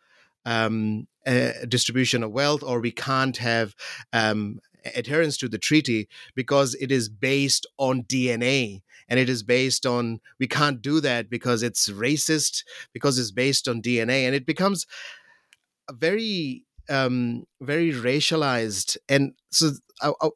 um, 0.45 1.07
uh, 1.27 1.53
distribution 1.69 2.23
of 2.23 2.33
wealth 2.33 2.63
or 2.63 2.81
we 2.81 2.93
can't 2.93 3.39
have 3.39 3.75
um, 4.13 4.59
adherence 4.95 5.37
to 5.39 5.49
the 5.49 5.59
treaty 5.59 6.09
because 6.35 6.75
it 6.77 6.91
is 6.91 7.09
based 7.09 7.67
on 7.79 8.03
DNA 8.05 8.83
and 9.09 9.19
it 9.19 9.29
is 9.29 9.43
based 9.43 9.87
on 9.87 10.21
we 10.39 10.47
can't 10.47 10.83
do 10.83 11.01
that 11.01 11.29
because 11.29 11.63
it's 11.63 11.89
racist 11.89 12.65
because 12.93 13.19
it's 13.19 13.31
based 13.31 13.69
on 13.69 13.83
DNA 13.83 14.27
and 14.27 14.35
it 14.35 14.47
becomes 14.47 14.87
very 15.93 16.65
um, 16.91 17.45
very 17.61 17.93
racialized, 17.93 18.97
and 19.09 19.33
so 19.51 19.71
I, 20.03 20.13
I, 20.21 20.29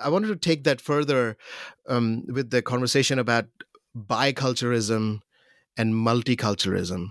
I, 0.00 0.08
wanted 0.08 0.28
to 0.28 0.36
take 0.36 0.64
that 0.64 0.80
further 0.80 1.36
um, 1.88 2.24
with 2.26 2.50
the 2.50 2.62
conversation 2.62 3.18
about 3.18 3.46
biculturalism 3.96 5.20
and 5.76 5.94
multiculturalism. 5.94 7.10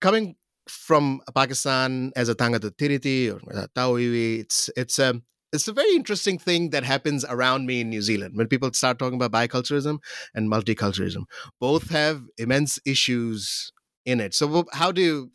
Coming 0.00 0.36
from 0.68 1.20
Pakistan 1.34 2.12
as 2.14 2.28
a 2.28 2.34
Tangata 2.34 2.70
Tiriti 2.70 3.32
or 3.32 3.40
Tauiwi, 3.74 4.40
it's 4.40 4.70
it's 4.76 4.98
a 4.98 5.20
it's 5.52 5.68
a 5.68 5.72
very 5.72 5.94
interesting 5.94 6.38
thing 6.38 6.70
that 6.70 6.84
happens 6.84 7.24
around 7.24 7.66
me 7.66 7.80
in 7.80 7.88
New 7.88 8.02
Zealand 8.02 8.36
when 8.36 8.46
people 8.46 8.72
start 8.72 8.98
talking 8.98 9.20
about 9.20 9.32
biculturalism 9.32 9.98
and 10.34 10.50
multiculturalism. 10.50 11.24
Both 11.58 11.90
have 11.90 12.22
immense 12.38 12.78
issues 12.86 13.72
in 14.04 14.20
it. 14.20 14.34
So 14.34 14.64
how 14.72 14.92
do 14.92 15.02
you 15.02 15.30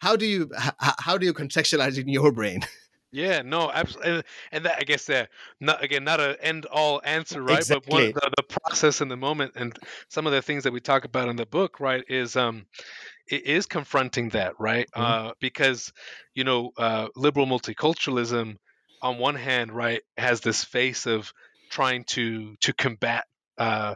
how 0.00 0.16
do 0.16 0.26
you 0.26 0.50
how 0.78 1.18
do 1.18 1.26
you 1.26 1.34
contextualize 1.34 1.98
it 1.98 2.06
in 2.06 2.08
your 2.08 2.32
brain? 2.32 2.60
Yeah, 3.14 3.42
no, 3.42 3.70
absolutely, 3.70 4.22
and 4.52 4.64
that 4.64 4.78
I 4.80 4.84
guess 4.84 5.04
that 5.04 5.28
not 5.60 5.84
again 5.84 6.02
not 6.02 6.18
an 6.18 6.36
end 6.40 6.64
all 6.64 7.02
answer, 7.04 7.42
right? 7.42 7.58
Exactly. 7.58 8.10
But 8.10 8.22
one 8.22 8.32
the, 8.32 8.42
the 8.42 8.58
process 8.60 9.02
in 9.02 9.08
the 9.08 9.18
moment, 9.18 9.52
and 9.54 9.78
some 10.08 10.26
of 10.26 10.32
the 10.32 10.40
things 10.40 10.64
that 10.64 10.72
we 10.72 10.80
talk 10.80 11.04
about 11.04 11.28
in 11.28 11.36
the 11.36 11.44
book, 11.44 11.78
right, 11.78 12.02
is 12.08 12.36
um, 12.36 12.64
it 13.28 13.44
is 13.44 13.66
confronting 13.66 14.30
that, 14.30 14.54
right? 14.58 14.88
Mm-hmm. 14.96 15.28
Uh, 15.28 15.32
because 15.40 15.92
you 16.34 16.44
know, 16.44 16.72
uh, 16.78 17.08
liberal 17.14 17.44
multiculturalism, 17.44 18.56
on 19.02 19.18
one 19.18 19.34
hand, 19.34 19.72
right, 19.72 20.02
has 20.16 20.40
this 20.40 20.64
face 20.64 21.06
of 21.06 21.32
trying 21.70 22.04
to 22.04 22.56
to 22.60 22.72
combat 22.72 23.24
uh, 23.58 23.94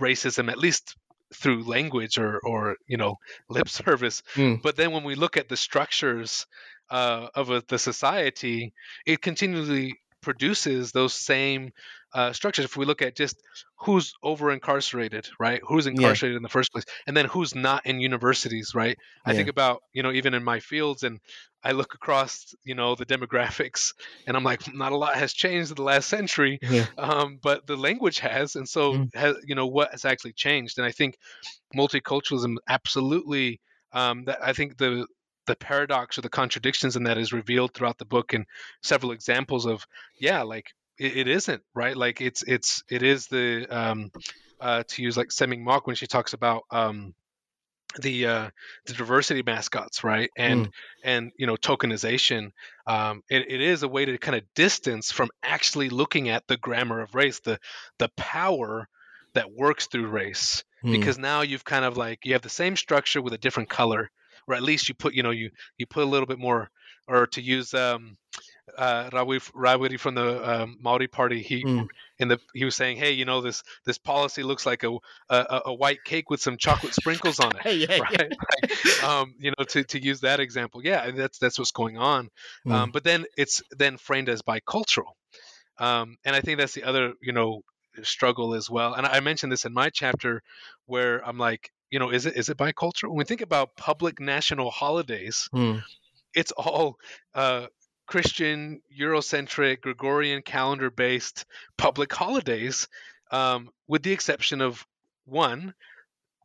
racism, 0.00 0.50
at 0.50 0.58
least 0.58 0.96
through 1.34 1.64
language 1.64 2.18
or 2.18 2.40
or 2.40 2.76
you 2.86 2.96
know 2.96 3.16
lip 3.50 3.68
service 3.68 4.22
mm. 4.34 4.60
but 4.62 4.76
then 4.76 4.92
when 4.92 5.04
we 5.04 5.14
look 5.14 5.36
at 5.36 5.48
the 5.48 5.56
structures 5.56 6.46
uh, 6.90 7.28
of 7.34 7.50
a, 7.50 7.62
the 7.68 7.78
society 7.78 8.72
it 9.04 9.20
continually 9.20 9.94
produces 10.20 10.92
those 10.92 11.14
same 11.14 11.72
uh, 12.14 12.32
structures. 12.32 12.64
If 12.64 12.76
we 12.76 12.86
look 12.86 13.02
at 13.02 13.16
just 13.16 13.36
who's 13.78 14.14
over 14.22 14.50
incarcerated, 14.50 15.28
right? 15.38 15.60
Who's 15.66 15.86
incarcerated 15.86 16.34
yeah. 16.34 16.38
in 16.38 16.42
the 16.42 16.48
first 16.48 16.72
place, 16.72 16.84
and 17.06 17.16
then 17.16 17.26
who's 17.26 17.54
not 17.54 17.86
in 17.86 18.00
universities, 18.00 18.72
right? 18.74 18.96
I 19.24 19.34
think 19.34 19.48
about 19.48 19.82
you 19.92 20.02
know 20.02 20.12
even 20.12 20.34
in 20.34 20.42
my 20.42 20.60
fields, 20.60 21.02
and 21.02 21.20
I 21.62 21.72
look 21.72 21.94
across 21.94 22.54
you 22.64 22.74
know 22.74 22.94
the 22.94 23.06
demographics, 23.06 23.92
and 24.26 24.36
I'm 24.36 24.44
like, 24.44 24.72
not 24.72 24.92
a 24.92 24.96
lot 24.96 25.16
has 25.16 25.32
changed 25.32 25.70
in 25.70 25.76
the 25.76 25.82
last 25.82 26.08
century, 26.08 26.58
yeah. 26.62 26.86
um, 26.96 27.38
but 27.42 27.66
the 27.66 27.76
language 27.76 28.20
has, 28.20 28.56
and 28.56 28.68
so 28.68 28.94
mm. 28.94 29.14
has, 29.14 29.36
you 29.46 29.54
know 29.54 29.66
what 29.66 29.90
has 29.92 30.04
actually 30.04 30.32
changed, 30.32 30.78
and 30.78 30.86
I 30.86 30.92
think 30.92 31.16
multiculturalism 31.76 32.56
absolutely. 32.68 33.60
Um, 33.90 34.24
that 34.26 34.40
I 34.42 34.52
think 34.52 34.76
the 34.76 35.06
the 35.48 35.56
paradox 35.56 36.18
or 36.18 36.20
the 36.20 36.28
contradictions 36.28 36.94
in 36.94 37.04
that 37.04 37.18
is 37.18 37.32
revealed 37.32 37.74
throughout 37.74 37.98
the 37.98 38.04
book 38.04 38.34
and 38.34 38.46
several 38.82 39.12
examples 39.12 39.66
of 39.66 39.86
yeah 40.20 40.42
like 40.42 40.66
it, 40.98 41.16
it 41.16 41.28
isn't 41.28 41.62
right 41.74 41.96
like 41.96 42.20
it's 42.20 42.42
it's 42.42 42.84
it 42.88 43.02
is 43.02 43.26
the 43.26 43.66
um 43.70 44.10
uh 44.60 44.82
to 44.86 45.02
use 45.02 45.16
like 45.16 45.28
Seimeng 45.28 45.62
Mok 45.62 45.86
when 45.86 45.96
she 45.96 46.06
talks 46.06 46.32
about 46.32 46.62
um 46.70 47.14
the 47.98 48.26
uh 48.26 48.50
the 48.86 48.92
diversity 48.92 49.42
mascots 49.42 50.04
right 50.04 50.30
and 50.36 50.66
mm. 50.66 50.70
and 51.02 51.32
you 51.38 51.46
know 51.46 51.56
tokenization 51.56 52.50
um 52.86 53.22
it, 53.30 53.50
it 53.50 53.62
is 53.62 53.82
a 53.82 53.88
way 53.88 54.04
to 54.04 54.18
kind 54.18 54.36
of 54.36 54.44
distance 54.54 55.10
from 55.10 55.30
actually 55.42 55.88
looking 55.88 56.28
at 56.28 56.46
the 56.46 56.58
grammar 56.58 57.00
of 57.00 57.14
race 57.14 57.40
the 57.40 57.58
the 57.98 58.10
power 58.16 58.86
that 59.32 59.50
works 59.50 59.86
through 59.86 60.06
race 60.06 60.62
Hmm. 60.82 60.92
because 60.92 61.18
now 61.18 61.40
you've 61.40 61.64
kind 61.64 61.84
of 61.84 61.96
like 61.96 62.24
you 62.24 62.34
have 62.34 62.42
the 62.42 62.48
same 62.48 62.76
structure 62.76 63.20
with 63.20 63.32
a 63.32 63.38
different 63.38 63.68
color 63.68 64.10
or 64.48 64.54
at 64.54 64.62
least 64.62 64.88
you 64.88 64.94
put 64.94 65.14
you 65.14 65.22
know 65.22 65.30
you 65.30 65.50
you 65.78 65.86
put 65.86 66.04
a 66.04 66.06
little 66.06 66.26
bit 66.26 66.38
more 66.40 66.70
or 67.08 67.26
to 67.28 67.42
use 67.42 67.74
um 67.74 68.16
uh 68.76 69.10
Rawi, 69.10 69.40
Rawiri 69.52 69.98
from 69.98 70.14
the 70.14 70.62
um, 70.62 70.78
Maori 70.80 71.08
party 71.08 71.42
he 71.42 71.66
Hmm. 71.66 71.84
in 72.18 72.28
the 72.28 72.38
he 72.54 72.64
was 72.64 72.76
saying 72.76 72.98
hey 72.98 73.12
you 73.12 73.24
know 73.24 73.40
this 73.40 73.62
this 73.86 73.98
policy 73.98 74.42
looks 74.42 74.66
like 74.66 74.84
a 74.84 74.92
a, 75.30 75.62
a 75.66 75.74
white 75.74 76.04
cake 76.04 76.30
with 76.30 76.40
some 76.40 76.56
chocolate 76.58 76.94
sprinkles 76.94 77.40
on 77.40 77.56
it 77.56 77.64
Hey, 77.64 77.74
yeah, 77.88 78.00
yeah. 78.08 78.28
Like, 78.54 79.02
um 79.02 79.34
you 79.38 79.52
know 79.58 79.64
to, 79.64 79.84
to 79.84 80.02
use 80.02 80.20
that 80.20 80.40
example 80.40 80.82
yeah 80.84 81.10
that's 81.10 81.38
that's 81.38 81.58
what's 81.58 81.72
going 81.72 81.98
on 81.98 82.28
Hmm. 82.64 82.70
um 82.74 82.90
but 82.92 83.04
then 83.04 83.24
it's 83.36 83.62
then 83.72 83.96
framed 83.98 84.28
as 84.28 84.42
bicultural 84.42 85.12
um 85.78 86.16
and 86.24 86.34
i 86.36 86.40
think 86.40 86.58
that's 86.58 86.74
the 86.74 86.84
other 86.84 87.12
you 87.22 87.32
know 87.32 87.62
struggle 88.02 88.54
as 88.54 88.70
well 88.70 88.94
and 88.94 89.06
i 89.06 89.20
mentioned 89.20 89.50
this 89.52 89.64
in 89.64 89.72
my 89.72 89.90
chapter 89.90 90.42
where 90.86 91.26
i'm 91.26 91.38
like 91.38 91.70
you 91.90 91.98
know 91.98 92.10
is 92.10 92.26
it 92.26 92.36
is 92.36 92.48
it 92.48 92.56
bicultural 92.56 93.10
when 93.10 93.18
we 93.18 93.24
think 93.24 93.40
about 93.40 93.76
public 93.76 94.20
national 94.20 94.70
holidays 94.70 95.48
Hmm. 95.52 95.78
it's 96.34 96.52
all 96.52 96.96
uh 97.34 97.66
christian 98.06 98.80
eurocentric 98.98 99.80
gregorian 99.82 100.42
calendar 100.42 100.90
based 100.90 101.44
public 101.76 102.12
holidays 102.12 102.88
um 103.30 103.70
with 103.86 104.02
the 104.02 104.12
exception 104.12 104.60
of 104.60 104.86
one 105.24 105.74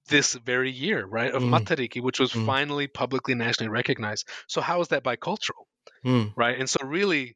this 0.09 0.33
very 0.33 0.71
year 0.71 1.05
right 1.05 1.33
of 1.33 1.41
Mm. 1.43 1.49
matariki 1.51 2.01
which 2.01 2.19
was 2.19 2.33
Mm. 2.33 2.45
finally 2.45 2.87
publicly 2.87 3.35
nationally 3.35 3.69
recognized 3.69 4.27
so 4.47 4.61
how 4.61 4.81
is 4.81 4.89
that 4.89 5.03
bicultural 5.03 5.65
Hmm. 6.03 6.27
right 6.35 6.59
and 6.59 6.69
so 6.69 6.79
really 6.85 7.35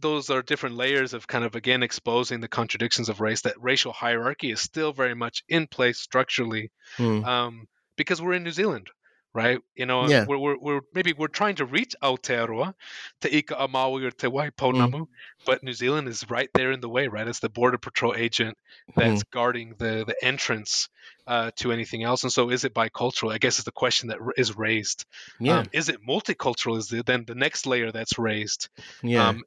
those 0.00 0.30
are 0.30 0.42
different 0.42 0.76
layers 0.76 1.14
of 1.14 1.26
kind 1.26 1.44
of 1.44 1.54
again 1.54 1.82
exposing 1.82 2.40
the 2.40 2.48
contradictions 2.48 3.08
of 3.08 3.20
race 3.20 3.42
that 3.42 3.54
racial 3.60 3.92
hierarchy 3.92 4.50
is 4.50 4.60
still 4.60 4.92
very 4.92 5.14
much 5.14 5.44
in 5.48 5.66
place 5.66 5.98
structurally 5.98 6.70
Hmm. 6.96 7.24
um, 7.24 7.68
because 7.96 8.20
we're 8.22 8.34
in 8.34 8.42
new 8.44 8.50
zealand 8.52 8.88
right 9.34 9.60
you 9.74 9.86
know 9.86 10.06
Yeah. 10.08 10.26
we're, 10.28 10.36
we're, 10.38 10.58
we're 10.58 10.80
maybe 10.94 11.14
we're 11.14 11.28
trying 11.28 11.54
to 11.56 11.64
reach 11.64 11.94
aotearoa 12.02 12.74
te 13.20 13.28
ika 13.38 13.54
a 13.58 13.66
maui 13.68 14.04
or 14.04 14.10
te 14.10 14.26
Mm. 14.28 15.06
but 15.46 15.62
new 15.62 15.72
zealand 15.72 16.06
is 16.08 16.28
right 16.28 16.50
there 16.54 16.70
in 16.72 16.80
the 16.80 16.88
way 16.88 17.08
right 17.08 17.26
it's 17.28 17.40
the 17.40 17.48
border 17.48 17.78
patrol 17.78 18.14
agent 18.14 18.56
Hmm. 18.94 19.00
that's 19.00 19.22
guarding 19.24 19.74
the 19.78 20.04
the 20.06 20.16
entrance 20.22 20.88
uh, 21.26 21.50
to 21.56 21.70
anything 21.72 22.02
else 22.02 22.24
and 22.24 22.32
so 22.32 22.50
is 22.50 22.64
it 22.64 22.74
bicultural 22.74 23.32
i 23.32 23.38
guess 23.38 23.58
is 23.58 23.64
the 23.64 23.72
question 23.72 24.08
that 24.08 24.20
r- 24.20 24.34
is 24.36 24.56
raised 24.56 25.06
Yeah. 25.40 25.60
um, 25.60 25.66
is 25.72 25.88
it 25.88 26.00
multicultural 26.06 26.76
is 26.76 26.88
the, 26.88 27.02
then 27.04 27.24
the 27.26 27.34
next 27.36 27.64
layer 27.66 27.90
that's 27.92 28.18
raised 28.18 28.68
yeah. 29.02 29.28
um, 29.28 29.42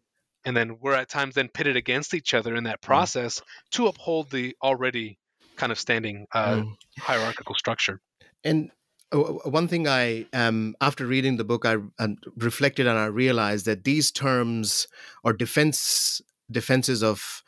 and 0.46 0.56
then 0.56 0.78
we're 0.80 0.94
at 0.94 1.10
times 1.10 1.36
then 1.36 1.50
pitted 1.50 1.76
against 1.76 2.14
each 2.14 2.34
other 2.34 2.56
in 2.56 2.64
that 2.66 2.80
Mm. 2.82 2.86
process 2.86 3.42
to 3.72 3.88
uphold 3.88 4.30
the 4.32 4.56
already 4.62 5.18
kind 5.58 5.72
of 5.72 5.80
standing 5.80 6.28
uh, 6.34 6.62
Hmm. 6.62 6.72
hierarchical 7.00 7.56
structure. 7.56 8.00
And 8.44 8.72
uh, 9.12 9.18
one 9.18 9.68
thing 9.68 9.88
I, 9.88 10.26
um, 10.34 10.76
after 10.82 11.06
reading 11.06 11.38
the 11.38 11.44
book, 11.44 11.66
I 11.66 11.78
um, 12.00 12.18
reflected 12.38 12.88
and 12.88 12.98
I 12.98 13.06
realized 13.06 13.66
that 13.66 13.84
these 13.84 14.12
terms 14.12 14.88
or 15.24 15.34
defense 15.34 16.22
defenses 16.52 17.02
of 17.02 17.44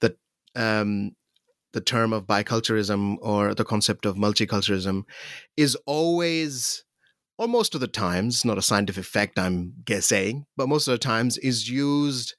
the 0.00 0.16
um, 0.56 1.12
the 1.72 1.80
term 1.80 2.12
of 2.12 2.26
biculturalism 2.26 3.16
or 3.20 3.54
the 3.54 3.64
concept 3.64 4.06
of 4.06 4.16
multiculturalism 4.16 5.02
is 5.56 5.76
always, 5.86 6.84
or 7.38 7.48
most 7.48 7.74
of 7.74 7.80
the 7.80 7.88
times, 7.88 8.44
not 8.44 8.58
a 8.58 8.62
scientific 8.62 9.04
fact 9.04 9.38
I'm 9.38 9.74
guessing, 9.84 10.46
but 10.56 10.68
most 10.68 10.86
of 10.88 10.92
the 10.92 10.98
times 10.98 11.36
is 11.38 11.68
used 11.68 12.34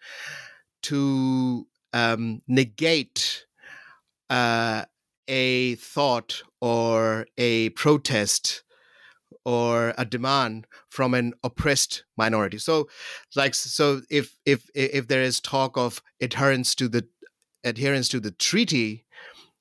to 0.83 1.67
um, 1.93 2.41
negate 2.47 3.45
uh, 4.29 4.85
a 5.27 5.75
thought 5.75 6.43
or 6.61 7.25
a 7.37 7.69
protest 7.69 8.63
or 9.43 9.93
a 9.97 10.05
demand 10.05 10.65
from 10.89 11.13
an 11.13 11.33
oppressed 11.43 12.03
minority. 12.17 12.57
So 12.57 12.87
like 13.35 13.55
so 13.55 14.01
if 14.09 14.35
if 14.45 14.67
if 14.73 15.07
there 15.07 15.21
is 15.21 15.39
talk 15.39 15.77
of 15.77 16.01
adherence 16.21 16.73
to 16.75 16.87
the 16.87 17.07
adherence 17.63 18.09
to 18.09 18.19
the 18.19 18.31
treaty 18.31 19.05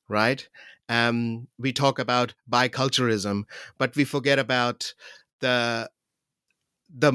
right 0.08 0.46
um 0.90 1.48
we 1.58 1.72
talk 1.72 1.98
about 1.98 2.34
biculturalism 2.50 3.44
but 3.78 3.96
we 3.96 4.04
forget 4.04 4.38
about 4.38 4.92
the 5.44 5.90
the 6.88 7.12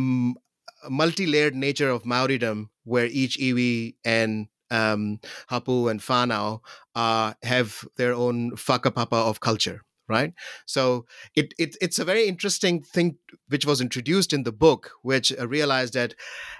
multi-layered 0.89 1.55
nature 1.55 1.89
of 1.89 2.03
Maoridom, 2.03 2.69
where 2.83 3.05
each 3.05 3.37
iwi 3.37 3.95
and 4.05 4.47
um, 4.71 5.19
hapu 5.47 5.87
and 5.87 5.99
whanau 6.01 6.59
uh, 6.95 7.33
have 7.43 7.85
their 7.97 8.13
own 8.13 8.51
whakapapa 8.51 9.13
of 9.29 9.39
culture, 9.39 9.81
right? 10.07 10.33
So 10.65 11.05
it, 11.35 11.53
it 11.57 11.75
it's 11.81 11.99
a 11.99 12.05
very 12.05 12.27
interesting 12.27 12.81
thing 12.83 13.17
which 13.47 13.65
was 13.65 13.81
introduced 13.81 14.31
in 14.33 14.43
the 14.43 14.51
book, 14.51 14.91
which 15.01 15.33
I 15.39 15.43
realized 15.43 15.93
that 15.95 16.13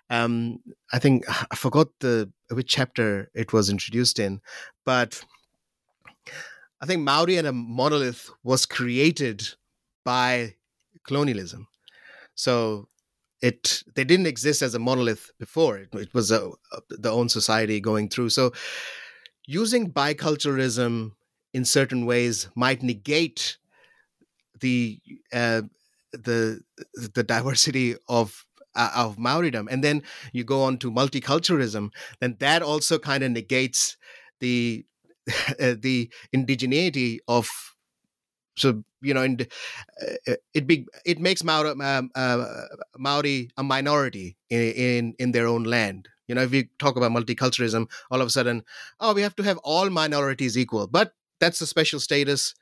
um, 0.10 0.60
I 0.92 1.00
think 1.00 1.26
I 1.52 1.56
forgot 1.56 1.88
the 2.00 2.32
which 2.52 2.72
chapter 2.72 3.30
it 3.36 3.54
was 3.54 3.70
introduced 3.70 4.18
in, 4.18 4.42
but 4.86 5.24
I 6.82 6.86
think 6.86 7.02
Maori 7.04 7.38
and 7.38 7.48
a 7.48 7.54
monolith 7.54 8.30
was 8.44 8.66
created 8.66 9.48
by 10.06 10.56
colonialism. 11.06 11.68
So 12.36 12.88
it 13.42 13.84
they 13.96 14.04
didn't 14.04 14.28
exist 14.28 14.62
as 14.62 14.76
a 14.76 14.80
monolith 14.80 15.32
before. 15.40 15.78
It, 15.78 15.90
it 15.94 16.14
was 16.14 16.32
a, 16.32 16.50
a 16.72 16.82
the 16.90 17.12
own 17.12 17.30
society 17.30 17.80
going 17.80 18.10
through. 18.10 18.30
So 18.30 18.52
using 19.46 19.92
biculturalism 19.92 21.12
in 21.54 21.66
certain 21.66 22.06
ways 22.06 22.50
might 22.56 22.84
negate 22.84 23.58
the 24.60 25.00
uh, 25.34 25.64
the 26.12 26.62
the 26.94 27.24
diversity 27.24 27.96
of 28.08 28.46
uh, 28.76 28.92
of 28.96 29.18
Maoridom, 29.18 29.68
and 29.70 29.84
then 29.84 30.04
you 30.34 30.44
go 30.44 30.64
on 30.64 30.78
to 30.80 30.92
multiculturalism, 30.92 31.92
then 32.20 32.36
that 32.40 32.62
also 32.62 33.00
kind 33.00 33.24
of 33.24 33.32
negates 33.32 33.98
the 34.40 34.86
uh, 35.60 35.76
the 35.80 36.12
indigeneity 36.36 37.20
of 37.28 37.50
so 38.60 38.84
you 39.02 39.14
know, 39.14 39.22
and 39.22 39.48
uh, 40.28 40.34
it 40.54 40.68
be 40.68 40.86
it 41.06 41.20
makes 41.20 41.44
Maori, 41.44 41.70
um, 41.70 42.12
uh, 42.16 42.46
Maori 42.98 43.50
a 43.58 43.64
minority 43.64 44.38
in, 44.50 44.72
in 44.72 45.16
in 45.20 45.32
their 45.32 45.48
own 45.48 45.64
land. 45.64 46.08
You 46.28 46.36
know, 46.36 46.42
if 46.42 46.52
we 46.52 46.70
talk 46.78 46.96
about 46.96 47.12
multiculturalism, 47.12 47.90
all 48.12 48.22
of 48.22 48.28
a 48.28 48.30
sudden, 48.30 48.64
oh, 49.00 49.14
we 49.14 49.22
have 49.22 49.36
to 49.38 49.44
have 49.44 49.58
all 49.60 49.90
minorities 49.90 50.58
equal, 50.58 50.88
but 50.88 51.14
that's 51.40 51.62
a 51.62 51.68
special 51.68 52.00
status. 52.00 52.54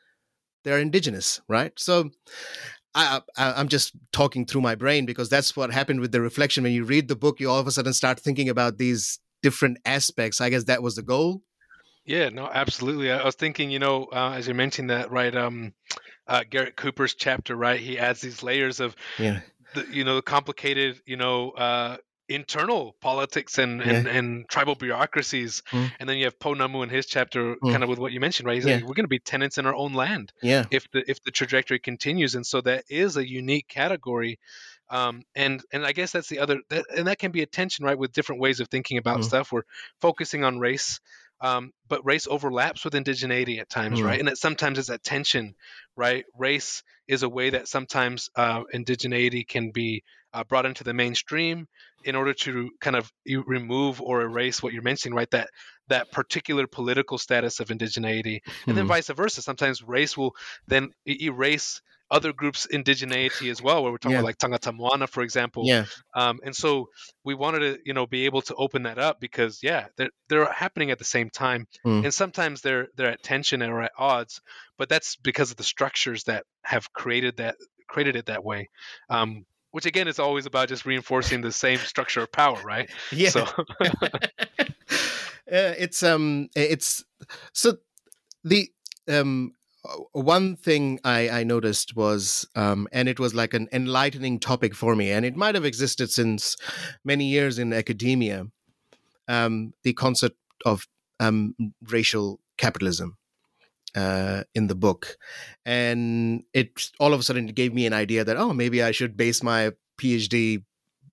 They're 0.63 0.79
indigenous, 0.79 1.41
right? 1.47 1.73
So. 1.77 2.11
I, 2.95 3.21
I, 3.37 3.53
I'm 3.53 3.67
just 3.67 3.91
talking 4.11 4.43
through 4.43 4.61
my 4.61 4.73
brain 4.73 5.05
because 5.05 5.29
that's 5.29 5.55
what 5.55 5.71
happened 5.71 5.99
with 5.99 6.11
the 6.11 6.21
reflection. 6.21 6.63
When 6.63 6.71
you 6.71 6.83
read 6.83 7.07
the 7.07 7.15
book, 7.15 7.39
you 7.39 7.47
all 7.47 7.59
of 7.59 7.67
a 7.67 7.71
sudden 7.71 7.93
start 7.93 8.19
thinking 8.19 8.49
about 8.49 8.79
these 8.79 9.19
different 9.43 9.77
aspects. 9.85 10.41
I 10.41 10.49
guess 10.49 10.63
that 10.63 10.81
was 10.81 10.95
the 10.95 11.03
goal. 11.03 11.43
Yeah, 12.07 12.29
no, 12.29 12.49
absolutely. 12.51 13.11
I 13.11 13.23
was 13.25 13.35
thinking, 13.35 13.69
you 13.69 13.79
know, 13.79 14.05
uh, 14.05 14.31
as 14.35 14.47
you 14.47 14.53
mentioned 14.53 14.89
that, 14.89 15.11
right? 15.11 15.35
Um, 15.35 15.73
uh, 16.25 16.43
Garrick 16.49 16.75
Cooper's 16.77 17.13
chapter, 17.13 17.55
right? 17.55 17.79
He 17.79 17.99
adds 17.99 18.21
these 18.21 18.41
layers 18.41 18.79
of, 18.79 18.95
Yeah. 19.19 19.41
the, 19.75 19.85
you 19.91 20.03
know, 20.05 20.15
the 20.15 20.21
complicated, 20.21 21.01
you 21.05 21.17
know, 21.17 21.51
uh, 21.51 21.97
internal 22.29 22.93
politics 23.01 23.57
and, 23.57 23.81
and, 23.81 24.05
and 24.07 24.49
tribal 24.49 24.75
bureaucracies. 24.75 25.63
Mm. 25.71 25.91
And 25.99 26.09
then 26.09 26.17
you 26.17 26.25
have 26.25 26.39
Pounamu 26.39 26.83
in 26.83 26.89
his 26.89 27.05
chapter, 27.05 27.55
Mm. 27.55 27.71
kind 27.71 27.83
of 27.83 27.89
with 27.89 27.99
what 27.99 28.11
you 28.13 28.19
mentioned, 28.19 28.47
right? 28.47 28.55
He's 28.55 28.65
Yeah. 28.65 28.75
like, 28.75 28.83
we're 28.83 28.95
going 28.95 29.05
to 29.05 29.09
be 29.09 29.19
tenants 29.19 29.57
in 29.57 29.65
our 29.65 29.75
own 29.75 29.93
land 29.93 30.31
Yeah. 30.41 30.65
if 30.71 30.89
the 30.91 31.03
if 31.09 31.21
the 31.23 31.31
trajectory 31.31 31.79
continues, 31.79 32.35
and 32.35 32.45
so 32.45 32.61
that 32.61 32.83
is 32.89 33.15
a 33.17 33.25
unique 33.27 33.67
category. 33.69 34.39
Um, 34.89 35.23
and 35.35 35.61
and 35.73 35.85
I 35.85 35.91
guess 35.91 36.11
that's 36.13 36.29
the 36.29 36.39
other, 36.39 36.59
that, 36.69 36.85
and 36.95 37.07
that 37.07 37.19
can 37.19 37.31
be 37.31 37.41
a 37.43 37.45
tension, 37.45 37.83
right, 37.85 37.97
with 37.97 38.13
different 38.13 38.41
ways 38.41 38.59
of 38.61 38.67
thinking 38.69 38.97
about 38.97 39.19
Mm. 39.19 39.25
stuff. 39.25 39.51
We're 39.51 39.63
focusing 40.01 40.43
on 40.45 40.59
race, 40.59 40.99
um, 41.41 41.71
but 41.87 42.05
race 42.05 42.27
overlaps 42.27 42.83
with 42.83 42.93
indigeneity 42.93 43.59
at 43.59 43.69
times, 43.69 43.99
Mm. 43.99 44.05
right? 44.05 44.19
And 44.19 44.27
that 44.27 44.37
sometimes 44.37 44.79
it's 44.79 44.89
that 44.89 45.03
tension, 45.03 45.55
right? 45.95 46.25
Race 46.37 46.83
is 47.07 47.23
a 47.23 47.29
way 47.29 47.51
that 47.51 47.67
sometimes 47.67 48.29
uh, 48.35 48.63
indigeneity 48.73 49.47
can 49.47 49.71
be 49.71 50.03
uh, 50.33 50.43
brought 50.43 50.65
into 50.65 50.83
the 50.83 50.93
mainstream 50.93 51.67
in 52.03 52.15
order 52.15 52.33
to 52.33 52.69
kind 52.81 52.95
of 52.95 53.11
remove 53.45 54.01
or 54.01 54.21
erase 54.21 54.61
what 54.61 54.73
you're 54.73 54.83
mentioning, 54.83 55.15
right? 55.15 55.29
That 55.31 55.49
that 55.89 56.11
particular 56.11 56.67
political 56.67 57.17
status 57.17 57.59
of 57.59 57.69
indigeneity, 57.69 58.39
and 58.67 58.77
then 58.77 58.85
Mhm. 58.85 58.87
vice 58.87 59.07
versa. 59.09 59.41
Sometimes 59.41 59.81
race 59.81 60.17
will 60.17 60.35
then 60.67 60.89
erase 61.07 61.81
other 62.09 62.31
groups' 62.33 62.65
indigeneity 62.71 63.51
as 63.51 63.61
well, 63.61 63.83
where 63.83 63.91
we're 63.91 63.97
talking 63.97 64.13
Yeah. 64.13 64.19
about 64.19 64.27
like 64.27 64.37
Tangata 64.37 64.73
Moana, 64.73 65.07
for 65.07 65.23
example. 65.23 65.63
Yeah. 65.65 65.85
Um, 66.15 66.39
and 66.43 66.55
so 66.55 66.89
we 67.23 67.35
wanted 67.35 67.59
to, 67.59 67.79
you 67.85 67.93
know, 67.93 68.07
be 68.07 68.25
able 68.25 68.41
to 68.43 68.55
open 68.55 68.83
that 68.83 68.97
up 68.97 69.19
because, 69.19 69.59
yeah, 69.61 69.87
they're 69.97 70.09
they're 70.29 70.51
happening 70.51 70.91
at 70.91 70.99
the 70.99 71.05
same 71.05 71.29
time, 71.29 71.67
Mm. 71.85 72.05
and 72.05 72.13
sometimes 72.13 72.61
they're 72.61 72.87
they're 72.95 73.11
at 73.11 73.23
tension 73.23 73.61
or 73.61 73.81
at 73.83 73.91
odds, 73.97 74.41
but 74.77 74.87
that's 74.89 75.15
because 75.17 75.51
of 75.51 75.57
the 75.57 75.63
structures 75.63 76.23
that 76.25 76.45
have 76.63 76.91
created 76.93 77.37
that 77.37 77.55
created 77.87 78.15
it 78.15 78.25
that 78.27 78.43
way. 78.43 78.69
Um, 79.09 79.45
which 79.71 79.85
again 79.85 80.07
is 80.07 80.17
always 80.17 80.45
about 80.45 80.69
just 80.69 80.85
reinforcing 80.85 81.41
the 81.41 81.51
same 81.51 81.77
structure 81.79 82.21
of 82.21 82.31
power, 82.31 82.59
right? 82.63 82.89
Yeah. 83.11 83.29
So 83.29 83.41
uh, 83.81 84.65
it's 85.47 86.03
um 86.03 86.49
it's 86.55 87.03
so 87.53 87.77
the 88.43 88.69
um, 89.09 89.53
one 90.11 90.55
thing 90.55 90.99
I, 91.03 91.29
I 91.29 91.43
noticed 91.43 91.95
was, 91.95 92.47
um, 92.55 92.87
and 92.91 93.07
it 93.07 93.19
was 93.19 93.33
like 93.33 93.53
an 93.53 93.67
enlightening 93.71 94.39
topic 94.39 94.75
for 94.75 94.95
me, 94.95 95.11
and 95.11 95.25
it 95.25 95.35
might 95.35 95.55
have 95.55 95.65
existed 95.65 96.11
since 96.11 96.57
many 97.03 97.25
years 97.25 97.59
in 97.59 97.73
academia. 97.73 98.47
Um, 99.27 99.73
the 99.83 99.93
concept 99.93 100.37
of 100.65 100.87
um, 101.19 101.55
racial 101.89 102.39
capitalism 102.57 103.17
uh, 103.95 104.43
in 104.55 104.67
the 104.67 104.75
book, 104.75 105.17
and 105.65 106.43
it 106.53 106.91
all 106.99 107.13
of 107.13 107.19
a 107.19 107.23
sudden 107.23 107.47
gave 107.47 107.73
me 107.73 107.85
an 107.85 107.93
idea 107.93 108.23
that 108.23 108.37
oh 108.37 108.53
maybe 108.53 108.81
I 108.81 108.91
should 108.91 109.17
base 109.17 109.43
my 109.43 109.71
PhD 109.99 110.63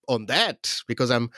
on 0.09 0.27
that 0.27 0.81
because 0.87 1.11
I'm 1.11 1.31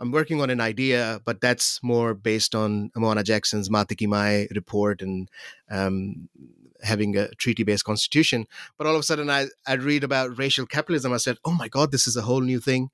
I'm 0.00 0.12
working 0.12 0.40
on 0.40 0.50
an 0.50 0.60
idea, 0.60 1.20
but 1.24 1.40
that's 1.40 1.82
more 1.82 2.14
based 2.14 2.54
on 2.54 2.90
Moana 2.94 3.24
Jackson's 3.24 3.68
Matike 3.68 4.06
Mai 4.06 4.46
report 4.54 5.02
and 5.02 5.28
um, 5.70 6.28
having 6.82 7.16
a 7.16 7.28
treaty-based 7.34 7.84
constitution. 7.84 8.46
But 8.76 8.86
all 8.86 8.94
of 8.94 9.00
a 9.00 9.02
sudden, 9.04 9.30
I 9.30 9.46
I 9.66 9.74
read 9.74 10.04
about 10.04 10.38
racial 10.38 10.66
capitalism. 10.66 11.12
I 11.12 11.18
said, 11.18 11.38
oh 11.44 11.52
my 11.54 11.68
god, 11.68 11.92
this 11.92 12.06
is 12.06 12.16
a 12.16 12.22
whole 12.22 12.40
new 12.40 12.60
thing. 12.60 12.90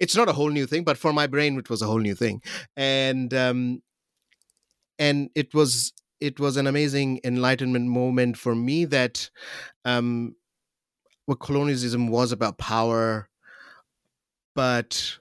It's 0.00 0.16
not 0.16 0.28
a 0.28 0.32
whole 0.32 0.50
new 0.50 0.66
thing, 0.66 0.84
but 0.84 0.98
for 0.98 1.12
my 1.12 1.26
brain, 1.26 1.58
it 1.58 1.70
was 1.70 1.80
a 1.82 1.86
whole 1.86 2.00
new 2.00 2.14
thing, 2.14 2.42
and 2.76 3.32
um, 3.32 3.82
and 4.98 5.30
it 5.34 5.54
was 5.54 5.92
it 6.20 6.40
was 6.40 6.56
an 6.56 6.66
amazing 6.66 7.20
enlightenment 7.24 7.86
moment 7.86 8.36
for 8.36 8.54
me 8.54 8.84
that 8.86 9.30
um, 9.84 10.34
what 11.26 11.40
colonialism 11.40 12.08
was 12.08 12.32
about 12.32 12.58
power 12.58 13.28
but 14.54 15.18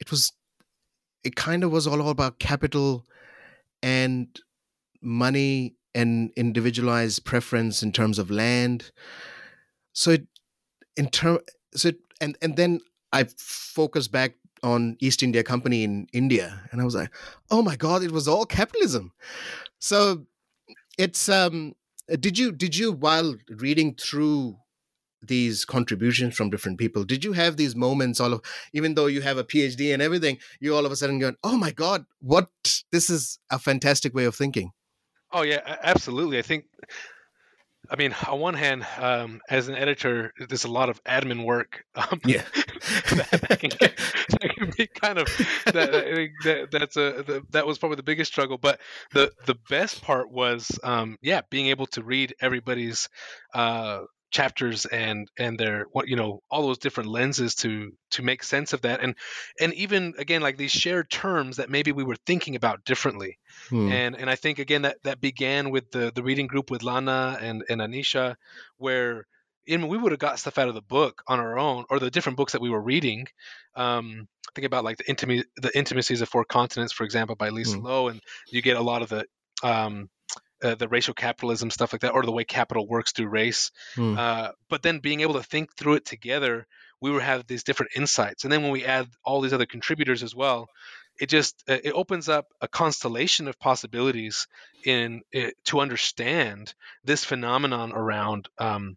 it 0.00 0.10
was 0.10 0.32
it 1.22 1.36
kind 1.36 1.62
of 1.62 1.70
was 1.70 1.86
all 1.86 2.08
about 2.08 2.38
capital 2.38 3.06
and 3.82 4.40
money 5.02 5.74
and 5.94 6.30
individualized 6.36 7.24
preference 7.24 7.82
in 7.82 7.92
terms 7.92 8.18
of 8.18 8.30
land. 8.30 8.90
So 9.92 10.12
it 10.12 10.26
in 10.96 11.08
term 11.08 11.38
so 11.74 11.88
it, 11.88 11.96
and 12.20 12.36
and 12.42 12.56
then 12.56 12.80
i 13.12 13.24
focused 13.38 14.12
back 14.12 14.34
on 14.62 14.96
east 15.00 15.22
india 15.22 15.42
company 15.42 15.82
in 15.84 16.06
india 16.12 16.60
and 16.70 16.80
i 16.80 16.84
was 16.84 16.94
like 16.94 17.10
oh 17.50 17.62
my 17.62 17.76
god 17.76 18.02
it 18.02 18.12
was 18.12 18.28
all 18.28 18.44
capitalism. 18.44 19.12
So 19.78 20.26
it's 20.98 21.28
um 21.28 21.74
did 22.18 22.38
you 22.38 22.52
did 22.52 22.76
you 22.76 22.92
while 22.92 23.36
reading 23.48 23.94
through 23.94 24.56
these 25.22 25.64
contributions 25.64 26.34
from 26.34 26.50
different 26.50 26.78
people 26.78 27.04
did 27.04 27.24
you 27.24 27.32
have 27.32 27.56
these 27.56 27.76
moments 27.76 28.20
all 28.20 28.32
of 28.32 28.40
even 28.72 28.94
though 28.94 29.06
you 29.06 29.20
have 29.20 29.38
a 29.38 29.44
phd 29.44 29.92
and 29.92 30.02
everything 30.02 30.38
you 30.60 30.74
all 30.74 30.86
of 30.86 30.92
a 30.92 30.96
sudden 30.96 31.18
going 31.18 31.36
oh 31.44 31.56
my 31.56 31.70
god 31.70 32.04
what 32.20 32.48
this 32.90 33.10
is 33.10 33.38
a 33.50 33.58
fantastic 33.58 34.14
way 34.14 34.24
of 34.24 34.34
thinking 34.34 34.72
oh 35.32 35.42
yeah 35.42 35.76
absolutely 35.82 36.38
i 36.38 36.42
think 36.42 36.64
I 37.90 37.96
mean, 37.96 38.14
on 38.28 38.38
one 38.38 38.54
hand, 38.54 38.86
um, 38.98 39.40
as 39.50 39.66
an 39.68 39.74
editor, 39.74 40.32
there's 40.38 40.64
a 40.64 40.70
lot 40.70 40.90
of 40.90 41.02
admin 41.02 41.44
work. 41.44 41.84
Um, 41.96 42.20
yeah, 42.26 42.44
that, 42.52 43.46
that, 43.48 43.58
can 43.58 43.70
that, 43.80 44.54
can 44.56 44.72
be 44.76 44.86
kind 44.86 45.18
of 45.18 45.26
that, 45.66 45.90
that 46.44 46.68
that's 46.70 46.96
a 46.96 47.24
the, 47.26 47.42
that 47.50 47.66
was 47.66 47.78
probably 47.78 47.96
the 47.96 48.04
biggest 48.04 48.30
struggle. 48.30 48.58
But 48.58 48.80
the 49.12 49.32
the 49.46 49.56
best 49.68 50.02
part 50.02 50.30
was, 50.30 50.78
um, 50.84 51.18
yeah, 51.20 51.40
being 51.50 51.66
able 51.66 51.86
to 51.88 52.02
read 52.04 52.34
everybody's 52.40 53.08
uh, 53.54 54.02
chapters 54.30 54.86
and 54.86 55.28
and 55.38 55.58
their 55.58 55.86
what 55.92 56.08
you 56.08 56.16
know 56.16 56.40
all 56.50 56.62
those 56.62 56.78
different 56.78 57.10
lenses 57.10 57.54
to 57.54 57.92
to 58.10 58.22
make 58.22 58.42
sense 58.42 58.72
of 58.72 58.80
that 58.82 59.00
and 59.02 59.16
and 59.60 59.74
even 59.74 60.14
again 60.18 60.40
like 60.40 60.56
these 60.56 60.70
shared 60.70 61.10
terms 61.10 61.56
that 61.56 61.70
maybe 61.70 61.92
we 61.92 62.04
were 62.04 62.16
thinking 62.26 62.54
about 62.54 62.84
differently 62.84 63.38
hmm. 63.68 63.90
and 63.90 64.16
and 64.16 64.30
i 64.30 64.36
think 64.36 64.58
again 64.58 64.82
that 64.82 64.96
that 65.02 65.20
began 65.20 65.70
with 65.70 65.90
the 65.90 66.12
the 66.14 66.22
reading 66.22 66.46
group 66.46 66.70
with 66.70 66.82
lana 66.82 67.38
and 67.40 67.64
and 67.68 67.80
anisha 67.80 68.36
where 68.78 69.26
in 69.66 69.88
we 69.88 69.98
would 69.98 70.12
have 70.12 70.18
got 70.18 70.38
stuff 70.38 70.58
out 70.58 70.68
of 70.68 70.74
the 70.74 70.82
book 70.82 71.22
on 71.26 71.40
our 71.40 71.58
own 71.58 71.84
or 71.90 71.98
the 71.98 72.10
different 72.10 72.36
books 72.36 72.52
that 72.52 72.62
we 72.62 72.70
were 72.70 72.82
reading 72.82 73.26
um 73.74 74.28
think 74.54 74.66
about 74.66 74.84
like 74.84 74.96
the 74.96 75.08
intimacy 75.08 75.44
the 75.56 75.76
intimacies 75.76 76.20
of 76.20 76.28
four 76.28 76.44
continents 76.44 76.92
for 76.92 77.04
example 77.04 77.34
by 77.34 77.48
lisa 77.48 77.76
hmm. 77.76 77.84
lowe 77.84 78.08
and 78.08 78.20
you 78.48 78.62
get 78.62 78.76
a 78.76 78.82
lot 78.82 79.02
of 79.02 79.08
the 79.08 79.24
um 79.62 80.08
uh, 80.62 80.74
the 80.74 80.88
racial 80.88 81.14
capitalism 81.14 81.70
stuff 81.70 81.92
like 81.92 82.02
that, 82.02 82.12
or 82.12 82.22
the 82.22 82.32
way 82.32 82.44
capital 82.44 82.86
works 82.86 83.12
through 83.12 83.28
race. 83.28 83.70
Mm. 83.96 84.18
Uh, 84.18 84.52
but 84.68 84.82
then 84.82 84.98
being 84.98 85.20
able 85.20 85.34
to 85.34 85.42
think 85.42 85.74
through 85.76 85.94
it 85.94 86.04
together, 86.04 86.66
we 87.00 87.10
would 87.10 87.22
have 87.22 87.46
these 87.46 87.64
different 87.64 87.92
insights. 87.96 88.44
And 88.44 88.52
then 88.52 88.62
when 88.62 88.72
we 88.72 88.84
add 88.84 89.08
all 89.24 89.40
these 89.40 89.52
other 89.52 89.66
contributors 89.66 90.22
as 90.22 90.34
well, 90.34 90.68
it 91.18 91.28
just 91.28 91.62
uh, 91.68 91.78
it 91.84 91.92
opens 91.92 92.28
up 92.28 92.46
a 92.60 92.68
constellation 92.68 93.48
of 93.48 93.58
possibilities 93.58 94.46
in 94.84 95.22
it, 95.32 95.48
uh, 95.48 95.50
to 95.66 95.80
understand 95.80 96.74
this 97.04 97.24
phenomenon 97.24 97.92
around 97.92 98.48
um, 98.58 98.96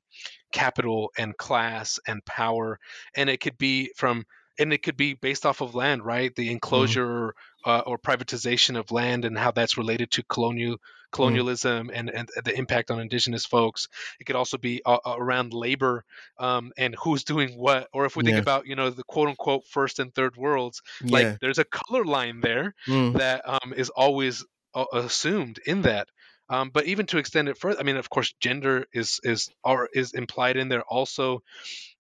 capital 0.52 1.12
and 1.18 1.38
class 1.38 2.00
and 2.08 2.24
power. 2.26 2.80
And 3.16 3.30
it 3.30 3.42
could 3.42 3.58
be 3.58 3.92
from 3.96 4.26
and 4.60 4.72
it 4.72 4.84
could 4.84 4.98
be 4.98 5.16
based 5.16 5.46
off 5.46 5.62
of 5.62 5.76
land, 5.76 6.06
right? 6.06 6.34
The 6.36 6.44
mm-hmm. 6.44 6.54
enclosure 6.54 7.28
mm. 7.28 7.34
uh, 7.66 7.84
or 7.86 7.98
privatization 7.98 8.78
of 8.78 8.92
land 8.92 9.26
and 9.26 9.38
how 9.38 9.52
that's 9.52 9.78
related 9.78 10.12
to 10.12 10.24
colonial. 10.24 10.78
Colonialism 11.14 11.88
mm. 11.88 11.92
and, 11.94 12.10
and 12.10 12.30
the 12.44 12.54
impact 12.58 12.92
on 12.92 13.00
indigenous 13.00 13.46
folks. 13.46 13.88
It 14.20 14.26
could 14.26 14.36
also 14.36 14.58
be 14.58 14.82
uh, 14.86 14.98
uh, 15.06 15.16
around 15.18 15.54
labor 15.54 16.04
um, 16.38 16.74
and 16.78 16.96
who's 16.96 17.24
doing 17.24 17.58
what. 17.58 17.88
Or 17.94 18.06
if 18.06 18.16
we 18.16 18.24
think 18.24 18.36
yeah. 18.36 18.42
about, 18.42 18.68
you 18.68 18.76
know, 18.76 18.90
the 18.90 19.04
quote 19.04 19.30
unquote 19.30 19.66
first 19.68 20.00
and 20.00 20.14
third 20.14 20.36
worlds, 20.36 20.82
like 21.02 21.40
there's 21.40 21.60
a 21.60 21.66
color 21.66 22.04
line 22.04 22.42
there 22.42 22.76
mm. 22.88 23.18
that 23.18 23.48
um, 23.48 23.74
is 23.76 23.90
always 23.90 24.44
uh, 24.76 24.86
assumed 24.92 25.60
in 25.66 25.84
that. 25.84 26.10
Um, 26.50 26.72
but 26.74 26.86
even 26.86 27.06
to 27.08 27.18
extend 27.18 27.48
it 27.48 27.58
further, 27.58 27.80
I 27.80 27.84
mean, 27.84 27.96
of 27.96 28.10
course, 28.10 28.34
gender 28.40 28.86
is 28.92 29.20
is 29.24 29.50
or 29.64 29.90
is 29.94 30.14
implied 30.14 30.58
in 30.58 30.68
there 30.68 30.84
also. 30.84 31.42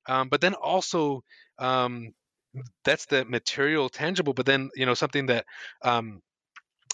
Um, 0.05 0.28
but 0.28 0.41
then 0.41 0.53
also 0.53 1.24
um, 1.59 2.14
that's 2.84 3.05
the 3.05 3.26
material 3.26 3.89
tangible 3.89 4.34
but 4.34 4.45
then 4.45 4.70
you 4.76 4.86
know 4.86 4.93
something 4.93 5.28
that 5.28 5.45
um, 5.82 6.22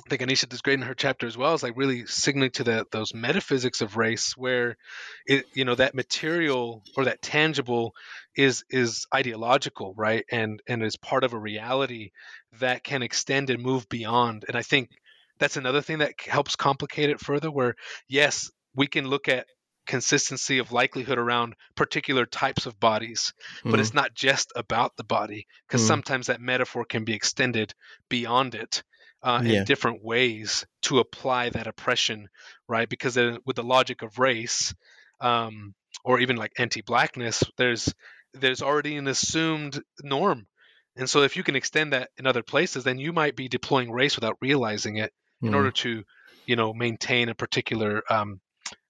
I 0.06 0.10
think 0.10 0.22
Anisha 0.22 0.48
does 0.48 0.62
great 0.62 0.80
in 0.80 0.86
her 0.86 0.94
chapter 0.94 1.28
as 1.28 1.38
well 1.38 1.54
is 1.54 1.64
like 1.64 1.76
really 1.76 2.06
signaling 2.06 2.52
to 2.52 2.64
the 2.64 2.86
those 2.92 3.14
metaphysics 3.14 3.82
of 3.82 3.98
race 3.98 4.34
where 4.38 4.78
it 5.26 5.46
you 5.54 5.66
know 5.66 5.76
that 5.76 5.94
material 5.94 6.84
or 6.96 7.06
that 7.06 7.22
tangible 7.22 7.94
is 8.36 8.64
is 8.70 9.06
ideological 9.14 9.94
right 9.98 10.24
and 10.32 10.62
and 10.68 10.84
is 10.84 10.96
part 10.96 11.24
of 11.24 11.34
a 11.34 11.40
reality 11.40 12.12
that 12.60 12.84
can 12.84 13.04
extend 13.04 13.50
and 13.50 13.62
move 13.62 13.88
beyond 13.90 14.46
and 14.48 14.58
I 14.58 14.62
think 14.62 14.90
that's 15.38 15.58
another 15.58 15.82
thing 15.82 16.00
that 16.00 16.14
helps 16.26 16.56
complicate 16.56 17.10
it 17.10 17.20
further 17.20 17.52
where 17.52 17.76
yes 18.08 18.50
we 18.76 18.88
can 18.88 19.08
look 19.08 19.28
at 19.28 19.48
consistency 19.86 20.60
of 20.60 20.72
likelihood 20.72 21.18
around 21.18 21.56
particular 21.76 22.26
types 22.26 22.68
of 22.68 22.80
bodies 22.80 23.34
but 23.64 23.80
it's 23.80 23.90
mm-hmm. 23.90 23.98
not 23.98 24.14
just 24.14 24.52
about 24.56 24.96
the 24.98 25.04
body 25.04 25.48
because 25.68 25.82
mm. 25.82 25.88
sometimes 25.88 26.28
that 26.28 26.40
metaphor 26.40 26.86
can 26.86 27.04
be 27.04 27.14
extended 27.14 27.74
beyond 28.08 28.54
it 28.54 28.84
uh, 29.24 29.42
yeah. 29.44 29.60
in 29.60 29.66
different 29.66 30.04
ways 30.04 30.66
to 30.84 31.00
apply 31.00 31.50
that 31.50 31.68
oppression, 31.68 32.30
right? 32.68 32.88
Because 32.88 33.18
with 33.18 33.56
the 33.56 33.64
logic 33.64 34.02
of 34.02 34.20
race, 34.20 34.74
um, 35.22 35.74
or 36.04 36.20
even 36.20 36.38
like 36.38 36.54
anti-blackness, 36.58 37.44
there's 37.58 37.94
there's 38.34 38.62
already 38.62 38.96
an 38.96 39.08
assumed 39.08 39.82
norm, 40.04 40.48
and 40.96 41.10
so 41.10 41.24
if 41.24 41.36
you 41.36 41.44
can 41.44 41.56
extend 41.56 41.94
that 41.94 42.10
in 42.18 42.28
other 42.28 42.44
places, 42.44 42.84
then 42.84 43.00
you 43.00 43.12
might 43.14 43.36
be 43.36 43.48
deploying 43.48 43.92
race 43.92 44.16
without 44.16 44.38
realizing 44.42 44.98
it 44.98 45.12
in 45.42 45.52
mm. 45.52 45.56
order 45.56 45.72
to, 45.72 46.04
you 46.46 46.56
know, 46.56 46.74
maintain 46.74 47.30
a 47.30 47.36
particular 47.36 48.04
um, 48.10 48.40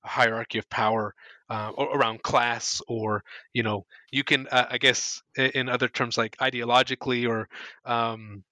hierarchy 0.03 0.57
of 0.59 0.69
power 0.69 1.13
uh, 1.49 1.71
around 1.77 2.21
class 2.21 2.81
or 2.87 3.23
you 3.53 3.63
know 3.63 3.85
you 4.11 4.23
can 4.23 4.47
uh, 4.47 4.65
i 4.69 4.77
guess 4.77 5.21
in 5.35 5.67
other 5.67 5.87
terms 5.87 6.17
like 6.17 6.37
ideologically 6.37 7.27
or 7.27 7.47
um, 7.85 8.43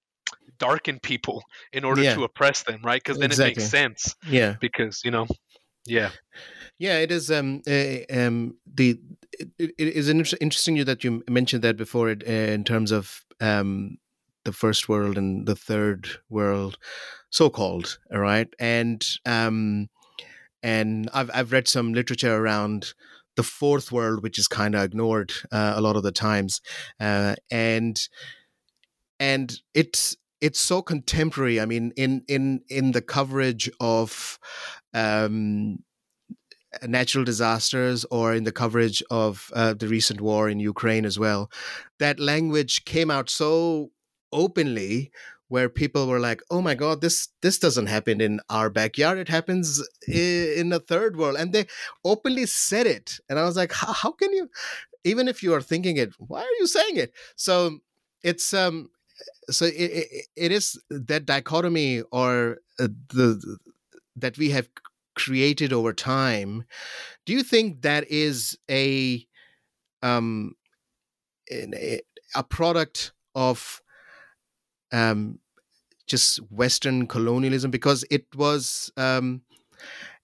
darken 0.58 0.98
people 1.00 1.42
in 1.72 1.84
order 1.84 2.02
yeah. 2.02 2.14
to 2.14 2.24
oppress 2.24 2.62
them, 2.62 2.80
right? 2.82 3.02
Because 3.02 3.18
then 3.18 3.30
exactly. 3.30 3.52
it 3.52 3.56
makes 3.58 3.70
sense. 3.70 4.14
Yeah. 4.28 4.56
Because 4.60 5.02
you 5.04 5.10
know, 5.10 5.26
yeah. 5.86 6.10
Yeah, 6.78 6.98
it 6.98 7.10
is. 7.10 7.30
Um, 7.30 7.62
uh, 7.66 7.98
um, 8.10 8.56
the 8.72 9.00
it, 9.58 9.74
it 9.78 9.88
is 9.88 10.08
interesting 10.08 10.84
that 10.84 11.02
you 11.02 11.24
mentioned 11.28 11.64
that 11.64 11.76
before, 11.76 12.10
it, 12.10 12.22
uh, 12.26 12.30
in 12.30 12.62
terms 12.62 12.92
of 12.92 13.24
um, 13.40 13.98
the 14.44 14.52
first 14.52 14.88
world 14.88 15.18
and 15.18 15.46
the 15.46 15.56
third 15.56 16.08
world, 16.30 16.78
so 17.30 17.50
called. 17.50 17.98
All 18.12 18.20
right, 18.20 18.48
and 18.60 19.04
um, 19.26 19.88
and 20.62 21.10
I've 21.12 21.30
I've 21.34 21.52
read 21.52 21.66
some 21.66 21.92
literature 21.92 22.36
around 22.36 22.94
the 23.36 23.42
fourth 23.42 23.90
world, 23.90 24.22
which 24.22 24.38
is 24.38 24.46
kind 24.46 24.74
of 24.74 24.82
ignored 24.82 25.32
uh, 25.50 25.72
a 25.76 25.80
lot 25.80 25.96
of 25.96 26.04
the 26.04 26.12
times, 26.12 26.60
uh, 27.00 27.34
and 27.50 28.08
and 29.18 29.60
it's 29.74 30.16
it's 30.40 30.60
so 30.60 30.82
contemporary. 30.82 31.60
I 31.60 31.66
mean, 31.66 31.92
in 31.96 32.22
in 32.28 32.62
in 32.68 32.92
the 32.92 33.02
coverage 33.02 33.70
of 33.80 34.38
um, 34.94 35.80
natural 36.86 37.24
disasters 37.24 38.04
or 38.10 38.34
in 38.34 38.44
the 38.44 38.52
coverage 38.52 39.02
of 39.10 39.50
uh, 39.54 39.74
the 39.74 39.88
recent 39.88 40.20
war 40.20 40.48
in 40.48 40.60
Ukraine 40.60 41.04
as 41.04 41.18
well, 41.18 41.50
that 41.98 42.20
language 42.20 42.84
came 42.84 43.10
out 43.10 43.30
so 43.30 43.90
openly 44.32 45.10
where 45.48 45.68
people 45.68 46.06
were 46.06 46.20
like, 46.20 46.42
"Oh 46.50 46.60
my 46.60 46.74
God, 46.74 47.00
this 47.00 47.28
this 47.42 47.58
doesn't 47.58 47.86
happen 47.86 48.20
in 48.20 48.40
our 48.50 48.70
backyard. 48.70 49.18
It 49.18 49.28
happens 49.28 49.82
in 50.06 50.68
the 50.68 50.80
third 50.80 51.16
world," 51.16 51.36
and 51.38 51.52
they 51.52 51.66
openly 52.04 52.46
said 52.46 52.86
it. 52.86 53.18
And 53.28 53.38
I 53.38 53.44
was 53.44 53.56
like, 53.56 53.72
"How, 53.72 54.12
can 54.12 54.32
you?" 54.32 54.50
Even 55.04 55.28
if 55.28 55.42
you 55.42 55.54
are 55.54 55.62
thinking 55.62 55.96
it, 55.96 56.12
why 56.18 56.40
are 56.42 56.56
you 56.60 56.66
saying 56.66 56.96
it? 56.96 57.12
So 57.36 57.78
it's 58.22 58.52
um, 58.52 58.90
so 59.50 59.66
it, 59.66 59.72
it, 59.72 60.26
it 60.36 60.52
is 60.52 60.80
that 60.90 61.26
dichotomy 61.26 62.02
or 62.12 62.58
uh, 62.78 62.88
the 63.08 63.58
that 64.16 64.38
we 64.38 64.50
have 64.50 64.68
created 65.14 65.72
over 65.72 65.92
time. 65.92 66.64
Do 67.26 67.32
you 67.32 67.42
think 67.42 67.82
that 67.82 68.10
is 68.10 68.58
a 68.70 69.26
um 70.02 70.54
a, 71.50 72.00
a 72.34 72.42
product 72.42 73.12
of 73.34 73.82
um, 74.92 75.38
just 76.06 76.38
Western 76.50 77.06
colonialism 77.06 77.70
because 77.70 78.04
it 78.10 78.26
was 78.34 78.90
um, 78.96 79.42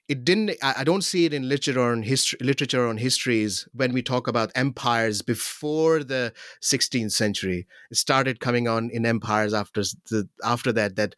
it 0.08 0.24
didn't 0.24 0.52
I, 0.62 0.84
don't 0.84 1.02
see 1.02 1.24
it 1.24 1.32
in 1.32 1.48
literature 1.48 1.80
on 1.80 2.02
history 2.02 2.38
literature 2.42 2.86
on 2.86 2.98
histories 2.98 3.66
when 3.72 3.92
we 3.92 4.02
talk 4.02 4.28
about 4.28 4.52
empires 4.54 5.22
before 5.22 6.04
the 6.04 6.32
16th 6.62 7.12
century 7.12 7.66
it 7.90 7.96
started 7.96 8.40
coming 8.40 8.68
on 8.68 8.90
in 8.90 9.06
empires 9.06 9.54
after 9.54 9.82
the 10.10 10.28
after 10.44 10.72
that 10.72 10.96
that 10.96 11.14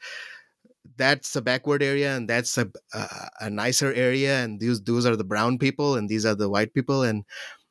that's 0.96 1.34
a 1.34 1.42
backward 1.42 1.82
area 1.82 2.16
and 2.16 2.28
that's 2.28 2.56
a, 2.56 2.70
a, 2.94 3.28
a 3.40 3.50
nicer 3.50 3.92
area 3.92 4.42
and 4.44 4.60
these 4.60 4.80
those 4.82 5.04
are 5.04 5.16
the 5.16 5.24
brown 5.24 5.58
people 5.58 5.96
and 5.96 6.08
these 6.08 6.24
are 6.24 6.36
the 6.36 6.48
white 6.48 6.72
people 6.72 7.02
and 7.02 7.24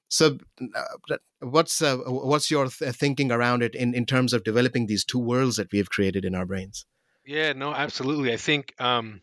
so, 0.08 0.38
uh, 0.76 1.18
what's 1.40 1.82
uh, 1.82 1.98
what's 1.98 2.52
your 2.52 2.68
th- 2.68 2.96
thinking 2.96 3.32
around 3.32 3.64
it 3.64 3.76
in, 3.76 3.94
in 3.96 4.06
terms 4.06 4.34
of 4.34 4.44
developing 4.44 4.86
these 4.86 5.04
two 5.04 5.20
worlds 5.20 5.58
that 5.58 5.72
we 5.72 5.80
have 5.80 5.90
created 5.90 6.24
in 6.24 6.36
our 6.36 6.46
brains? 6.46 6.86
Yeah, 7.26 7.54
no, 7.54 7.74
absolutely. 7.74 8.32
I 8.32 8.38
think 8.38 8.80
um, 8.80 9.22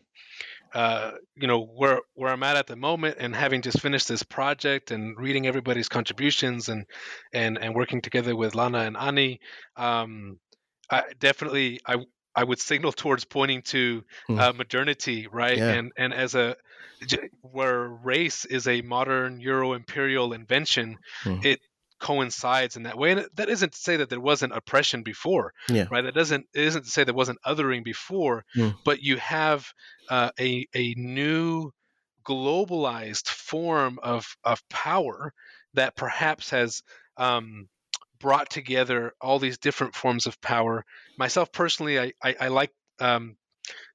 uh, 0.73 1.11
you 1.35 1.47
know 1.47 1.61
where 1.61 2.01
where 2.15 2.31
I'm 2.31 2.43
at 2.43 2.57
at 2.57 2.67
the 2.67 2.75
moment, 2.75 3.17
and 3.19 3.35
having 3.35 3.61
just 3.61 3.79
finished 3.79 4.07
this 4.07 4.23
project 4.23 4.91
and 4.91 5.17
reading 5.17 5.47
everybody's 5.47 5.89
contributions 5.89 6.69
and 6.69 6.85
and 7.33 7.57
and 7.57 7.75
working 7.75 8.01
together 8.01 8.35
with 8.35 8.55
Lana 8.55 8.79
and 8.79 8.97
Ani, 8.97 9.39
um, 9.75 10.39
I 10.89 11.03
definitely 11.19 11.79
I 11.85 11.97
I 12.35 12.43
would 12.43 12.59
signal 12.59 12.91
towards 12.93 13.25
pointing 13.25 13.61
to 13.63 14.03
hmm. 14.27 14.39
uh, 14.39 14.53
modernity, 14.53 15.27
right? 15.31 15.57
Yeah. 15.57 15.69
And 15.69 15.91
and 15.97 16.13
as 16.13 16.35
a 16.35 16.55
where 17.41 17.87
race 17.87 18.45
is 18.45 18.67
a 18.67 18.81
modern 18.81 19.39
Euro 19.41 19.73
imperial 19.73 20.33
invention, 20.33 20.97
mm. 21.23 21.43
it 21.43 21.59
coincides 22.03 22.75
in 22.75 22.83
that 22.83 22.97
way. 22.97 23.13
And 23.13 23.25
that 23.35 23.49
isn't 23.49 23.71
to 23.71 23.79
say 23.79 23.97
that 23.97 24.09
there 24.09 24.19
wasn't 24.19 24.53
oppression 24.53 25.03
before, 25.03 25.53
yeah. 25.69 25.87
right? 25.89 26.01
That 26.01 26.13
doesn't 26.13 26.45
it 26.53 26.65
isn't 26.65 26.83
to 26.83 26.89
say 26.89 27.05
there 27.05 27.13
wasn't 27.13 27.39
othering 27.47 27.83
before, 27.83 28.43
mm. 28.55 28.75
but 28.83 29.01
you 29.01 29.15
have 29.17 29.65
uh, 30.09 30.29
a 30.37 30.67
a 30.75 30.93
new 30.97 31.71
globalized 32.25 33.29
form 33.29 33.99
of 34.03 34.25
of 34.43 34.61
power 34.69 35.33
that 35.75 35.95
perhaps 35.95 36.49
has 36.49 36.83
um, 37.15 37.69
brought 38.19 38.49
together 38.49 39.13
all 39.21 39.39
these 39.39 39.57
different 39.57 39.95
forms 39.95 40.27
of 40.27 40.39
power. 40.41 40.83
Myself 41.17 41.53
personally, 41.53 41.97
I 41.97 42.11
I, 42.21 42.35
I 42.41 42.47
like 42.49 42.71
um, 42.99 43.37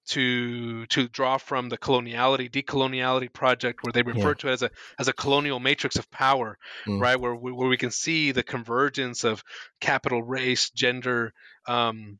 to 0.08 0.86
to 0.86 1.08
draw 1.08 1.38
from 1.38 1.68
the 1.68 1.78
coloniality 1.78 2.50
decoloniality 2.50 3.32
project 3.32 3.80
where 3.82 3.92
they 3.92 4.02
refer 4.02 4.28
yeah. 4.28 4.34
to 4.34 4.48
it 4.48 4.52
as 4.52 4.62
a 4.62 4.70
as 4.98 5.08
a 5.08 5.12
colonial 5.12 5.60
matrix 5.60 5.96
of 5.96 6.10
power 6.10 6.58
mm. 6.86 7.00
right 7.00 7.20
where 7.20 7.34
we, 7.34 7.52
where 7.52 7.68
we 7.68 7.76
can 7.76 7.90
see 7.90 8.32
the 8.32 8.42
convergence 8.42 9.24
of 9.24 9.42
capital 9.80 10.22
race 10.22 10.70
gender 10.70 11.32
um, 11.66 12.18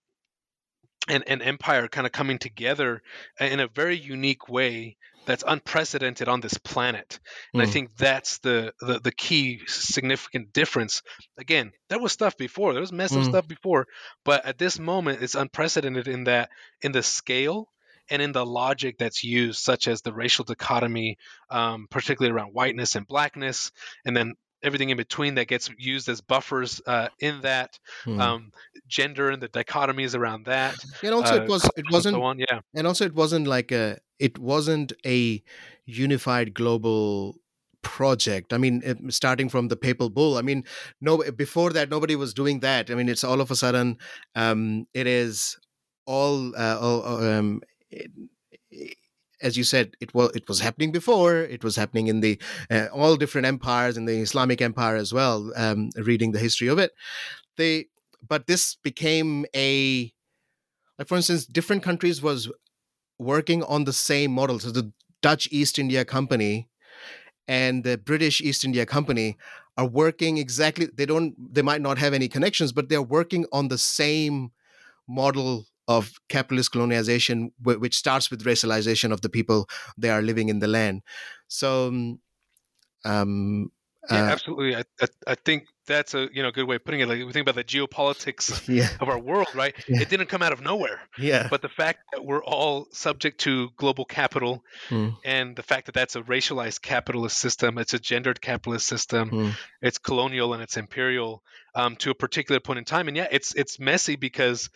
and, 1.09 1.25
and 1.27 1.41
empire 1.43 1.89
kind 1.89 2.07
of 2.07 2.13
coming 2.13 2.39
together 2.39 3.03
in 3.41 3.61
a 3.61 3.69
very 3.69 3.97
unique 3.97 4.49
way 4.49 4.97
that's 5.25 5.45
unprecedented 5.47 6.29
on 6.29 6.41
this 6.41 6.59
planet 6.59 7.19
and 7.55 7.63
mm. 7.63 7.67
i 7.67 7.69
think 7.69 7.97
that's 7.97 8.39
the, 8.39 8.73
the, 8.81 9.01
the 9.01 9.13
key 9.13 9.61
significant 9.67 10.53
difference 10.53 11.03
again 11.39 11.73
there 11.89 11.99
was 11.99 12.13
stuff 12.13 12.37
before 12.37 12.73
there 12.73 12.83
was 12.83 12.93
messed 12.93 13.15
up 13.15 13.23
mm. 13.23 13.29
stuff 13.29 13.49
before 13.49 13.87
but 14.25 14.45
at 14.45 14.59
this 14.59 14.79
moment 14.79 15.23
it's 15.23 15.35
unprecedented 15.35 16.07
in 16.07 16.25
that 16.25 16.51
in 16.83 16.93
the 16.93 17.03
scale 17.03 17.69
and 18.11 18.23
in 18.23 18.33
the 18.33 18.45
logic 18.45 18.97
that's 18.99 19.25
used, 19.25 19.61
such 19.61 19.89
as 19.89 20.03
the 20.03 20.13
racial 20.13 20.45
dichotomy, 20.45 21.19
um, 21.51 21.87
particularly 21.91 22.35
around 22.35 22.53
whiteness 22.53 22.95
and 22.95 23.07
blackness, 23.07 23.71
and 24.05 24.17
then 24.17 24.35
everything 24.63 24.91
in 24.91 24.97
between 24.97 25.37
that 25.37 25.47
gets 25.47 25.71
used 25.79 26.09
as 26.09 26.21
buffers 26.21 26.81
uh, 26.87 27.09
in 27.21 27.41
that 27.43 27.79
hmm. 28.05 28.21
um, 28.21 28.53
gender 28.89 29.31
and 29.31 29.43
the 29.43 29.49
dichotomies 29.49 30.17
around 30.17 30.47
that. 30.47 30.75
And 31.03 31.15
also, 31.15 31.41
uh, 31.41 31.43
it 31.43 31.49
was 31.49 31.71
it 31.77 31.85
wasn't 31.91 32.15
so 32.15 32.23
on, 32.23 32.39
yeah, 32.39 32.61
and 32.75 32.87
also 32.87 33.05
it 33.05 33.15
wasn't 33.15 33.47
like 33.47 33.73
a 33.73 33.99
it 34.19 34.39
wasn't 34.39 34.93
a 35.07 35.43
unified 35.87 36.55
global 36.55 37.37
project 37.81 38.53
i 38.53 38.59
mean 38.59 38.83
starting 39.09 39.49
from 39.49 39.69
the 39.69 39.77
papal 39.77 40.11
bull 40.11 40.37
i 40.37 40.43
mean 40.43 40.65
no 41.01 41.23
before 41.37 41.71
that 41.71 41.89
nobody 41.89 42.17
was 42.17 42.35
doing 42.35 42.59
that 42.59 42.91
i 42.91 42.95
mean 42.95 43.09
it's 43.09 43.23
all 43.23 43.41
of 43.41 43.53
a 43.53 43.57
sudden 43.57 43.97
um 44.35 44.85
it 44.95 45.07
is 45.07 45.57
all, 46.09 46.57
uh, 46.57 46.79
all 46.81 47.23
um, 47.23 47.61
as 49.41 49.57
you 49.57 49.65
said, 49.65 49.95
it 50.01 50.15
was 50.15 50.31
it 50.35 50.49
was 50.49 50.61
happening 50.61 50.93
before. 50.93 51.37
It 51.37 51.63
was 51.63 51.77
happening 51.77 52.09
in 52.09 52.21
the 52.21 52.41
uh, 52.71 52.87
all 52.93 53.17
different 53.17 53.47
empires 53.47 53.97
in 53.97 54.05
the 54.05 54.19
Islamic 54.21 54.61
Empire 54.61 54.97
as 54.97 55.13
well. 55.13 55.53
Um, 55.57 55.91
reading 55.97 56.33
the 56.33 56.39
history 56.39 56.69
of 56.69 56.79
it, 56.79 56.93
they 57.57 57.87
but 58.27 58.47
this 58.47 58.77
became 58.77 59.47
a 59.55 60.13
like 60.99 61.09
for 61.09 61.17
instance, 61.17 61.47
different 61.47 61.83
countries 61.83 62.21
was 62.21 62.51
working 63.19 63.63
on 63.65 63.85
the 63.85 63.93
same 63.93 64.33
model. 64.33 64.59
So 64.59 64.71
the 64.71 64.93
Dutch 65.23 65.49
East 65.51 65.79
India 65.79 66.05
Company 66.05 66.69
and 67.47 67.85
the 67.85 67.97
British 67.97 68.41
East 68.41 68.65
India 68.65 68.85
Company 68.85 69.37
are 69.77 69.87
working 69.87 70.39
exactly. 70.39 70.89
They 70.93 71.07
don't. 71.07 71.35
They 71.55 71.63
might 71.63 71.81
not 71.81 71.99
have 71.99 72.13
any 72.13 72.29
connections, 72.29 72.73
but 72.73 72.89
they're 72.89 73.03
working 73.03 73.47
on 73.53 73.69
the 73.69 73.79
same 73.79 74.51
model 75.09 75.67
of 75.89 76.13
capitalist 76.29 76.71
colonization, 76.71 77.51
which 77.63 77.97
starts 77.97 78.31
with 78.31 78.45
racialization 78.45 79.11
of 79.11 79.23
the 79.23 79.31
people 79.31 79.69
they 79.97 80.11
are 80.11 80.23
living 80.23 80.51
in 80.51 80.61
the 80.61 80.69
land. 80.69 81.03
So, 81.49 81.89
um, 81.89 82.21
um 83.05 83.73
yeah, 84.11 84.29
uh, 84.29 84.31
absolutely. 84.31 84.77
I, 84.77 84.85
I, 85.01 85.07
I 85.27 85.35
think 85.35 85.65
that's 85.87 86.15
a 86.15 86.29
you 86.33 86.43
know 86.43 86.51
good 86.51 86.67
way 86.67 86.77
of 86.77 86.85
putting 86.85 87.01
it. 87.01 87.09
Like 87.09 87.19
we 87.19 87.33
think 87.33 87.49
about 87.49 87.57
the 87.57 87.65
geopolitics 87.65 88.67
yeah. 88.75 88.89
of 89.01 89.09
our 89.09 89.19
world, 89.19 89.49
right? 89.55 89.75
Yeah. 89.89 90.03
It 90.03 90.11
didn't 90.11 90.27
come 90.27 90.43
out 90.43 90.53
of 90.53 90.61
nowhere. 90.61 91.01
Yeah. 91.19 91.49
But 91.49 91.63
the 91.63 91.69
fact 91.69 92.01
that 92.13 92.25
we're 92.25 92.45
all 92.45 92.89
subject 92.93 93.41
to 93.41 93.71
global 93.77 94.05
capital, 94.05 94.63
mm. 94.91 95.17
and 95.25 95.57
the 95.57 95.63
fact 95.63 95.87
that 95.87 95.95
that's 95.95 96.15
a 96.15 96.21
racialized 96.23 96.83
capitalist 96.83 97.39
system, 97.39 97.79
it's 97.79 97.95
a 97.95 97.99
gendered 97.99 98.41
capitalist 98.41 98.87
system, 98.87 99.31
mm. 99.31 99.53
it's 99.81 99.97
colonial 99.97 100.53
and 100.53 100.63
it's 100.63 100.77
imperial 100.77 101.43
um, 101.75 101.97
to 101.97 102.11
a 102.11 102.15
particular 102.15 102.61
point 102.61 102.79
in 102.79 102.85
time, 102.85 103.09
and 103.09 103.17
yeah, 103.17 103.29
it's 103.31 103.55
it's 103.55 103.81
messy 103.81 104.17
because 104.17 104.69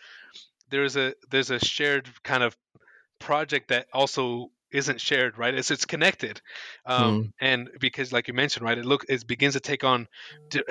there's 0.73 0.97
a 0.97 1.13
there's 1.29 1.51
a 1.51 1.59
shared 1.59 2.09
kind 2.23 2.43
of 2.43 2.57
project 3.19 3.69
that 3.69 3.87
also 3.93 4.49
isn't 4.71 4.99
shared 4.99 5.37
right 5.37 5.53
it's 5.53 5.69
it's 5.69 5.85
connected 5.85 6.41
um, 6.87 7.23
mm. 7.23 7.31
and 7.39 7.69
because 7.79 8.11
like 8.11 8.27
you 8.27 8.33
mentioned 8.33 8.65
right 8.65 8.77
it 8.77 8.85
look 8.85 9.05
it 9.07 9.25
begins 9.27 9.53
to 9.53 9.59
take 9.59 9.83
on 9.83 10.07
di- 10.49 10.63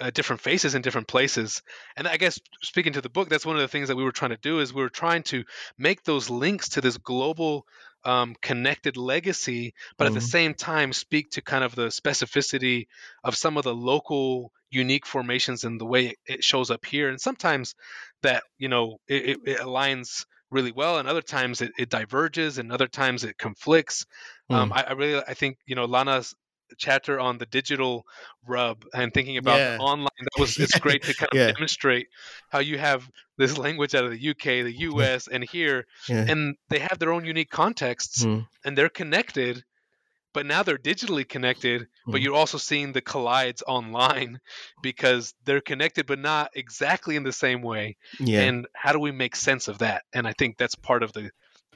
uh, 0.00 0.10
different 0.10 0.40
faces 0.40 0.74
in 0.74 0.82
different 0.82 1.08
places 1.08 1.62
and 1.96 2.08
i 2.08 2.16
guess 2.16 2.40
speaking 2.62 2.92
to 2.92 3.00
the 3.00 3.08
book 3.08 3.28
that's 3.28 3.46
one 3.46 3.56
of 3.56 3.62
the 3.62 3.68
things 3.68 3.88
that 3.88 3.96
we 3.96 4.04
were 4.04 4.12
trying 4.12 4.30
to 4.30 4.38
do 4.38 4.60
is 4.60 4.72
we 4.72 4.82
were 4.82 4.88
trying 4.88 5.22
to 5.22 5.44
make 5.78 6.02
those 6.04 6.30
links 6.30 6.70
to 6.70 6.80
this 6.80 6.96
global 6.96 7.66
um, 8.04 8.34
connected 8.40 8.96
legacy 8.96 9.74
but 9.98 10.04
mm. 10.04 10.08
at 10.08 10.14
the 10.14 10.20
mm-hmm. 10.20 10.26
same 10.26 10.54
time 10.54 10.92
speak 10.92 11.30
to 11.32 11.42
kind 11.42 11.62
of 11.62 11.74
the 11.74 11.88
specificity 11.88 12.86
of 13.22 13.36
some 13.36 13.56
of 13.56 13.64
the 13.64 13.74
local 13.74 14.52
unique 14.70 15.04
formations 15.04 15.64
and 15.64 15.80
the 15.80 15.84
way 15.84 16.14
it 16.26 16.42
shows 16.42 16.70
up 16.70 16.84
here 16.86 17.08
and 17.08 17.20
sometimes 17.20 17.74
that 18.22 18.42
you 18.58 18.68
know 18.68 18.98
it, 19.06 19.38
it 19.44 19.58
aligns 19.58 20.24
really 20.50 20.72
well 20.72 20.98
and 20.98 21.08
other 21.08 21.22
times 21.22 21.60
it, 21.60 21.72
it, 21.78 21.88
diverges 21.88 22.58
and 22.58 22.72
other 22.72 22.88
times 22.88 23.22
it 23.24 23.36
conflicts 23.36 24.06
mm. 24.50 24.56
um, 24.56 24.72
I, 24.72 24.84
I, 24.88 24.92
really 24.92 25.22
i 25.26 25.34
think 25.34 25.58
you 25.66 25.74
know 25.74 25.84
lana's 25.84 26.34
chapter 26.78 27.18
on 27.20 27.38
the 27.38 27.46
digital 27.46 28.04
rub 28.46 28.84
and 28.94 29.12
thinking 29.12 29.36
about 29.36 29.58
yeah. 29.58 29.78
online 29.78 30.08
that 30.18 30.40
was 30.40 30.56
it's 30.58 30.78
great 30.80 31.02
to 31.02 31.14
kind 31.14 31.28
of 31.32 31.38
yeah. 31.38 31.52
demonstrate 31.52 32.08
how 32.50 32.58
you 32.58 32.78
have 32.78 33.08
this 33.38 33.58
language 33.58 33.94
out 33.94 34.04
of 34.04 34.10
the 34.10 34.30
uk 34.30 34.42
the 34.42 34.74
us 34.78 35.28
and 35.28 35.44
here 35.44 35.86
yeah. 36.08 36.24
and 36.28 36.56
they 36.68 36.78
have 36.78 36.98
their 36.98 37.12
own 37.12 37.24
unique 37.24 37.50
contexts 37.50 38.24
mm. 38.24 38.46
and 38.64 38.76
they're 38.76 38.88
connected 38.88 39.64
but 40.32 40.46
now 40.46 40.62
they're 40.62 40.78
digitally 40.78 41.28
connected 41.28 41.82
mm-hmm. 41.82 42.12
but 42.12 42.20
you're 42.20 42.34
also 42.34 42.58
seeing 42.58 42.92
the 42.92 43.00
collides 43.00 43.62
online 43.66 44.40
because 44.82 45.34
they're 45.44 45.60
connected 45.60 46.06
but 46.06 46.18
not 46.18 46.50
exactly 46.54 47.16
in 47.16 47.22
the 47.22 47.32
same 47.32 47.62
way 47.62 47.96
yeah. 48.18 48.42
and 48.42 48.66
how 48.74 48.92
do 48.92 48.98
we 48.98 49.10
make 49.10 49.36
sense 49.36 49.68
of 49.68 49.78
that 49.78 50.02
and 50.12 50.26
i 50.26 50.32
think 50.32 50.56
that's 50.56 50.74
part 50.74 51.02
of 51.02 51.12
the 51.12 51.30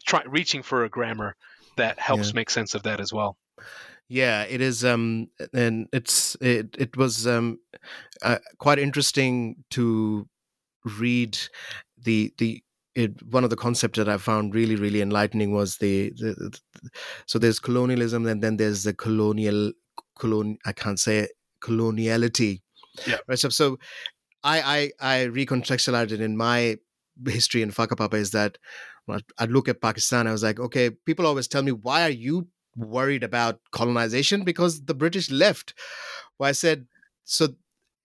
try, 0.07 0.22
reaching 0.26 0.62
for 0.62 0.84
a 0.84 0.88
grammar 0.88 1.36
that 1.76 1.99
helps 1.99 2.32
make 2.34 2.51
sense 2.51 2.74
of 2.74 2.84
that 2.84 3.01
as 3.01 3.12
well 3.12 3.36
yeah 4.09 4.42
it 4.42 4.61
is 4.61 4.84
um 4.84 5.28
and 5.52 5.88
it's 5.92 6.36
it 6.40 6.74
it 6.78 6.96
was 6.96 7.26
um 7.26 7.59
uh, 8.22 8.38
quite 8.59 8.78
interesting 8.78 9.57
to 9.70 10.28
read 10.98 11.38
the 12.02 12.32
the 12.38 12.62
it 12.94 13.11
one 13.32 13.42
of 13.44 13.50
the 13.50 13.57
concepts 13.57 13.98
that 13.98 14.09
I 14.09 14.18
found 14.18 14.55
really 14.55 14.76
really 14.76 15.00
enlightening 15.00 15.52
was 15.52 15.78
the, 15.78 16.11
the, 16.11 16.34
the 16.34 16.90
so 17.26 17.38
there's 17.38 17.59
colonialism 17.59 18.26
and 18.26 18.42
then 18.42 18.57
there's 18.57 18.84
the 18.84 18.94
colonial 18.94 19.72
colon 20.16 20.59
I 20.64 20.72
can't 20.72 20.98
say 20.98 21.18
it, 21.18 21.30
coloniality. 21.61 22.61
Yeah. 23.07 23.16
Right. 23.26 23.38
So, 23.38 23.48
so 23.48 23.78
I 24.44 24.92
I 25.00 25.14
I 25.16 25.26
recontextualized 25.26 26.12
it 26.12 26.20
in 26.20 26.36
my 26.36 26.78
history 27.26 27.62
in 27.62 27.72
Whakapapa 27.72 28.14
is 28.14 28.30
that 28.30 28.59
I'd 29.38 29.50
look 29.50 29.68
at 29.68 29.82
Pakistan. 29.82 30.26
I 30.26 30.32
was 30.32 30.42
like, 30.42 30.59
okay, 30.59 30.90
people 30.90 31.26
always 31.26 31.48
tell 31.48 31.62
me, 31.62 31.72
why 31.72 32.02
are 32.02 32.11
you 32.11 32.48
worried 32.77 33.22
about 33.22 33.61
colonization? 33.72 34.45
Because 34.45 34.85
the 34.85 34.95
British 34.95 35.31
left. 35.31 35.75
Well, 36.39 36.49
I 36.49 36.53
said, 36.53 36.87
so, 37.25 37.49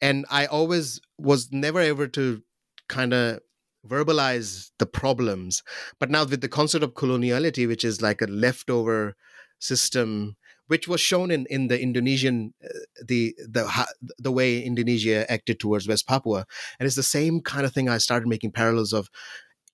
and 0.01 0.25
I 0.29 0.45
always 0.45 0.99
was 1.17 1.51
never 1.51 1.79
able 1.79 2.07
to 2.09 2.43
kind 2.87 3.13
of 3.13 3.39
verbalize 3.87 4.71
the 4.79 4.85
problems. 4.85 5.63
But 5.99 6.09
now 6.09 6.25
with 6.25 6.41
the 6.41 6.47
concept 6.47 6.83
of 6.83 6.93
coloniality, 6.93 7.67
which 7.67 7.83
is 7.83 8.01
like 8.01 8.21
a 8.21 8.27
leftover 8.27 9.15
system, 9.59 10.35
which 10.67 10.87
was 10.87 11.01
shown 11.01 11.31
in, 11.31 11.45
in 11.49 11.67
the 11.67 11.81
Indonesian 11.81 12.53
uh, 12.63 12.67
the 13.05 13.35
the 13.39 13.87
the 14.17 14.31
way 14.31 14.61
Indonesia 14.61 15.29
acted 15.31 15.59
towards 15.59 15.87
West 15.87 16.07
Papua, 16.07 16.45
and 16.79 16.85
it's 16.85 16.95
the 16.95 17.03
same 17.03 17.41
kind 17.41 17.65
of 17.65 17.73
thing. 17.73 17.89
I 17.89 17.97
started 17.97 18.27
making 18.27 18.51
parallels 18.51 18.93
of 18.93 19.09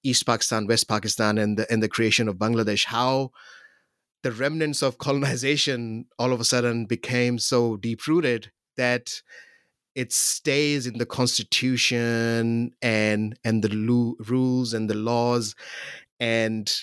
East 0.03 0.25
Pakistan, 0.25 0.67
West 0.67 0.87
Pakistan, 0.87 1.37
and 1.37 1.57
the 1.57 1.71
and 1.71 1.83
the 1.83 1.89
creation 1.89 2.27
of 2.27 2.35
Bangladesh. 2.35 2.85
How 2.85 3.31
the 4.25 4.31
remnants 4.31 4.81
of 4.81 4.97
colonization 4.97 6.07
all 6.17 6.33
of 6.33 6.39
a 6.39 6.43
sudden 6.43 6.87
became 6.87 7.37
so 7.37 7.77
deep 7.77 8.07
rooted 8.07 8.51
that 8.75 9.21
it 9.93 10.11
stays 10.11 10.87
in 10.87 10.97
the 10.97 11.05
constitution 11.05 12.71
and 12.81 13.37
and 13.43 13.61
the 13.61 13.69
lo- 13.69 14.15
rules 14.27 14.73
and 14.73 14.89
the 14.89 14.95
laws. 14.95 15.53
And 16.19 16.73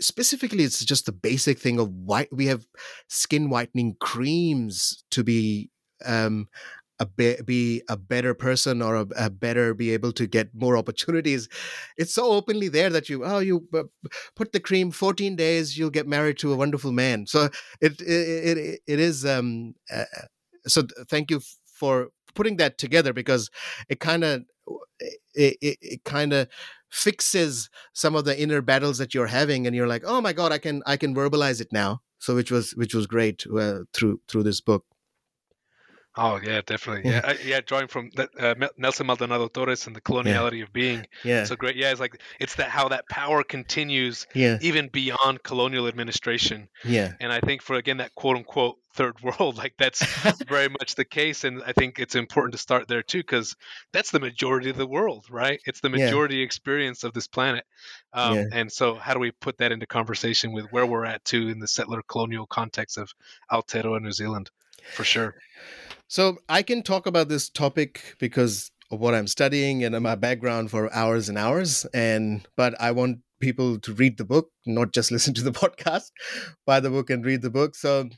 specifically 0.00 0.62
it's 0.62 0.84
just 0.84 1.06
the 1.06 1.12
basic 1.12 1.58
thing 1.58 1.80
of 1.80 1.90
white 1.90 2.32
we 2.32 2.46
have 2.46 2.64
skin 3.08 3.50
whitening 3.50 3.96
creams 3.98 5.02
to 5.10 5.24
be 5.24 5.68
um 6.06 6.48
a 7.00 7.06
be, 7.06 7.36
be 7.44 7.82
a 7.88 7.96
better 7.96 8.34
person 8.34 8.80
or 8.82 8.94
a, 8.94 9.06
a, 9.16 9.30
better 9.30 9.74
be 9.74 9.90
able 9.90 10.12
to 10.12 10.26
get 10.26 10.54
more 10.54 10.76
opportunities 10.76 11.48
it's 11.96 12.14
so 12.14 12.30
openly 12.30 12.68
there 12.68 12.90
that 12.90 13.08
you 13.08 13.24
oh 13.24 13.38
you 13.38 13.66
put 14.36 14.52
the 14.52 14.60
cream 14.60 14.90
14 14.90 15.36
days 15.36 15.78
you'll 15.78 15.90
get 15.90 16.06
married 16.06 16.38
to 16.38 16.52
a 16.52 16.56
wonderful 16.56 16.92
man. 16.92 17.26
So 17.26 17.48
it 17.80 18.00
it 18.00 18.58
it, 18.58 18.80
it 18.86 19.00
is 19.00 19.24
um 19.24 19.74
uh, 19.92 20.04
so 20.66 20.82
thank 21.08 21.30
you 21.30 21.40
for 21.64 22.08
putting 22.34 22.56
that 22.58 22.78
together 22.78 23.12
because 23.12 23.50
it 23.88 24.00
kind 24.00 24.24
of 24.24 24.42
it, 25.34 25.56
it, 25.60 25.78
it 25.80 26.04
kind 26.04 26.32
of 26.32 26.48
fixes 26.90 27.70
some 27.92 28.14
of 28.14 28.24
the 28.24 28.40
inner 28.40 28.60
battles 28.60 28.98
that 28.98 29.14
you're 29.14 29.26
having 29.26 29.66
and 29.66 29.74
you're 29.74 29.86
like 29.86 30.02
oh 30.04 30.20
my 30.20 30.32
god 30.32 30.52
i 30.52 30.58
can 30.58 30.82
i 30.86 30.96
can 30.96 31.14
verbalize 31.14 31.60
it 31.60 31.68
now. 31.72 32.00
So 32.18 32.34
which 32.34 32.50
was 32.50 32.72
which 32.72 32.94
was 32.94 33.06
great 33.06 33.46
uh, 33.46 33.80
through 33.94 34.20
through 34.28 34.42
this 34.42 34.60
book 34.60 34.84
Oh 36.22 36.38
yeah, 36.42 36.60
definitely. 36.66 37.10
Yeah, 37.10 37.32
yeah. 37.42 37.60
Drawing 37.64 37.88
from 37.88 38.10
uh, 38.38 38.54
Nelson 38.76 39.06
Maldonado 39.06 39.48
Torres 39.48 39.86
and 39.86 39.96
the 39.96 40.02
coloniality 40.02 40.58
yeah. 40.58 40.64
of 40.64 40.72
being. 40.72 41.06
Yeah. 41.24 41.44
So 41.44 41.56
great. 41.56 41.76
Yeah, 41.76 41.92
it's 41.92 42.00
like 42.00 42.20
it's 42.38 42.56
that 42.56 42.68
how 42.68 42.88
that 42.88 43.08
power 43.08 43.42
continues. 43.42 44.26
Yeah. 44.34 44.58
Even 44.60 44.88
beyond 44.88 45.42
colonial 45.42 45.88
administration. 45.88 46.68
Yeah. 46.84 47.12
And 47.20 47.32
I 47.32 47.40
think 47.40 47.62
for 47.62 47.76
again 47.76 47.96
that 47.96 48.14
quote 48.14 48.36
unquote 48.36 48.76
third 48.92 49.18
world, 49.22 49.56
like 49.56 49.72
that's 49.78 50.04
very 50.46 50.68
much 50.68 50.94
the 50.94 51.06
case, 51.06 51.44
and 51.44 51.62
I 51.66 51.72
think 51.72 51.98
it's 51.98 52.14
important 52.14 52.52
to 52.52 52.58
start 52.58 52.86
there 52.86 53.02
too, 53.02 53.20
because 53.20 53.56
that's 53.94 54.10
the 54.10 54.20
majority 54.20 54.68
of 54.68 54.76
the 54.76 54.86
world, 54.86 55.24
right? 55.30 55.58
It's 55.64 55.80
the 55.80 55.88
majority 55.88 56.36
yeah. 56.36 56.44
experience 56.44 57.02
of 57.02 57.14
this 57.14 57.28
planet. 57.28 57.64
Um, 58.12 58.34
yeah. 58.34 58.44
And 58.52 58.70
so, 58.70 58.94
how 58.94 59.14
do 59.14 59.20
we 59.20 59.30
put 59.30 59.56
that 59.58 59.72
into 59.72 59.86
conversation 59.86 60.52
with 60.52 60.66
where 60.70 60.84
we're 60.84 61.06
at 61.06 61.24
too 61.24 61.48
in 61.48 61.60
the 61.60 61.68
settler 61.68 62.02
colonial 62.06 62.46
context 62.46 62.98
of 62.98 63.10
Aotearoa 63.50 64.02
New 64.02 64.12
Zealand, 64.12 64.50
for 64.92 65.04
sure. 65.04 65.34
So 66.10 66.38
I 66.48 66.62
can 66.62 66.82
talk 66.82 67.06
about 67.06 67.28
this 67.28 67.48
topic 67.48 68.16
because 68.18 68.72
of 68.90 68.98
what 68.98 69.14
I'm 69.14 69.28
studying 69.28 69.84
and 69.84 69.98
my 70.02 70.16
background 70.16 70.68
for 70.72 70.92
hours 70.92 71.28
and 71.28 71.38
hours. 71.38 71.86
And 71.94 72.44
but 72.56 72.74
I 72.80 72.90
want 72.90 73.20
people 73.38 73.78
to 73.78 73.92
read 73.92 74.18
the 74.18 74.24
book, 74.24 74.50
not 74.66 74.92
just 74.92 75.12
listen 75.12 75.34
to 75.34 75.44
the 75.44 75.52
podcast. 75.52 76.10
Buy 76.66 76.80
the 76.80 76.90
book 76.90 77.10
and 77.10 77.24
read 77.24 77.42
the 77.42 77.50
book. 77.50 77.76
So, 77.76 78.08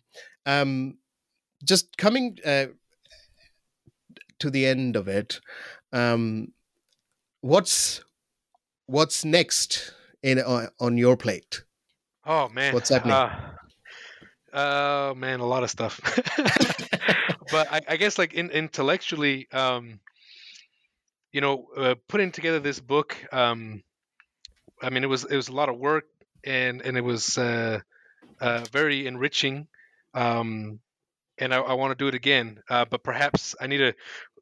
um, 0.47 0.97
just 1.63 1.99
coming 1.99 2.39
uh, 2.47 2.69
to 4.39 4.49
the 4.49 4.65
end 4.65 4.97
of 4.97 5.07
it, 5.07 5.39
um, 5.93 6.49
what's 7.43 8.03
what's 8.87 9.23
next 9.23 9.93
in 10.23 10.39
uh, 10.39 10.69
on 10.81 10.97
your 10.97 11.19
plate? 11.19 11.63
Oh 12.25 12.49
man, 12.49 12.73
what's 12.73 12.89
happening? 12.89 13.13
Uh, 13.13 13.51
uh 14.57 15.15
man, 15.15 15.41
a 15.41 15.47
lot 15.47 15.63
of 15.63 15.69
stuff. 15.69 16.01
but 17.53 17.73
I, 17.73 17.81
I, 17.87 17.97
guess 17.97 18.19
like 18.19 18.35
in, 18.35 18.51
intellectually, 18.51 19.47
um, 19.53 20.01
you 21.31 21.41
know, 21.41 21.67
uh, 21.77 21.95
putting 22.09 22.33
together 22.33 22.59
this 22.59 22.81
book, 22.81 23.17
um, 23.33 23.83
I 24.83 24.91
mean, 24.91 25.05
it 25.05 25.09
was 25.09 25.25
it 25.25 25.37
was 25.37 25.49
a 25.49 25.53
lot 25.53 25.69
of 25.69 25.79
work 25.79 26.05
and 26.45 26.83
and 26.83 26.97
it 26.97 27.03
was 27.03 27.39
uh, 27.39 27.81
uh, 28.41 28.65
very 28.73 29.07
enriching. 29.07 29.69
Um, 30.15 30.81
and 31.39 31.55
I, 31.55 31.59
I 31.59 31.73
want 31.75 31.97
to 31.97 32.05
do 32.05 32.09
it 32.09 32.15
again, 32.15 32.61
uh, 32.69 32.85
but 32.85 33.03
perhaps 33.03 33.55
I 33.61 33.67
need 33.67 33.79
to. 33.79 33.95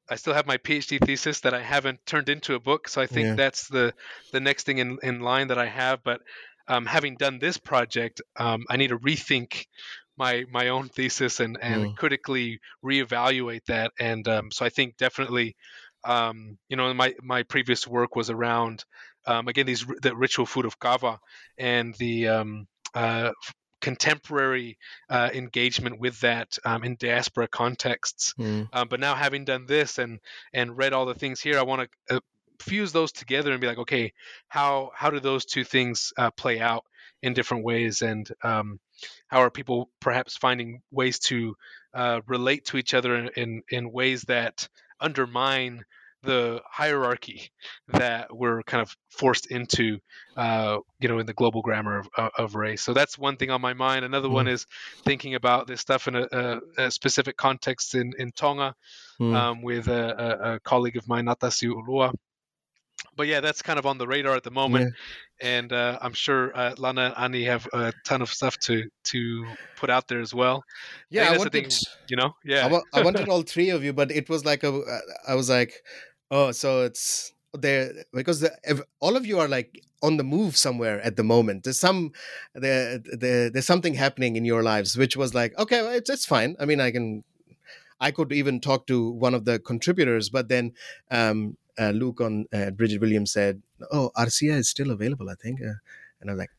I 0.08 0.16
still 0.16 0.34
have 0.34 0.46
my 0.46 0.56
PhD 0.56 0.98
thesis 0.98 1.40
that 1.40 1.54
I 1.54 1.62
haven't 1.62 2.04
turned 2.04 2.28
into 2.28 2.54
a 2.54 2.60
book, 2.60 2.88
so 2.88 3.00
I 3.00 3.06
think 3.06 3.26
yeah. 3.26 3.34
that's 3.34 3.68
the 3.68 3.94
the 4.32 4.40
next 4.40 4.64
thing 4.64 4.78
in 4.78 4.98
in 5.02 5.20
line 5.20 5.48
that 5.48 5.58
I 5.58 5.66
have. 5.66 6.02
But 6.02 6.20
um, 6.66 6.86
having 6.86 7.16
done 7.16 7.38
this 7.38 7.58
project, 7.58 8.20
um, 8.36 8.64
I 8.68 8.76
need 8.76 8.88
to 8.88 8.98
rethink 8.98 9.66
my 10.20 10.44
my 10.50 10.68
own 10.68 10.90
thesis 10.90 11.40
and 11.40 11.56
and 11.62 11.86
mm. 11.86 11.96
critically 11.96 12.60
reevaluate 12.84 13.64
that. 13.66 13.90
And 13.98 14.28
um, 14.28 14.50
so 14.52 14.66
I 14.66 14.68
think 14.68 14.98
definitely, 14.98 15.56
um, 16.04 16.58
you 16.68 16.76
know, 16.76 16.92
my 16.92 17.14
my 17.22 17.42
previous 17.44 17.88
work 17.88 18.14
was 18.14 18.28
around 18.28 18.84
um, 19.26 19.48
again 19.48 19.66
these 19.66 19.86
the 20.02 20.14
ritual 20.14 20.46
food 20.46 20.66
of 20.66 20.78
kava 20.78 21.18
and 21.56 21.94
the 21.94 22.28
um, 22.28 22.66
uh, 22.94 23.30
contemporary 23.80 24.76
uh, 25.08 25.30
engagement 25.32 25.98
with 25.98 26.20
that 26.20 26.58
um, 26.66 26.84
in 26.84 26.96
diaspora 26.96 27.48
contexts. 27.48 28.34
Mm. 28.38 28.68
Um, 28.74 28.88
but 28.88 29.00
now 29.00 29.14
having 29.14 29.46
done 29.46 29.64
this 29.66 29.98
and 29.98 30.20
and 30.52 30.76
read 30.76 30.92
all 30.92 31.06
the 31.06 31.14
things 31.14 31.40
here, 31.40 31.58
I 31.58 31.62
want 31.62 31.88
to 32.08 32.16
uh, 32.16 32.20
fuse 32.60 32.92
those 32.92 33.12
together 33.12 33.52
and 33.52 33.60
be 33.60 33.66
like, 33.66 33.78
okay, 33.78 34.12
how 34.48 34.90
how 34.94 35.08
do 35.08 35.18
those 35.18 35.46
two 35.46 35.64
things 35.64 36.12
uh, 36.18 36.30
play 36.30 36.60
out 36.60 36.84
in 37.22 37.32
different 37.32 37.64
ways? 37.64 38.02
And 38.02 38.30
um, 38.42 38.80
how 39.28 39.40
are 39.40 39.50
people 39.50 39.90
perhaps 40.00 40.36
finding 40.36 40.82
ways 40.90 41.18
to 41.18 41.56
uh, 41.94 42.20
relate 42.26 42.64
to 42.66 42.76
each 42.76 42.94
other 42.94 43.16
in, 43.16 43.30
in, 43.36 43.62
in 43.70 43.92
ways 43.92 44.22
that 44.22 44.68
undermine 45.00 45.84
the 46.22 46.60
hierarchy 46.70 47.50
that 47.88 48.34
we're 48.34 48.62
kind 48.64 48.82
of 48.82 48.94
forced 49.08 49.46
into, 49.46 49.98
uh, 50.36 50.78
you 50.98 51.08
know, 51.08 51.18
in 51.18 51.24
the 51.24 51.32
global 51.32 51.62
grammar 51.62 52.04
of, 52.16 52.30
of, 52.36 52.54
race. 52.54 52.82
So 52.82 52.92
that's 52.92 53.16
one 53.16 53.36
thing 53.38 53.50
on 53.50 53.62
my 53.62 53.72
mind. 53.72 54.04
Another 54.04 54.28
mm. 54.28 54.32
one 54.32 54.46
is 54.46 54.66
thinking 55.04 55.34
about 55.34 55.66
this 55.66 55.80
stuff 55.80 56.08
in 56.08 56.16
a, 56.16 56.28
a, 56.30 56.60
a 56.76 56.90
specific 56.90 57.38
context 57.38 57.94
in, 57.94 58.12
in 58.18 58.32
Tonga 58.32 58.74
mm. 59.18 59.34
um, 59.34 59.62
with 59.62 59.88
a, 59.88 60.54
a, 60.54 60.60
colleague 60.60 60.98
of 60.98 61.08
mine, 61.08 61.24
Natasi 61.24 61.70
Ulua, 61.72 62.12
but 63.16 63.26
yeah, 63.26 63.40
that's 63.40 63.62
kind 63.62 63.78
of 63.78 63.86
on 63.86 63.98
the 63.98 64.06
radar 64.06 64.34
at 64.34 64.42
the 64.42 64.50
moment. 64.50 64.94
And 65.40 65.72
uh, 65.72 65.98
I'm 66.00 66.12
sure 66.12 66.56
uh, 66.56 66.74
Lana 66.78 67.06
and 67.06 67.14
Annie 67.16 67.44
have 67.44 67.66
a 67.72 67.92
ton 68.04 68.22
of 68.22 68.30
stuff 68.30 68.58
to 68.60 68.84
to 69.04 69.46
put 69.76 69.90
out 69.90 70.08
there 70.08 70.20
as 70.20 70.34
well. 70.34 70.62
Yeah, 71.10 71.30
I, 71.30 71.34
I 71.34 71.38
wanted, 71.38 71.52
thing, 71.52 71.70
you 72.08 72.16
know, 72.16 72.34
yeah, 72.44 72.80
I, 72.94 73.00
I 73.00 73.02
wanted 73.02 73.28
all 73.30 73.42
three 73.42 73.70
of 73.70 73.82
you, 73.82 73.92
but 73.92 74.10
it 74.10 74.28
was 74.28 74.44
like 74.44 74.64
a, 74.64 74.80
I 75.26 75.34
was 75.34 75.48
like, 75.48 75.74
oh, 76.30 76.52
so 76.52 76.84
it's 76.84 77.32
there 77.52 77.92
because 78.12 78.40
the, 78.40 78.52
if, 78.64 78.80
all 79.00 79.16
of 79.16 79.26
you 79.26 79.38
are 79.40 79.48
like 79.48 79.82
on 80.02 80.16
the 80.16 80.24
move 80.24 80.56
somewhere 80.56 81.00
at 81.02 81.16
the 81.16 81.24
moment. 81.24 81.64
There's 81.64 81.78
some 81.78 82.12
there, 82.54 82.98
there 82.98 83.50
there's 83.50 83.66
something 83.66 83.94
happening 83.94 84.36
in 84.36 84.44
your 84.44 84.62
lives, 84.62 84.96
which 84.96 85.16
was 85.16 85.34
like, 85.34 85.58
okay, 85.58 85.82
well, 85.82 85.92
it's 85.92 86.10
it's 86.10 86.26
fine. 86.26 86.56
I 86.60 86.64
mean, 86.64 86.80
I 86.80 86.90
can 86.90 87.24
I 88.00 88.10
could 88.10 88.32
even 88.32 88.60
talk 88.60 88.86
to 88.86 89.10
one 89.10 89.34
of 89.34 89.44
the 89.44 89.58
contributors, 89.58 90.30
but 90.30 90.48
then 90.48 90.72
um, 91.10 91.56
uh, 91.78 91.90
Luke 91.90 92.20
on 92.20 92.46
uh, 92.52 92.70
Bridget 92.70 93.00
Williams 93.00 93.32
said, 93.32 93.62
"Oh, 93.90 94.10
Arcia 94.16 94.56
is 94.56 94.68
still 94.68 94.90
available, 94.90 95.28
I 95.30 95.34
think," 95.34 95.60
uh, 95.60 95.74
and 96.20 96.30
I'm 96.30 96.36
like, 96.36 96.50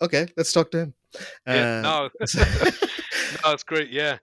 "Okay, 0.00 0.28
let's 0.36 0.52
talk 0.52 0.70
to 0.72 0.78
him." 0.78 0.94
Yeah, 1.46 1.78
uh, 1.78 1.82
no, 1.82 2.10
no, 3.44 3.52
it's 3.52 3.64
great. 3.64 3.90
Yeah, 3.90 4.18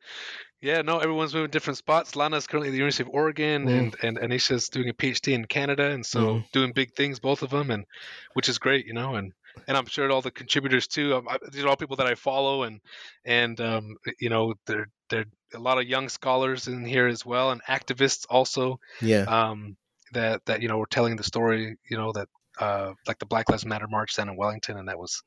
yeah, 0.62 0.82
no, 0.82 1.00
everyone's 1.00 1.34
moving 1.34 1.52
different 1.52 1.78
spots. 1.78 2.16
Lana's 2.16 2.48
currently 2.48 2.70
at 2.70 2.72
the 2.72 2.78
University 2.78 3.04
of 3.04 3.10
Oregon, 3.10 3.66
mm. 3.66 3.80
and 3.80 3.96
and 4.02 4.18
Anisha's 4.18 4.70
doing 4.70 4.90
a 4.90 4.94
PhD 4.94 5.34
in 5.34 5.46
Canada, 5.46 5.92
and 5.92 6.06
so 6.06 6.20
mm. 6.20 6.52
doing 6.52 6.72
big 6.74 6.94
things, 6.96 7.20
both 7.20 7.44
of 7.44 7.52
them, 7.52 7.70
and 7.70 7.86
which 8.34 8.50
is 8.50 8.58
great, 8.58 8.86
you 8.86 8.94
know, 8.94 9.16
and 9.16 9.34
and 9.68 9.78
I'm 9.78 9.86
sure 9.86 10.10
all 10.12 10.22
the 10.22 10.32
contributors 10.32 10.88
too. 10.88 11.16
Um, 11.16 11.28
these 11.52 11.64
are 11.64 11.68
all 11.68 11.76
people 11.76 11.98
that 11.98 12.08
I 12.08 12.16
follow, 12.16 12.64
and 12.64 12.82
and 13.24 13.60
um, 13.62 13.98
you 14.20 14.30
know, 14.30 14.56
they're 14.66 14.90
they're 15.10 15.26
a 15.54 15.60
lot 15.60 15.78
of 15.78 15.88
young 15.88 16.10
scholars 16.10 16.68
in 16.68 16.86
here 16.86 17.08
as 17.08 17.26
well, 17.26 17.52
and 17.52 17.64
activists 17.64 18.26
also. 18.30 18.80
Yeah. 19.02 19.24
Um, 19.24 19.78
that 20.14 20.46
that 20.46 20.62
you 20.62 20.68
know 20.68 20.78
we're 20.78 20.86
telling 20.86 21.16
the 21.16 21.24
story 21.24 21.78
you 21.90 21.98
know 21.98 22.12
that 22.14 22.28
uh, 22.60 22.94
like 23.08 23.20
the 23.20 23.26
Black 23.26 23.50
Lives 23.50 23.66
Matter 23.66 23.88
march 23.88 24.16
down 24.16 24.30
in 24.30 24.36
Wellington, 24.38 24.78
and 24.78 24.88
that 24.88 24.98
was 24.98 25.22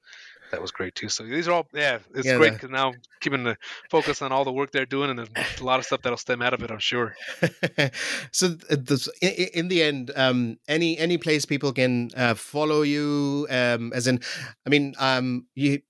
that 0.51 0.61
was 0.61 0.73
great 0.73 0.95
too. 0.97 1.09
So 1.09 1.23
these 1.25 1.47
are 1.47 1.53
all 1.53 1.67
yeah, 1.73 1.99
it's 2.15 2.27
Yeah, 2.27 2.39
great 2.39 2.53
because 2.55 2.71
now 2.71 2.93
keeping 3.21 3.45
the 3.45 3.57
focus 3.91 4.21
on 4.21 4.33
all 4.33 4.45
the 4.45 4.53
work 4.53 4.73
they're 4.73 4.87
doing, 4.87 5.11
and 5.11 5.19
there's 5.19 5.29
a 5.61 5.65
lot 5.65 5.79
of 5.79 5.85
stuff 5.87 6.03
that'll 6.03 6.19
stem 6.19 6.43
out 6.43 6.55
of 6.55 6.63
it, 6.63 6.71
I'm 6.73 6.81
sure. 6.81 7.15
so 8.33 8.49
this, 8.49 9.09
i- 9.23 9.27
i- 9.27 9.51
in 9.55 9.69
the 9.69 9.83
end, 9.83 10.11
um, 10.17 10.57
any 10.69 10.99
any 10.99 11.19
place 11.19 11.45
people 11.45 11.73
can 11.73 12.11
uh, 12.17 12.35
follow 12.35 12.83
you, 12.83 13.47
um, 13.51 13.93
as 13.95 14.07
in, 14.07 14.21
I 14.67 14.71
mean, 14.71 14.95
um, 14.99 15.47
you, 15.55 15.81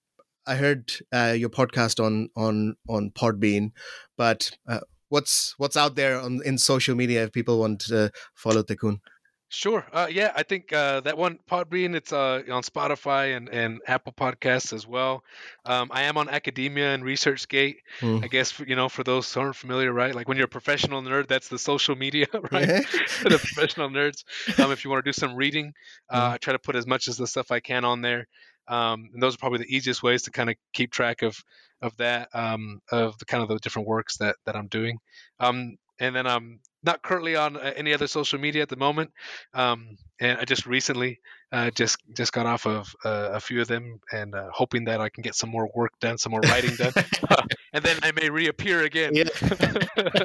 I 0.46 0.56
heard 0.56 0.92
uh, 1.12 1.34
your 1.36 1.48
podcast 1.50 2.04
on 2.04 2.28
on 2.36 2.76
on 2.88 3.10
Podbean, 3.10 3.72
but 4.18 4.50
uh, 4.68 4.80
what's 5.10 5.54
what's 5.58 5.76
out 5.76 5.94
there 5.94 6.18
on 6.18 6.40
in 6.44 6.56
social 6.56 6.94
media 6.94 7.24
if 7.24 7.32
people 7.32 7.58
want 7.58 7.80
to 7.80 8.10
follow 8.34 8.62
Tecun? 8.62 9.00
Sure. 9.52 9.84
Uh, 9.92 10.06
yeah, 10.08 10.32
I 10.36 10.44
think 10.44 10.72
uh, 10.72 11.00
that 11.00 11.18
one 11.18 11.40
Podbean, 11.50 11.96
it's 11.96 12.12
uh, 12.12 12.42
on 12.52 12.62
Spotify 12.62 13.36
and, 13.36 13.48
and 13.48 13.80
Apple 13.84 14.12
Podcasts 14.12 14.72
as 14.72 14.86
well. 14.86 15.24
Um, 15.64 15.90
I 15.92 16.02
am 16.02 16.16
on 16.16 16.28
Academia 16.28 16.94
and 16.94 17.02
ResearchGate. 17.02 17.78
Hmm. 17.98 18.20
I 18.22 18.28
guess 18.28 18.60
you 18.60 18.76
know 18.76 18.88
for 18.88 19.02
those 19.02 19.34
who 19.34 19.40
aren't 19.40 19.56
familiar, 19.56 19.92
right? 19.92 20.14
Like 20.14 20.28
when 20.28 20.36
you're 20.36 20.46
a 20.46 20.48
professional 20.48 21.02
nerd, 21.02 21.26
that's 21.26 21.48
the 21.48 21.58
social 21.58 21.96
media, 21.96 22.26
right? 22.52 22.86
the 23.24 23.40
professional 23.42 23.90
nerds. 23.90 24.22
Um, 24.60 24.70
if 24.70 24.84
you 24.84 24.90
want 24.90 25.04
to 25.04 25.08
do 25.08 25.12
some 25.12 25.34
reading, 25.34 25.72
uh, 26.08 26.30
I 26.34 26.38
try 26.38 26.52
to 26.52 26.60
put 26.60 26.76
as 26.76 26.86
much 26.86 27.08
as 27.08 27.16
the 27.16 27.26
stuff 27.26 27.50
I 27.50 27.58
can 27.58 27.84
on 27.84 28.02
there. 28.02 28.28
Um, 28.70 29.10
and 29.12 29.22
those 29.22 29.34
are 29.34 29.38
probably 29.38 29.58
the 29.58 29.76
easiest 29.76 30.02
ways 30.02 30.22
to 30.22 30.30
kind 30.30 30.48
of 30.48 30.56
keep 30.72 30.92
track 30.92 31.22
of 31.22 31.36
of 31.82 31.96
that 31.96 32.28
um, 32.34 32.80
of 32.90 33.18
the 33.18 33.24
kind 33.24 33.42
of 33.42 33.48
the 33.48 33.58
different 33.58 33.88
works 33.88 34.16
that 34.18 34.36
that 34.46 34.56
I'm 34.56 34.68
doing. 34.68 34.98
Um, 35.40 35.76
and 35.98 36.16
then 36.16 36.26
I'm 36.26 36.60
not 36.82 37.02
currently 37.02 37.36
on 37.36 37.56
uh, 37.56 37.72
any 37.76 37.92
other 37.92 38.06
social 38.06 38.38
media 38.38 38.62
at 38.62 38.68
the 38.68 38.76
moment. 38.76 39.10
Um, 39.52 39.98
and 40.18 40.38
I 40.38 40.44
just 40.44 40.66
recently 40.66 41.20
uh, 41.52 41.70
just 41.70 41.98
just 42.16 42.32
got 42.32 42.46
off 42.46 42.66
of 42.66 42.94
uh, 43.04 43.30
a 43.32 43.40
few 43.40 43.60
of 43.60 43.68
them, 43.68 44.00
and 44.12 44.34
uh, 44.34 44.48
hoping 44.52 44.84
that 44.84 45.00
I 45.00 45.08
can 45.08 45.22
get 45.22 45.34
some 45.34 45.50
more 45.50 45.68
work 45.74 45.92
done, 46.00 46.16
some 46.18 46.32
more 46.32 46.40
writing 46.40 46.74
done, 46.76 46.92
and 47.72 47.84
then 47.84 47.98
I 48.02 48.12
may 48.12 48.30
reappear 48.30 48.82
again. 48.82 49.14
Yeah. 49.14 49.28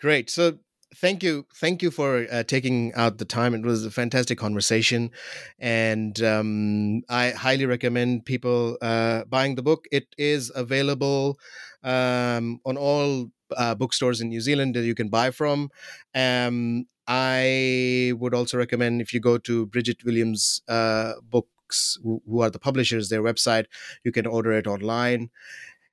Great. 0.00 0.30
So 0.30 0.58
thank 0.96 1.22
you, 1.22 1.46
thank 1.54 1.82
you 1.82 1.90
for 1.90 2.26
uh, 2.30 2.42
taking 2.42 2.92
out 2.94 3.18
the 3.18 3.24
time. 3.24 3.54
It 3.54 3.62
was 3.62 3.84
a 3.84 3.90
fantastic 3.90 4.38
conversation, 4.38 5.10
and 5.58 6.20
um, 6.22 7.02
I 7.08 7.30
highly 7.30 7.66
recommend 7.66 8.24
people 8.24 8.78
uh, 8.80 9.24
buying 9.24 9.54
the 9.54 9.62
book. 9.62 9.86
It 9.90 10.06
is 10.18 10.50
available 10.54 11.38
um, 11.82 12.60
on 12.64 12.76
all 12.76 13.30
uh, 13.56 13.74
bookstores 13.74 14.20
in 14.20 14.28
New 14.28 14.40
Zealand 14.40 14.74
that 14.74 14.84
you 14.84 14.94
can 14.94 15.08
buy 15.08 15.30
from. 15.30 15.70
Um, 16.14 16.86
I 17.06 18.12
would 18.16 18.34
also 18.34 18.58
recommend 18.58 19.00
if 19.00 19.12
you 19.12 19.20
go 19.20 19.38
to 19.38 19.66
Bridget 19.66 20.04
Williams' 20.04 20.62
uh, 20.68 21.14
books, 21.22 21.98
who, 22.02 22.22
who 22.26 22.42
are 22.42 22.50
the 22.50 22.58
publishers, 22.58 23.08
their 23.08 23.22
website, 23.22 23.66
you 24.04 24.12
can 24.12 24.26
order 24.26 24.52
it 24.52 24.66
online 24.66 25.30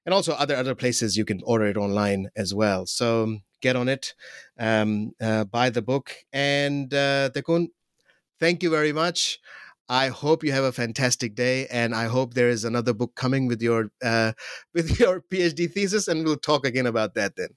and 0.06 0.14
also 0.14 0.34
other 0.34 0.56
other 0.56 0.76
places 0.76 1.18
you 1.18 1.26
can 1.26 1.42
order 1.44 1.66
it 1.66 1.78
online 1.78 2.30
as 2.36 2.54
well. 2.54 2.86
So 2.86 3.38
get 3.62 3.76
on 3.76 3.90
it, 3.90 4.14
um, 4.58 5.12
uh, 5.22 5.46
buy 5.46 5.70
the 5.70 5.82
book, 5.82 6.16
and 6.32 6.94
uh, 6.94 7.30
Tecun, 7.30 7.68
thank 8.40 8.64
you 8.64 8.70
very 8.70 8.94
much. 8.94 9.40
I 9.92 10.10
hope 10.10 10.44
you 10.44 10.52
have 10.52 10.64
a 10.64 10.72
fantastic 10.72 11.34
day, 11.34 11.66
and 11.68 11.96
I 11.96 12.06
hope 12.06 12.36
there 12.36 12.50
is 12.50 12.64
another 12.64 12.94
book 12.94 13.16
coming 13.16 13.48
with 13.48 13.62
your 13.62 13.92
uh, 14.04 14.34
with 14.74 15.00
your 15.00 15.22
PhD 15.22 15.72
thesis, 15.72 16.08
and 16.08 16.24
we'll 16.24 16.38
talk 16.38 16.66
again 16.66 16.86
about 16.86 17.16
that 17.16 17.36
then. 17.36 17.50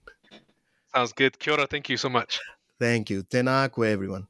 Sounds 0.95 1.13
good. 1.13 1.39
Kia 1.39 1.55
ora. 1.55 1.67
Thank 1.67 1.89
you 1.89 1.97
so 1.97 2.09
much. 2.09 2.41
Thank 2.79 3.11
you. 3.11 3.23
Tēnā 3.23 3.71
koe, 3.73 3.83
everyone. 3.83 4.27